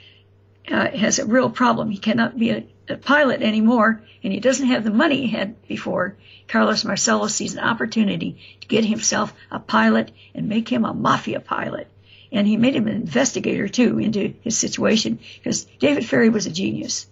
[0.69, 1.91] uh, has a real problem.
[1.91, 6.17] He cannot be a, pilot anymore, and he doesn't have the money he had before.
[6.49, 11.41] Carlos Marcello sees an opportunity to get himself a pilot and make him a mafia
[11.41, 11.89] pilot.
[12.31, 16.51] And he made him an investigator too into his situation because David Ferrie was a
[16.51, 17.07] genius.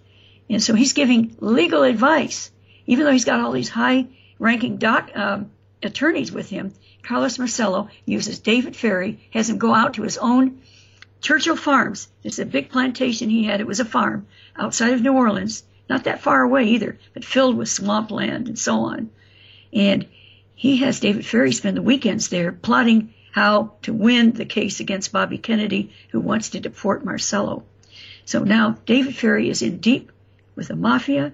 [0.49, 2.51] And so he's giving legal advice,
[2.87, 4.07] even though he's got all these high
[4.39, 5.51] ranking doc, um,
[5.83, 6.73] attorneys with him.
[7.03, 10.61] Carlos Marcello uses David Ferrie, has him go out to his own
[11.21, 12.09] Churchill Farms.
[12.25, 13.61] It's a big plantation he had.
[13.61, 14.27] It was a farm
[14.57, 18.85] outside of New Orleans, not that far away either, but filled with swampland and so
[18.85, 19.11] on.
[19.73, 20.07] And
[20.55, 25.13] he has David Ferrie spend the weekends there plotting how to win the case against
[25.13, 27.65] Bobby Kennedy, who wants to deport Marcello.
[28.25, 30.13] So now David Ferrie is in deep
[30.55, 31.33] with the mafia.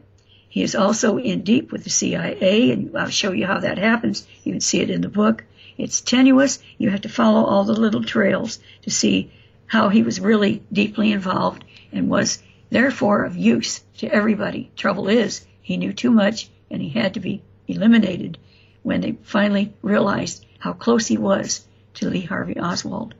[0.48, 4.26] He is also in deep with the CIA, and I'll show you how that happens.
[4.42, 5.44] You can see it in the book.
[5.76, 6.60] It's tenuous.
[6.78, 9.30] You have to follow all the little trails to see
[9.66, 11.62] how he was really deeply involved
[11.92, 12.42] and was
[12.76, 14.70] therefore of use to everybody.
[14.76, 18.36] Trouble is, he knew too much and he had to be eliminated
[18.82, 23.14] when they finally realized how close he was to Lee Harvey Oswald.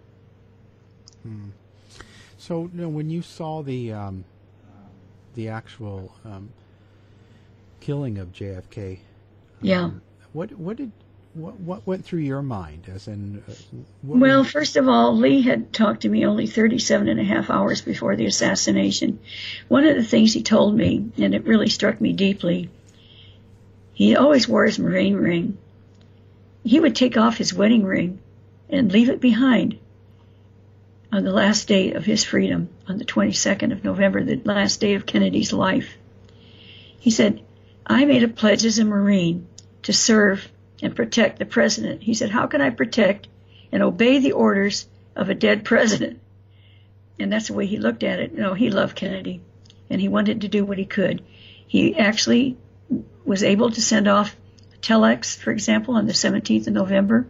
[1.22, 1.48] Hmm.
[2.36, 4.24] So, you know, when you saw the um,
[5.34, 6.50] the actual um,
[7.80, 8.98] killing of JFK, um,
[9.62, 9.90] yeah,
[10.34, 10.92] what what did
[11.36, 12.90] what what went through your mind?
[12.92, 13.52] As in, uh,
[14.02, 17.82] well, first of all, Lee had talked to me only 37 and a half hours
[17.82, 19.18] before the assassination.
[19.68, 22.70] One of the things he told me, and it really struck me deeply,
[23.92, 25.58] he always wore his Marine ring.
[26.64, 28.18] He would take off his wedding ring
[28.70, 29.78] and leave it behind
[31.12, 34.94] on the last day of his freedom, on the 22nd of November, the last day
[34.94, 35.96] of Kennedy's life.
[36.98, 37.42] He said,
[37.86, 39.46] I made a pledge as a Marine
[39.82, 40.50] to serve
[40.82, 42.02] and protect the president.
[42.02, 43.28] He said, How can I protect
[43.72, 46.20] and obey the orders of a dead president?
[47.18, 48.32] And that's the way he looked at it.
[48.32, 49.40] You know, he loved Kennedy
[49.88, 51.22] and he wanted to do what he could.
[51.66, 52.56] He actually
[53.24, 54.36] was able to send off
[54.82, 57.26] telex, for example, on the 17th of November.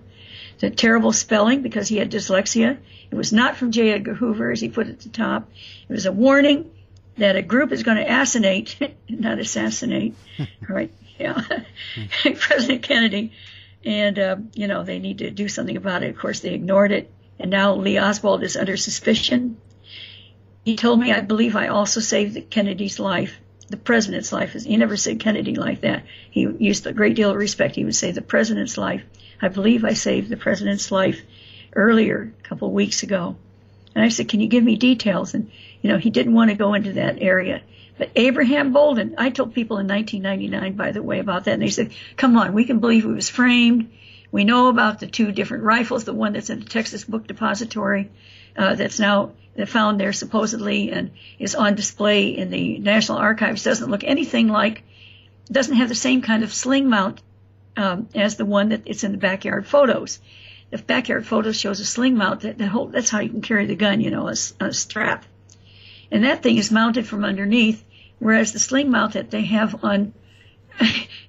[0.59, 2.79] The terrible spelling because he had dyslexia.
[3.11, 3.93] It was not from J.
[3.93, 5.51] Edgar Hoover, as he put it at the top.
[5.89, 6.71] It was a warning
[7.19, 8.77] that a group is going to assassinate,
[9.09, 10.15] not assassinate,
[10.69, 10.91] right?
[11.19, 11.41] Yeah,
[12.39, 13.33] President Kennedy,
[13.85, 16.11] and uh, you know they need to do something about it.
[16.11, 19.59] Of course, they ignored it, and now Lee Oswald is under suspicion.
[20.65, 23.39] He told me, I believe I also saved Kennedy's life
[23.69, 24.53] the president's life.
[24.53, 26.05] He never said Kennedy like that.
[26.31, 27.75] He used a great deal of respect.
[27.75, 29.03] He would say the president's life.
[29.41, 31.21] I believe I saved the president's life
[31.75, 33.37] earlier, a couple of weeks ago.
[33.95, 35.35] And I said, can you give me details?
[35.35, 35.51] And,
[35.83, 37.63] you know, he didn't want to go into that area.
[37.99, 41.71] But Abraham Bolden, I told people in 1999, by the way, about that, and they
[41.71, 43.91] said, come on, we can believe he was framed.
[44.31, 48.11] We know about the two different rifles, the one that's in the Texas Book Depository,
[48.57, 49.33] uh, that's now
[49.65, 54.83] found there supposedly and is on display in the National Archives, doesn't look anything like,
[55.51, 57.23] doesn't have the same kind of sling mount
[57.77, 60.19] um, as the one that it's in the backyard photos.
[60.71, 63.77] The backyard photos shows a sling mount that, that that's how you can carry the
[63.77, 65.25] gun, you know, a, a strap.
[66.11, 67.83] And that thing is mounted from underneath,
[68.19, 70.13] whereas the sling mount that they have on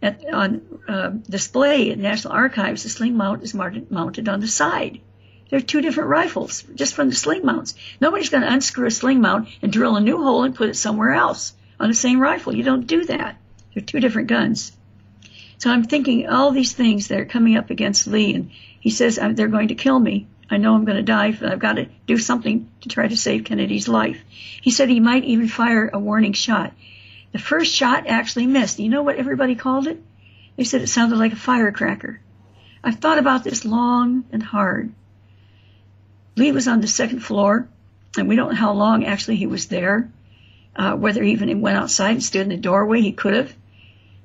[0.01, 4.47] at, on uh, display at National Archives, the sling mount is mounted, mounted on the
[4.47, 4.99] side.
[5.49, 7.75] They're two different rifles, just from the sling mounts.
[8.01, 10.75] Nobody's going to unscrew a sling mount and drill a new hole and put it
[10.75, 12.53] somewhere else on the same rifle.
[12.53, 13.37] You don't do that.
[13.73, 14.73] They're two different guns.
[15.57, 19.15] So I'm thinking all these things that are coming up against Lee, and he says
[19.15, 20.27] they're going to kill me.
[20.49, 23.17] I know I'm going to die, but I've got to do something to try to
[23.17, 24.23] save Kennedy's life.
[24.61, 26.73] He said he might even fire a warning shot.
[27.33, 28.79] The first shot actually missed.
[28.79, 30.01] You know what everybody called it?
[30.55, 32.19] They said it sounded like a firecracker.
[32.83, 34.93] I've thought about this long and hard.
[36.37, 37.67] Lee was on the second floor,
[38.17, 40.09] and we don't know how long actually he was there.
[40.75, 43.55] Uh, whether he even went outside and stood in the doorway, he could have.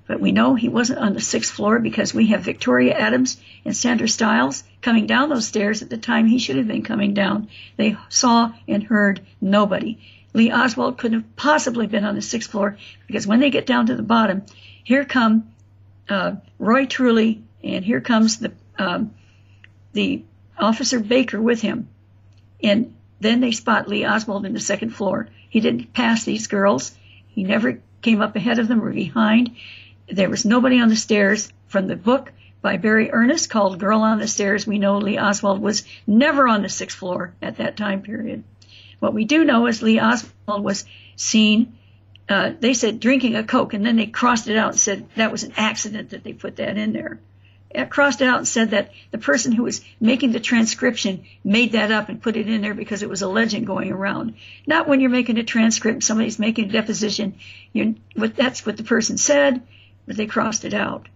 [0.06, 3.76] But we know he wasn't on the sixth floor because we have Victoria Adams and
[3.76, 7.48] Sandra Styles coming down those stairs at the time he should have been coming down.
[7.76, 9.98] They saw and heard nobody.
[10.34, 12.76] Lee Oswald couldn't have possibly been on the sixth floor
[13.06, 14.42] because when they get down to the bottom,
[14.82, 15.52] here come
[16.08, 19.14] uh, Roy Truly and here comes the um,
[19.92, 20.24] the
[20.58, 21.88] officer Baker with him,
[22.62, 25.28] and then they spot Lee Oswald in the second floor.
[25.48, 26.92] He didn't pass these girls.
[27.28, 29.54] He never came up ahead of them or behind.
[30.12, 31.50] There was nobody on the stairs.
[31.68, 35.62] From the book by Barry Ernest called Girl on the Stairs, we know Lee Oswald
[35.62, 38.44] was never on the sixth floor at that time period.
[39.00, 40.84] What we do know is Lee Oswald was
[41.16, 41.78] seen,
[42.28, 45.32] uh, they said drinking a Coke, and then they crossed it out and said that
[45.32, 47.18] was an accident that they put that in there.
[47.70, 51.72] It crossed it out and said that the person who was making the transcription made
[51.72, 54.34] that up and put it in there because it was a legend going around.
[54.66, 57.36] Not when you're making a transcript, somebody's making a deposition.
[57.72, 59.62] You're, that's what the person said
[60.06, 61.08] but they crossed it out.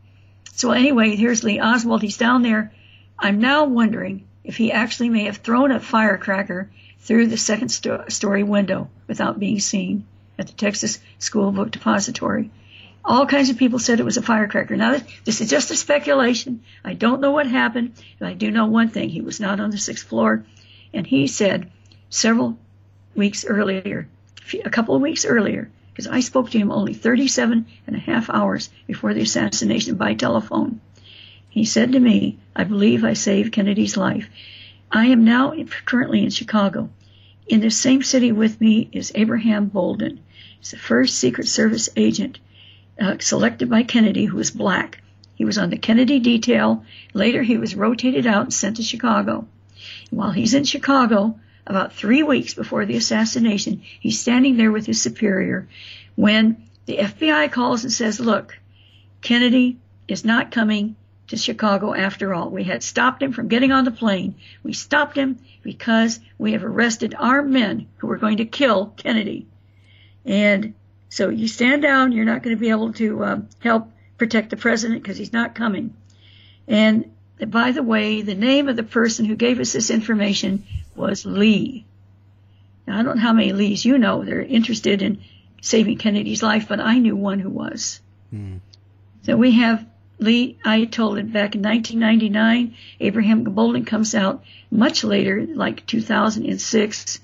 [0.52, 2.02] So anyway, here's Lee Oswald.
[2.02, 2.72] He's down there.
[3.18, 8.04] I'm now wondering if he actually may have thrown a firecracker through the second sto-
[8.08, 10.06] story window without being seen
[10.38, 12.50] at the Texas School Book Depository.
[13.04, 14.76] All kinds of people said it was a firecracker.
[14.76, 16.62] Now, this is just a speculation.
[16.84, 19.08] I don't know what happened, but I do know one thing.
[19.08, 20.44] He was not on the sixth floor.
[20.92, 21.70] And he said
[22.10, 22.58] several
[23.14, 24.08] weeks earlier,
[24.64, 28.28] a couple of weeks earlier, because I spoke to him only 37 and a half
[28.28, 30.82] hours before the assassination by telephone.
[31.48, 34.28] He said to me, I believe I saved Kennedy's life.
[34.92, 35.54] I am now
[35.86, 36.90] currently in Chicago.
[37.48, 40.20] In the same city with me is Abraham Bolden.
[40.58, 42.40] He's the first Secret Service agent
[43.00, 45.02] uh, selected by Kennedy who was black.
[45.34, 46.84] He was on the Kennedy detail.
[47.14, 49.48] Later, he was rotated out and sent to Chicago.
[50.10, 55.02] While he's in Chicago, about three weeks before the assassination, he's standing there with his
[55.02, 55.68] superior
[56.14, 58.58] when the FBI calls and says, look,
[59.20, 60.96] Kennedy is not coming
[61.28, 62.50] to Chicago after all.
[62.50, 64.36] We had stopped him from getting on the plane.
[64.62, 69.46] We stopped him because we have arrested armed men who were going to kill Kennedy.
[70.24, 70.74] And
[71.08, 72.12] so you stand down.
[72.12, 75.56] You're not going to be able to uh, help protect the president because he's not
[75.56, 75.94] coming.
[76.68, 77.10] And
[77.44, 80.64] by the way, the name of the person who gave us this information
[80.96, 81.84] was Lee.
[82.86, 85.20] Now, I don't know how many Lees you know that are interested in
[85.60, 88.00] saving Kennedy's life, but I knew one who was.
[88.32, 88.60] Mm.
[89.22, 89.84] So we have
[90.18, 92.74] Lee, I told it back in 1999.
[93.00, 97.20] Abraham Bolden comes out much later, like 2006,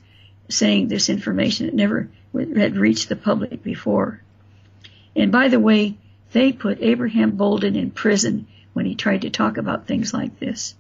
[0.49, 4.21] saying this information that never had reached the public before.
[5.17, 5.97] And by the way,
[6.33, 10.75] they put Abraham Bolden in prison when he tried to talk about things like this.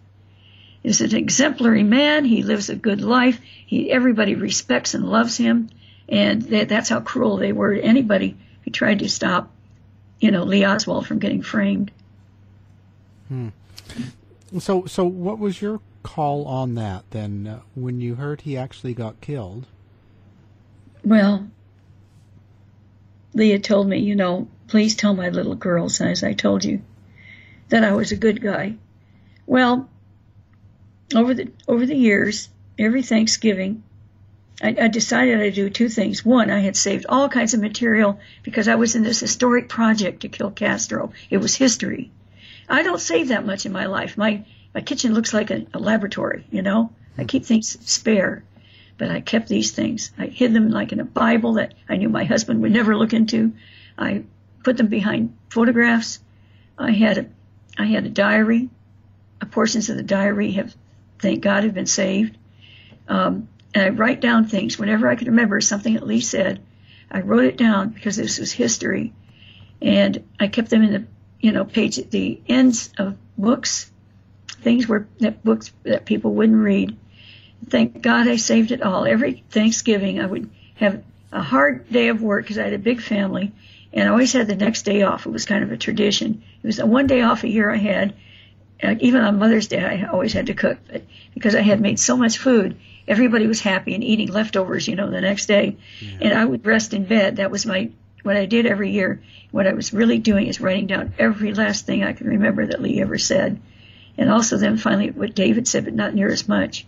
[0.83, 2.25] He's an exemplary man.
[2.25, 3.41] He lives a good life.
[3.67, 5.71] He, everybody respects and loves him.
[6.09, 9.51] And that, that's how cruel they were to anybody who tried to stop,
[10.21, 11.93] you know, Lee Oswald from getting framed.
[13.29, 13.49] Hmm.
[14.59, 17.47] So, so what was your call on that then?
[17.47, 19.67] Uh, when you heard he actually got killed?
[21.05, 21.49] Well,
[23.35, 26.83] Leah told me, you know, please tell my little girls, as I told you,
[27.69, 28.75] that I was a good guy.
[29.47, 29.89] Well,
[31.15, 32.49] over the over the years,
[32.79, 33.83] every Thanksgiving,
[34.63, 36.25] I, I decided I'd do two things.
[36.25, 40.21] One, I had saved all kinds of material because I was in this historic project
[40.21, 41.13] to kill Castro.
[41.31, 42.11] It was history.
[42.69, 44.17] I don't save that much in my life.
[44.17, 44.45] My
[44.75, 46.93] my kitchen looks like a, a laboratory, you know.
[47.19, 48.43] I keep things spare,
[48.97, 50.13] but I kept these things.
[50.19, 53.13] I hid them like in a Bible that I knew my husband would never look
[53.13, 53.53] into.
[53.99, 54.25] I
[54.63, 56.21] put them behind photographs.
[56.79, 57.27] I had a
[57.79, 58.71] I had a diary.
[59.51, 60.75] Portions of the diary have,
[61.23, 62.37] thank God, I've been saved.
[63.09, 66.61] Um, and I write down things whenever I can remember something that Lee said.
[67.11, 69.13] I wrote it down because this was history,
[69.81, 71.05] and I kept them in the
[71.41, 73.91] you know page at the ends of books,
[74.49, 76.97] things where that books that people wouldn't read.
[77.69, 79.07] Thank God I saved it all.
[79.07, 83.01] Every Thanksgiving I would have a hard day of work because I had a big
[83.01, 83.53] family,
[83.93, 85.27] and I always had the next day off.
[85.27, 86.43] It was kind of a tradition.
[86.63, 88.15] It was the one day off a year I had.
[88.83, 91.03] Even on Mother's Day, I always had to cook, but
[91.35, 92.77] because I had made so much food,
[93.07, 95.77] everybody was happy and eating leftovers, you know, the next day.
[96.01, 96.19] Yeah.
[96.21, 97.37] And I would rest in bed.
[97.37, 97.91] That was my
[98.23, 99.23] what I did every year.
[99.51, 102.83] What I was really doing is writing down every last thing I can remember that
[102.83, 103.61] Lee ever said,
[104.19, 106.87] and also then finally what David said, but not near as much.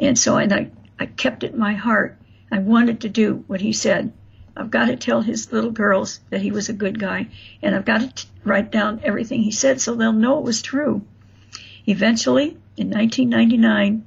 [0.00, 2.16] And so and I I kept it in my heart.
[2.50, 4.12] I wanted to do what he said.
[4.56, 7.28] I've got to tell his little girls that he was a good guy,
[7.62, 10.62] and I've got to t- write down everything he said so they'll know it was
[10.62, 11.02] true.
[11.88, 14.04] Eventually, in 1999,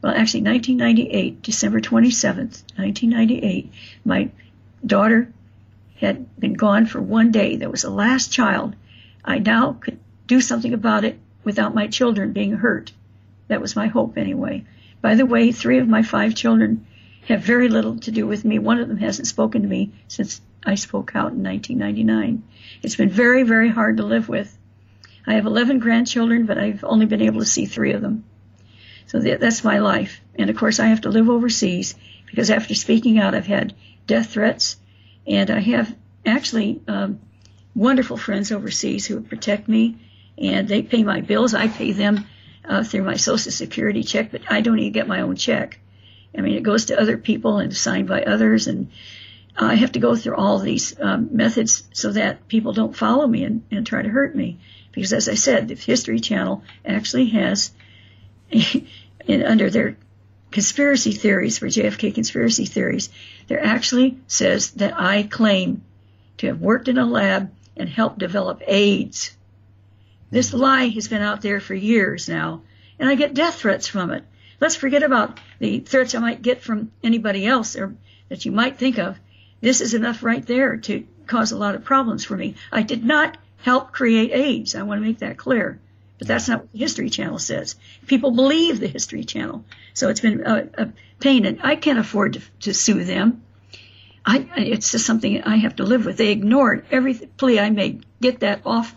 [0.00, 3.70] well, actually 1998, December 27th, 1998,
[4.02, 4.30] my
[4.86, 5.30] daughter
[5.96, 7.56] had been gone for one day.
[7.56, 8.74] That was the last child.
[9.22, 12.92] I now could do something about it without my children being hurt.
[13.48, 14.64] That was my hope anyway.
[15.02, 16.86] By the way, three of my five children
[17.26, 18.58] have very little to do with me.
[18.58, 22.42] One of them hasn't spoken to me since I spoke out in 1999.
[22.82, 24.57] It's been very, very hard to live with.
[25.28, 28.24] I have 11 grandchildren, but I've only been able to see three of them.
[29.08, 30.22] So that's my life.
[30.34, 31.94] And of course, I have to live overseas
[32.24, 33.74] because after speaking out, I've had
[34.06, 34.78] death threats,
[35.26, 35.94] and I have
[36.24, 37.20] actually um,
[37.74, 39.98] wonderful friends overseas who protect me,
[40.38, 41.52] and they pay my bills.
[41.52, 42.26] I pay them
[42.66, 45.78] uh, through my Social Security check, but I don't even get my own check.
[46.36, 48.90] I mean, it goes to other people and signed by others, and
[49.54, 53.44] I have to go through all these um, methods so that people don't follow me
[53.44, 54.58] and, and try to hurt me.
[54.98, 57.70] Because as I said, the History Channel actually has
[58.50, 59.96] in, under their
[60.50, 63.08] conspiracy theories for JFK conspiracy theories,
[63.46, 65.84] there actually says that I claim
[66.38, 69.36] to have worked in a lab and helped develop AIDS.
[70.32, 72.62] This lie has been out there for years now,
[72.98, 74.24] and I get death threats from it.
[74.60, 77.94] Let's forget about the threats I might get from anybody else or
[78.30, 79.16] that you might think of.
[79.60, 82.56] This is enough right there to cause a lot of problems for me.
[82.72, 84.74] I did not help create AIDS.
[84.74, 85.80] I want to make that clear.
[86.18, 87.76] But that's not what the History Channel says.
[88.06, 89.64] People believe the History Channel.
[89.94, 93.42] So it's been a, a pain, and I can't afford to, to sue them.
[94.26, 96.16] I, it's just something I have to live with.
[96.16, 98.04] They ignored every plea I made.
[98.20, 98.94] Get that off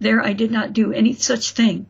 [0.00, 0.22] there.
[0.24, 1.86] I did not do any such thing.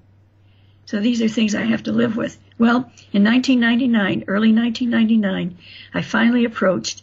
[0.84, 2.38] So these are things I have to live with.
[2.58, 5.58] Well, in 1999, early 1999,
[5.94, 7.02] I finally approached.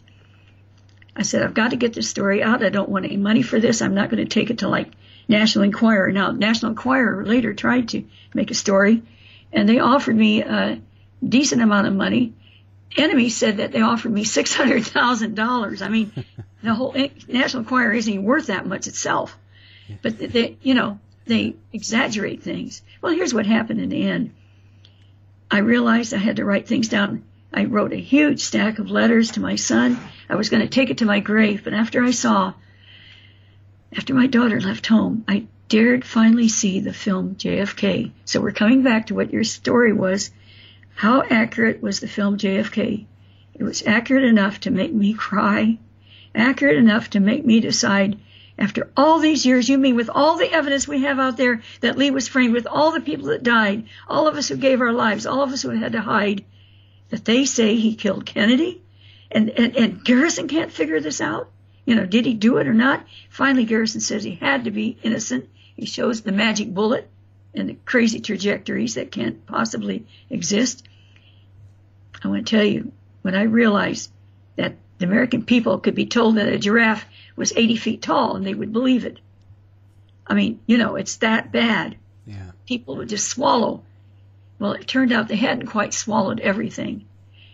[1.16, 2.64] I said, I've got to get this story out.
[2.64, 3.82] I don't want any money for this.
[3.82, 4.90] I'm not going to take it to like
[5.28, 6.10] National Enquirer.
[6.12, 8.04] Now, National Enquirer later tried to
[8.34, 9.02] make a story,
[9.52, 10.80] and they offered me a
[11.26, 12.34] decent amount of money.
[12.96, 15.82] Enemy said that they offered me six hundred thousand dollars.
[15.82, 16.12] I mean,
[16.62, 19.36] the whole eh, National Enquirer isn't even worth that much itself,
[20.02, 22.82] but they, you know, they exaggerate things.
[23.00, 24.34] Well, here's what happened in the end.
[25.50, 27.24] I realized I had to write things down.
[27.56, 29.96] I wrote a huge stack of letters to my son.
[30.28, 32.52] I was going to take it to my grave, but after I saw
[33.96, 38.10] after my daughter left home, I dared finally see the film JFK.
[38.24, 40.32] So we're coming back to what your story was.
[40.96, 43.06] How accurate was the film JFK?
[43.54, 45.78] It was accurate enough to make me cry,
[46.34, 48.18] accurate enough to make me decide
[48.56, 51.98] after all these years, you mean with all the evidence we have out there that
[51.98, 54.92] Lee was framed, with all the people that died, all of us who gave our
[54.92, 56.44] lives, all of us who had to hide,
[57.10, 58.82] that they say he killed Kennedy?
[59.30, 61.50] And, and, and Garrison can't figure this out?
[61.84, 63.04] You know, did he do it or not?
[63.28, 65.48] Finally, Garrison says he had to be innocent.
[65.76, 67.08] He shows the magic bullet
[67.54, 70.86] and the crazy trajectories that can't possibly exist.
[72.22, 74.10] I want to tell you, when I realized
[74.56, 77.04] that the American people could be told that a giraffe
[77.36, 79.18] was 80 feet tall and they would believe it.
[80.26, 81.96] I mean, you know, it's that bad.
[82.26, 82.52] Yeah.
[82.66, 83.82] People would just swallow.
[84.58, 87.04] Well, it turned out they hadn't quite swallowed everything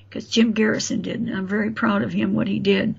[0.08, 2.94] because Jim Garrison did, and I'm very proud of him what he did.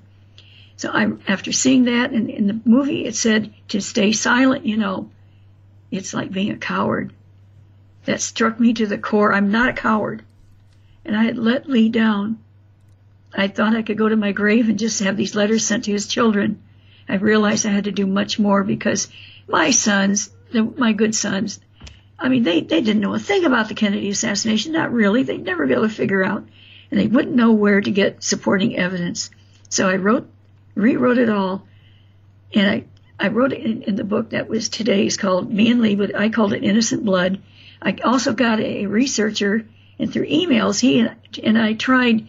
[0.78, 4.66] So I, after seeing that in, in the movie, it said to stay silent.
[4.66, 5.12] You know,
[5.92, 7.14] it's like being a coward.
[8.06, 9.34] That struck me to the core.
[9.34, 10.24] I'm not a coward,
[11.06, 12.40] and I had let Lee down.
[13.34, 15.92] I thought I could go to my grave and just have these letters sent to
[15.92, 16.62] his children.
[17.08, 19.08] I realized I had to do much more because
[19.48, 21.60] my sons, my good sons,
[22.22, 24.74] I mean, they, they didn't know a thing about the Kennedy assassination.
[24.74, 25.24] Not really.
[25.24, 26.46] They'd never be able to figure out.
[26.92, 29.32] And they wouldn't know where to get supporting evidence.
[29.70, 30.30] So I wrote,
[30.76, 31.66] rewrote it all.
[32.54, 32.84] And I,
[33.20, 36.16] I wrote it in, in the book that was today's called Me and Lee, but
[36.16, 37.42] I called it Innocent Blood.
[37.82, 39.66] I also got a researcher
[39.98, 42.28] and through emails, he and, and I tried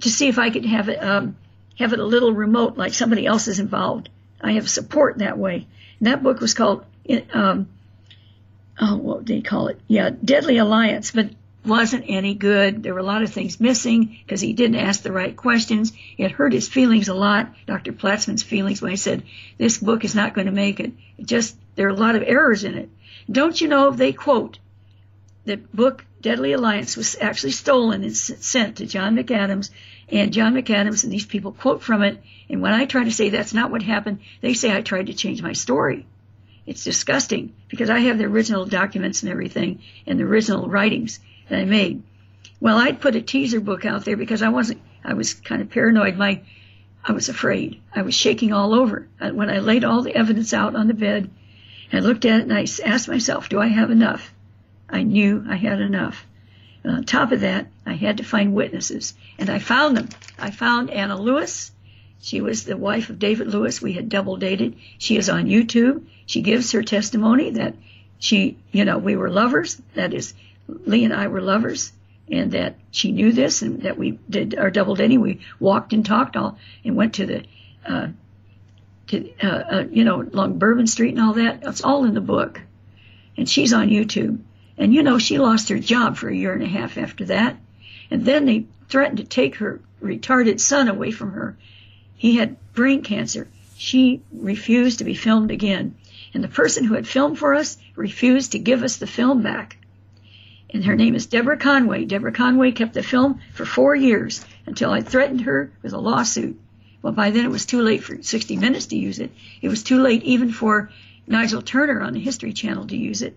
[0.00, 1.36] to see if I could have it, um,
[1.78, 4.08] have it a little remote, like somebody else is involved.
[4.40, 5.66] I have support that way.
[5.98, 6.84] And that book was called,
[7.32, 7.68] um,
[8.80, 9.80] oh, what did they call it?
[9.88, 11.30] Yeah, Deadly Alliance, but
[11.64, 12.82] wasn't any good.
[12.82, 15.92] There were a lot of things missing because he didn't ask the right questions.
[16.16, 17.92] It hurt his feelings a lot, Dr.
[17.92, 19.24] Platzman's feelings, when he said,
[19.58, 20.92] this book is not going to make it.
[21.18, 22.88] it just, there are a lot of errors in it.
[23.30, 24.58] Don't you know they quote
[25.44, 29.70] the book Deadly Alliance was actually stolen and sent to John McAdams,
[30.08, 32.20] and John McAdams and these people quote from it.
[32.48, 35.14] And when I try to say that's not what happened, they say I tried to
[35.14, 36.06] change my story.
[36.66, 41.60] It's disgusting because I have the original documents and everything and the original writings that
[41.60, 42.02] I made.
[42.60, 45.70] Well, I'd put a teaser book out there because I wasn't, I was kind of
[45.70, 46.16] paranoid.
[46.16, 46.40] My,
[47.04, 47.80] I was afraid.
[47.94, 49.06] I was shaking all over.
[49.20, 51.30] When I laid all the evidence out on the bed,
[51.92, 54.32] I looked at it and I asked myself, do I have enough?
[54.88, 56.26] I knew I had enough.
[56.82, 59.14] And on top of that, I had to find witnesses.
[59.38, 60.08] And I found them.
[60.38, 61.70] I found Anna Lewis.
[62.22, 63.82] She was the wife of David Lewis.
[63.82, 64.76] We had double dated.
[64.98, 66.06] She is on YouTube.
[66.26, 67.74] She gives her testimony that
[68.18, 69.80] she, you know, we were lovers.
[69.94, 70.34] That is,
[70.68, 71.92] Lee and I were lovers.
[72.28, 75.20] And that she knew this and that we did our double dating.
[75.20, 77.44] We walked and talked all and went to the,
[77.86, 78.08] uh,
[79.08, 81.60] to, uh, uh, you know, along Bourbon Street and all that.
[81.62, 82.60] It's all in the book.
[83.36, 84.40] And she's on YouTube.
[84.76, 87.56] And you know, she lost her job for a year and a half after that.
[88.10, 91.56] And then they threatened to take her retarded son away from her.
[92.16, 93.48] He had brain cancer.
[93.76, 95.94] She refused to be filmed again.
[96.34, 99.76] And the person who had filmed for us refused to give us the film back.
[100.70, 102.04] And her name is Deborah Conway.
[102.04, 106.60] Deborah Conway kept the film for four years until I threatened her with a lawsuit.
[107.02, 109.30] Well, by then it was too late for 60 Minutes to use it.
[109.62, 110.90] It was too late even for
[111.26, 113.36] Nigel Turner on the History Channel to use it.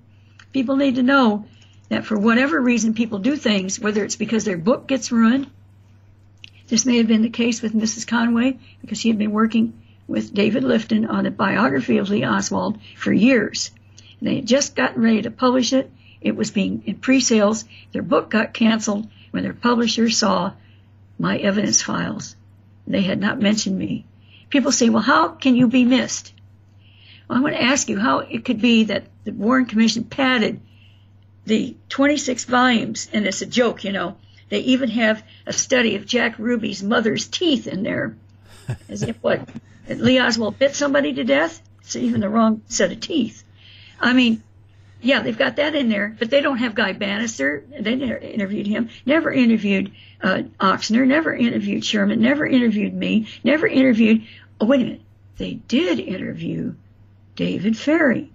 [0.51, 1.45] People need to know
[1.89, 5.47] that for whatever reason people do things, whether it's because their book gets ruined,
[6.67, 8.07] this may have been the case with Mrs.
[8.07, 9.73] Conway because she had been working
[10.09, 13.71] with David Lifton on a biography of Lee Oswald for years.
[14.21, 15.89] They had just gotten ready to publish it.
[16.19, 17.63] It was being in pre-sales.
[17.93, 20.53] Their book got canceled when their publisher saw
[21.17, 22.35] my evidence files.
[22.87, 24.05] They had not mentioned me.
[24.49, 26.33] People say, well, how can you be missed?
[27.27, 30.59] Well, I want to ask you how it could be that the Warren Commission padded
[31.45, 34.17] the 26 volumes, and it's a joke, you know.
[34.49, 38.15] They even have a study of Jack Ruby's mother's teeth in there,
[38.89, 39.47] as if what
[39.89, 41.61] Lee Oswald bit somebody to death.
[41.81, 43.43] It's even the wrong set of teeth.
[43.99, 44.43] I mean,
[45.01, 47.63] yeah, they've got that in there, but they don't have Guy Banister.
[47.79, 48.89] They never interviewed him.
[49.05, 49.91] Never interviewed
[50.21, 51.07] uh, Ochsner.
[51.07, 52.21] Never interviewed Sherman.
[52.21, 53.27] Never interviewed me.
[53.43, 54.27] Never interviewed.
[54.59, 55.01] Oh, wait a minute.
[55.37, 56.75] They did interview
[57.35, 58.29] David Ferrie.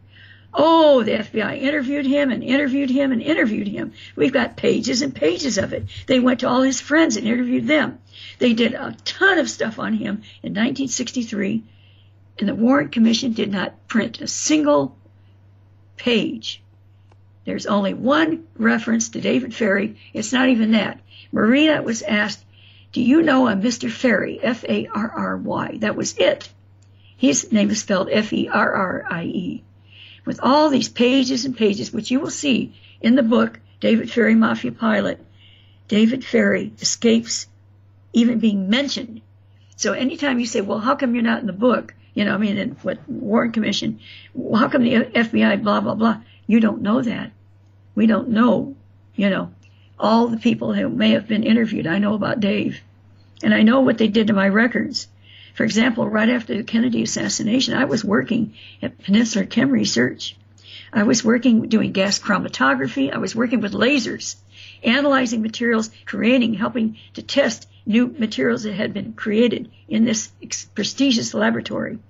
[0.56, 3.92] Oh, the FBI interviewed him and interviewed him and interviewed him.
[4.14, 5.86] We've got pages and pages of it.
[6.06, 7.98] They went to all his friends and interviewed them.
[8.38, 11.64] They did a ton of stuff on him in 1963,
[12.38, 14.96] and the Warren Commission did not print a single
[15.96, 16.62] page.
[17.44, 19.96] There's only one reference to David Ferrie.
[20.12, 21.00] It's not even that.
[21.32, 22.44] Marina was asked,
[22.92, 23.90] Do you know a Mr.
[23.90, 24.38] Ferrie?
[24.42, 25.78] F A R R Y.
[25.80, 26.48] That was it.
[27.16, 29.62] His name is spelled F-E-R-R-I-E.
[30.24, 34.34] With all these pages and pages, which you will see in the book, David Ferrie,
[34.34, 35.20] Mafia Pilot,
[35.88, 37.46] David Ferrie escapes
[38.12, 39.20] even being mentioned.
[39.76, 41.94] So anytime you say, well, how come you're not in the book?
[42.14, 44.00] You know, I mean, in what Warren Commission,
[44.34, 46.20] how come the FBI, blah, blah, blah?
[46.46, 47.32] You don't know that.
[47.94, 48.76] We don't know,
[49.16, 49.52] you know,
[49.98, 51.86] all the people who may have been interviewed.
[51.86, 52.80] I know about Dave.
[53.42, 55.08] And I know what they did to my records.
[55.54, 60.36] For example, right after the Kennedy assassination, I was working at Peninsula Chem Research.
[60.92, 63.12] I was working doing gas chromatography.
[63.12, 64.34] I was working with lasers,
[64.82, 70.32] analyzing materials, creating, helping to test new materials that had been created in this
[70.74, 72.00] prestigious laboratory.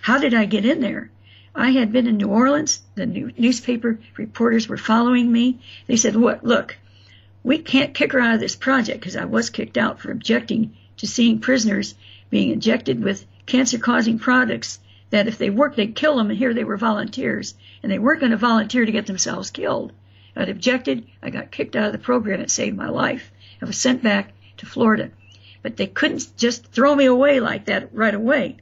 [0.00, 1.10] How did I get in there?
[1.54, 2.80] I had been in New Orleans.
[2.94, 5.58] The new newspaper reporters were following me.
[5.86, 6.78] They said, look, look,
[7.42, 10.74] we can't kick her out of this project because I was kicked out for objecting
[10.98, 11.94] to seeing prisoners
[12.30, 14.78] being injected with cancer causing products
[15.10, 16.30] that if they worked, they'd kill them.
[16.30, 19.92] And here they were volunteers and they weren't going to volunteer to get themselves killed.
[20.36, 21.06] I'd objected.
[21.22, 22.40] I got kicked out of the program.
[22.40, 23.32] It saved my life.
[23.60, 25.10] I was sent back to Florida.
[25.62, 28.56] but they couldn't just throw me away like that right away,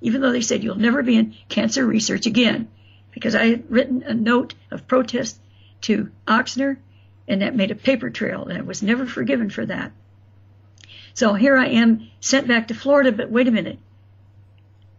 [0.00, 2.68] even though they said you'll never be in cancer research again,
[3.12, 5.38] because I had written a note of protest
[5.82, 6.76] to Ochsner,
[7.26, 9.92] and that made a paper trail, and I was never forgiven for that.
[11.14, 13.78] So here I am sent back to Florida, but wait a minute.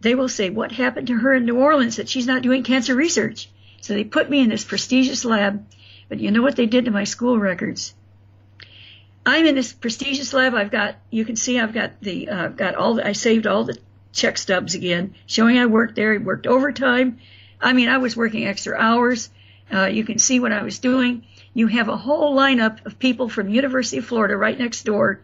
[0.00, 2.94] They will say, what happened to her in New Orleans that she's not doing cancer
[2.94, 3.48] research?
[3.80, 5.64] So they put me in this prestigious lab,
[6.08, 7.94] but you know what they did to my school records?
[9.26, 10.54] I'm in this prestigious lab.
[10.54, 13.64] I've got, you can see I've got the, uh, got all the, I saved all
[13.64, 13.78] the
[14.12, 16.14] check stubs again, showing I worked there.
[16.14, 17.18] I worked overtime.
[17.60, 19.30] I mean, I was working extra hours.
[19.72, 21.24] Uh, you can see what I was doing.
[21.54, 25.20] You have a whole lineup of people from University of Florida right next door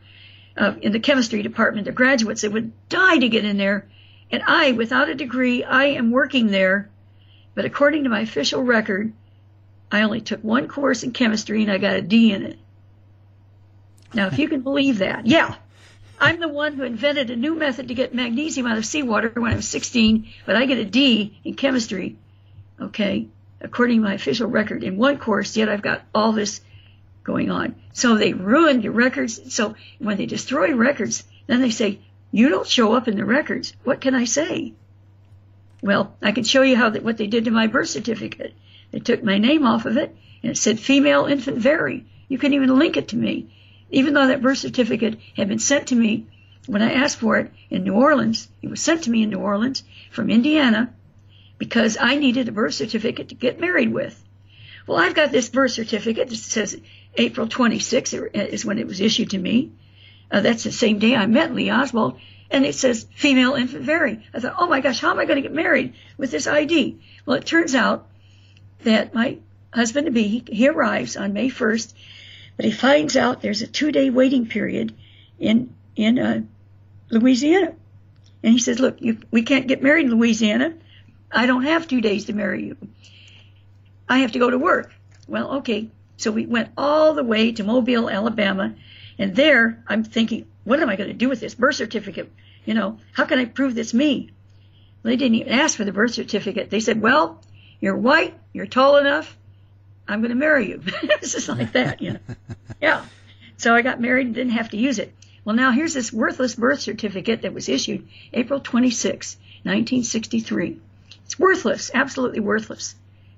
[0.56, 3.89] uh, in the chemistry department, the graduates that would die to get in there.
[4.31, 6.89] And I, without a degree, I am working there.
[7.55, 9.12] But according to my official record,
[9.90, 12.59] I only took one course in chemistry and I got a D in it.
[14.14, 15.56] Now, if you can believe that, yeah.
[16.20, 19.52] I'm the one who invented a new method to get magnesium out of seawater when
[19.52, 22.18] I was 16, but I get a D in chemistry,
[22.78, 23.28] okay,
[23.60, 26.60] according to my official record in one course, yet I've got all this
[27.31, 27.77] going on.
[27.93, 29.55] So they ruin your records.
[29.55, 32.01] So when they destroy records, then they say,
[32.32, 33.73] you don't show up in the records.
[33.85, 34.74] What can I say?
[35.82, 38.52] Well, I can show you how what they did to my birth certificate.
[38.90, 42.05] They took my name off of it and it said female infant Vary.
[42.28, 43.47] You can even link it to me.
[43.90, 46.27] Even though that birth certificate had been sent to me
[46.66, 49.39] when I asked for it in New Orleans, it was sent to me in New
[49.39, 50.93] Orleans from Indiana
[51.59, 54.20] because I needed a birth certificate to get married with.
[54.86, 56.81] Well, I've got this birth certificate that says
[57.16, 59.73] April 26th is when it was issued to me.
[60.31, 62.19] Uh, that's the same day I met Lee Oswald,
[62.51, 64.24] and it says female infant Vary.
[64.32, 67.01] I thought, oh my gosh, how am I going to get married with this ID?
[67.27, 68.07] Well, it turns out
[68.85, 69.39] that my
[69.74, 71.93] husband to be, he, he arrives on May 1st,
[72.57, 74.95] but he finds out there's a two day waiting period
[75.39, 76.43] in, in, uh,
[77.11, 77.74] Louisiana.
[78.43, 80.74] And he says, look, you, we can't get married in Louisiana.
[81.31, 82.77] I don't have two days to marry you.
[84.09, 84.93] I have to go to work.
[85.28, 85.89] Well, okay.
[86.20, 88.74] So we went all the way to Mobile, Alabama.
[89.18, 92.30] And there I'm thinking, what am I going to do with this birth certificate?
[92.66, 94.30] You know, how can I prove this me?
[95.02, 96.68] They didn't even ask for the birth certificate.
[96.68, 97.40] They said, well,
[97.80, 99.34] you're white, you're tall enough,
[100.06, 100.82] I'm going to marry you.
[101.02, 102.20] it's just like that, you know.
[102.82, 103.05] Yeah.
[103.59, 105.14] So I got married and didn't have to use it.
[105.44, 110.80] Well, now here's this worthless birth certificate that was issued April 26, 1963.
[111.24, 112.94] It's worthless, absolutely worthless.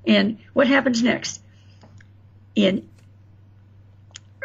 [0.06, 1.41] And what happens next?
[2.54, 2.88] In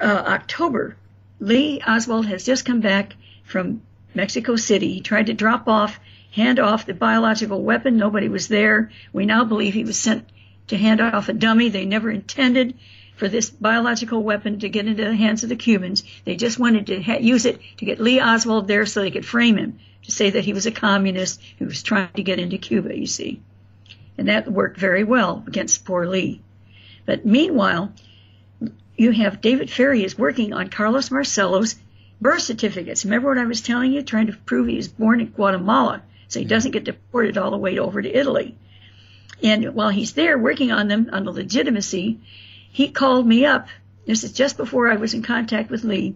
[0.02, 0.96] uh, October,
[1.40, 3.82] Lee Oswald has just come back from
[4.14, 4.94] Mexico City.
[4.94, 6.00] He tried to drop off,
[6.32, 7.98] hand off the biological weapon.
[7.98, 8.92] Nobody was there.
[9.14, 10.28] We now believe he was sent
[10.68, 11.70] to hand off a dummy.
[11.70, 12.76] They never intended
[13.16, 16.04] for this biological weapon to get into the hands of the Cubans.
[16.24, 19.26] They just wanted to ha- use it to get Lee Oswald there so they could
[19.26, 22.58] frame him to say that he was a communist who was trying to get into
[22.58, 23.42] Cuba, you see.
[24.18, 26.42] And that worked very well against poor Lee.
[27.08, 27.94] But meanwhile,
[28.98, 31.76] you have David Ferrie is working on Carlos Marcello's
[32.20, 33.06] birth certificates.
[33.06, 36.40] Remember what I was telling you, trying to prove he was born in Guatemala so
[36.40, 38.58] he doesn't get deported all the way over to Italy.
[39.42, 42.20] And while he's there working on them on the legitimacy,
[42.72, 43.70] he called me up.
[44.06, 46.16] This is just before I was in contact with Lee.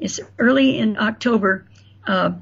[0.00, 1.66] It's early in October.
[2.04, 2.32] Uh,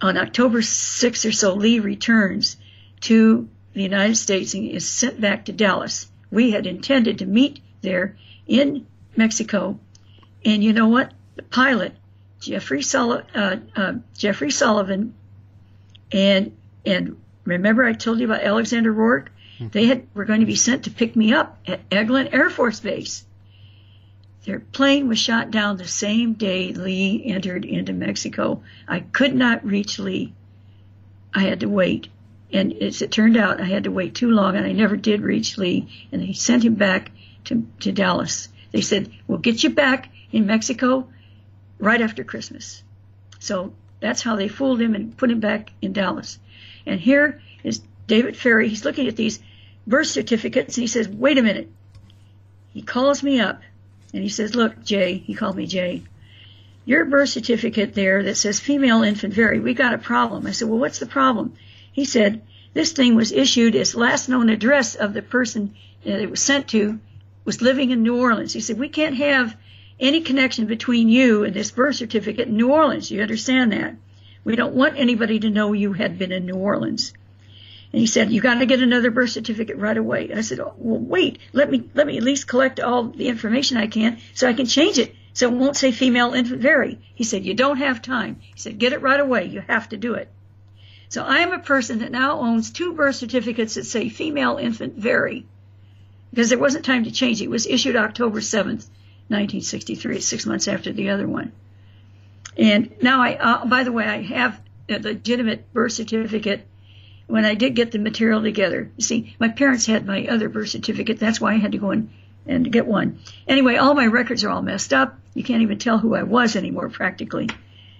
[0.00, 2.56] on October 6th or so, Lee returns
[3.02, 6.07] to the United States and is sent back to Dallas.
[6.30, 8.86] We had intended to meet there in
[9.16, 9.78] Mexico.
[10.44, 11.12] And you know what?
[11.36, 11.94] The pilot,
[12.40, 15.14] Jeffrey, Sul- uh, uh, Jeffrey Sullivan,
[16.12, 19.30] and and remember I told you about Alexander Rorke?
[19.58, 19.68] Mm-hmm.
[19.68, 22.80] They had were going to be sent to pick me up at Eglin Air Force
[22.80, 23.24] Base.
[24.44, 28.62] Their plane was shot down the same day Lee entered into Mexico.
[28.86, 30.32] I could not reach Lee.
[31.34, 32.08] I had to wait.
[32.52, 35.20] And as it turned out, I had to wait too long and I never did
[35.20, 35.88] reach Lee.
[36.12, 37.10] And they sent him back
[37.44, 38.48] to, to Dallas.
[38.72, 41.08] They said, we'll get you back in Mexico
[41.78, 42.82] right after Christmas.
[43.38, 46.38] So that's how they fooled him and put him back in Dallas.
[46.86, 48.68] And here is David Ferrie.
[48.68, 49.40] He's looking at these
[49.86, 51.70] birth certificates and he says, wait a minute.
[52.72, 53.62] He calls me up
[54.12, 56.02] and he says, look, Jay, he called me Jay,
[56.84, 60.46] your birth certificate there that says female infant Vary, we got a problem.
[60.46, 61.54] I said, well, what's the problem?
[61.98, 62.42] He said,
[62.74, 66.68] this thing was issued as last known address of the person that it was sent
[66.68, 67.00] to
[67.44, 68.52] was living in New Orleans.
[68.52, 69.56] He said, we can't have
[69.98, 73.10] any connection between you and this birth certificate in New Orleans.
[73.10, 73.96] You understand that?
[74.44, 77.14] We don't want anybody to know you had been in New Orleans.
[77.92, 80.30] And he said, you got to get another birth certificate right away.
[80.32, 83.76] I said, oh, well, wait, let me, let me at least collect all the information
[83.76, 87.00] I can so I can change it So it won't say female infant Vary.
[87.16, 88.38] He said, you don't have time.
[88.40, 89.46] He said, get it right away.
[89.46, 90.28] You have to do it.
[91.08, 94.94] So I am a person that now owns two birth certificates that say female infant
[94.96, 95.46] Vary
[96.30, 97.44] because there wasn't time to change it.
[97.44, 98.86] It was issued October 7th,
[99.28, 101.52] 1963, six months after the other one.
[102.56, 106.66] And now I, uh, by the way, I have a legitimate birth certificate
[107.26, 108.90] when I did get the material together.
[108.96, 111.18] You see, my parents had my other birth certificate.
[111.18, 112.10] That's why I had to go in
[112.46, 113.20] and get one.
[113.46, 115.18] Anyway, all my records are all messed up.
[115.34, 117.48] You can't even tell who I was anymore, practically.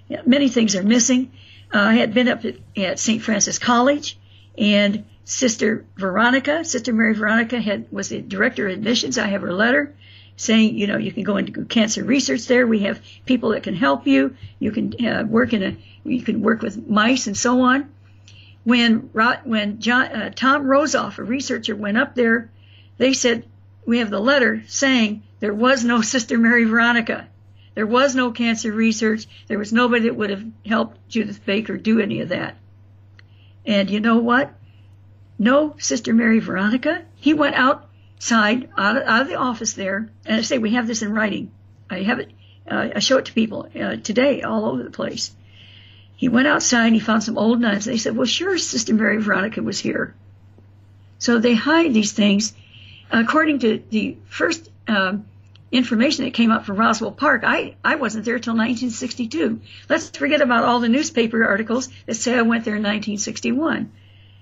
[0.08, 1.30] Yeah, many things are missing.
[1.72, 2.42] Uh, I had been up
[2.76, 3.22] at, St.
[3.22, 4.18] Francis College,
[4.56, 9.18] and Sister Veronica, Sister Mary Veronica, had was the director of admissions.
[9.18, 9.94] I have her letter
[10.36, 12.66] saying, you know, you can go into cancer research there.
[12.66, 14.36] We have people that can help you.
[14.58, 17.90] You can uh, work in a, you can work with mice and so on.
[18.64, 19.10] When
[19.44, 22.50] when John, uh, Tom Rosoff, a researcher, went up there,
[22.96, 23.44] they said
[23.84, 27.28] we have the letter saying there was no Sister Mary Veronica.
[27.78, 29.28] There was no cancer research.
[29.46, 32.56] There was nobody that would have helped Judyth Baker do any of that.
[33.64, 34.52] And you know what?
[35.38, 37.04] No Sister Mary Veronica.
[37.14, 40.88] He went outside, out of, out of the office there, and I say, we have
[40.88, 41.52] this in writing.
[41.88, 42.32] I have it,
[42.68, 45.30] uh, I show it to people uh, today all over the place.
[46.16, 47.84] He went outside, he found some old nuns.
[47.84, 50.16] They said, well, sure, Sister Mary Veronica was here.
[51.20, 52.54] So they hide these things.
[53.12, 55.26] According to the first um,
[55.70, 59.60] information that came up from Roswell Park, I, I wasn't there till 1962.
[59.88, 63.92] Let's forget about all the newspaper articles that say I went there in 1961.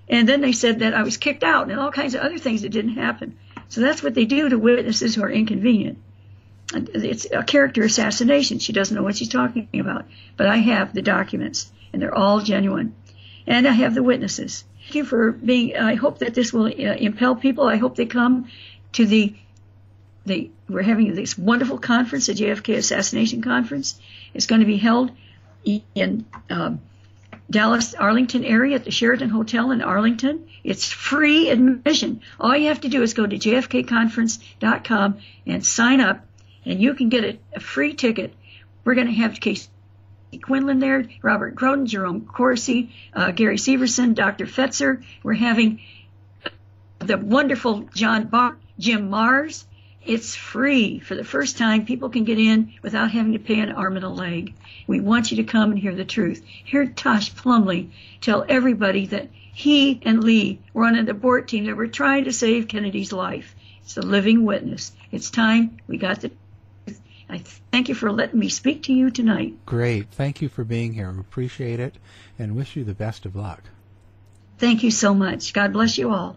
[0.09, 2.63] And then they said that I was kicked out and all kinds of other things
[2.63, 3.37] that didn't happen.
[3.69, 5.99] So that's what they do to witnesses who are inconvenient.
[6.75, 8.59] It's a character assassination.
[8.59, 10.07] She doesn't know what she's talking about.
[10.37, 12.95] But I have the documents, and they're all genuine.
[13.47, 14.65] And I have the witnesses.
[14.83, 17.67] Thank you for being, I hope that this will uh, impel people.
[17.67, 18.49] I hope they come
[18.93, 19.35] to the,
[20.27, 23.99] the, we're having this wonderful conference, the JFK Assassination Conference.
[24.35, 25.13] It's going to be held
[25.65, 26.81] in, um,
[27.49, 30.49] Dallas Arlington area at the Sheraton Hotel in Arlington.
[30.65, 32.21] It's free admission.
[32.41, 36.27] All you have to do is go to jfkconference.com and sign up,
[36.65, 38.35] and you can get a, a free ticket.
[38.85, 39.69] We're going to have Casey
[40.43, 44.47] Quinlan there, Robert Groden, Jerome Corsi, uh, Gary Severson, Dr.
[44.47, 45.05] Fetzer.
[45.23, 45.81] We're having
[46.99, 49.65] the wonderful John Barr, Jim Marrs.
[50.07, 51.01] It's free.
[51.01, 54.05] For the first time, people can get in without having to pay an arm and
[54.05, 54.55] a leg.
[54.87, 56.45] We want you to come and hear the truth.
[56.45, 61.77] Hear Tosh Plumlee tell everybody that he and Lee were on an abort team that
[61.77, 63.57] were trying to save Kennedy's life.
[63.83, 64.93] It's a living witness.
[65.11, 66.31] It's time we got the
[66.87, 67.01] truth.
[67.29, 67.39] I
[67.73, 69.55] thank you for letting me speak to you tonight.
[69.67, 70.11] Great.
[70.13, 71.11] Thank you for being here.
[71.19, 71.97] Appreciate it
[72.39, 73.65] and wish you the best of luck.
[74.59, 75.53] Thank you so much.
[75.53, 76.37] God bless you all.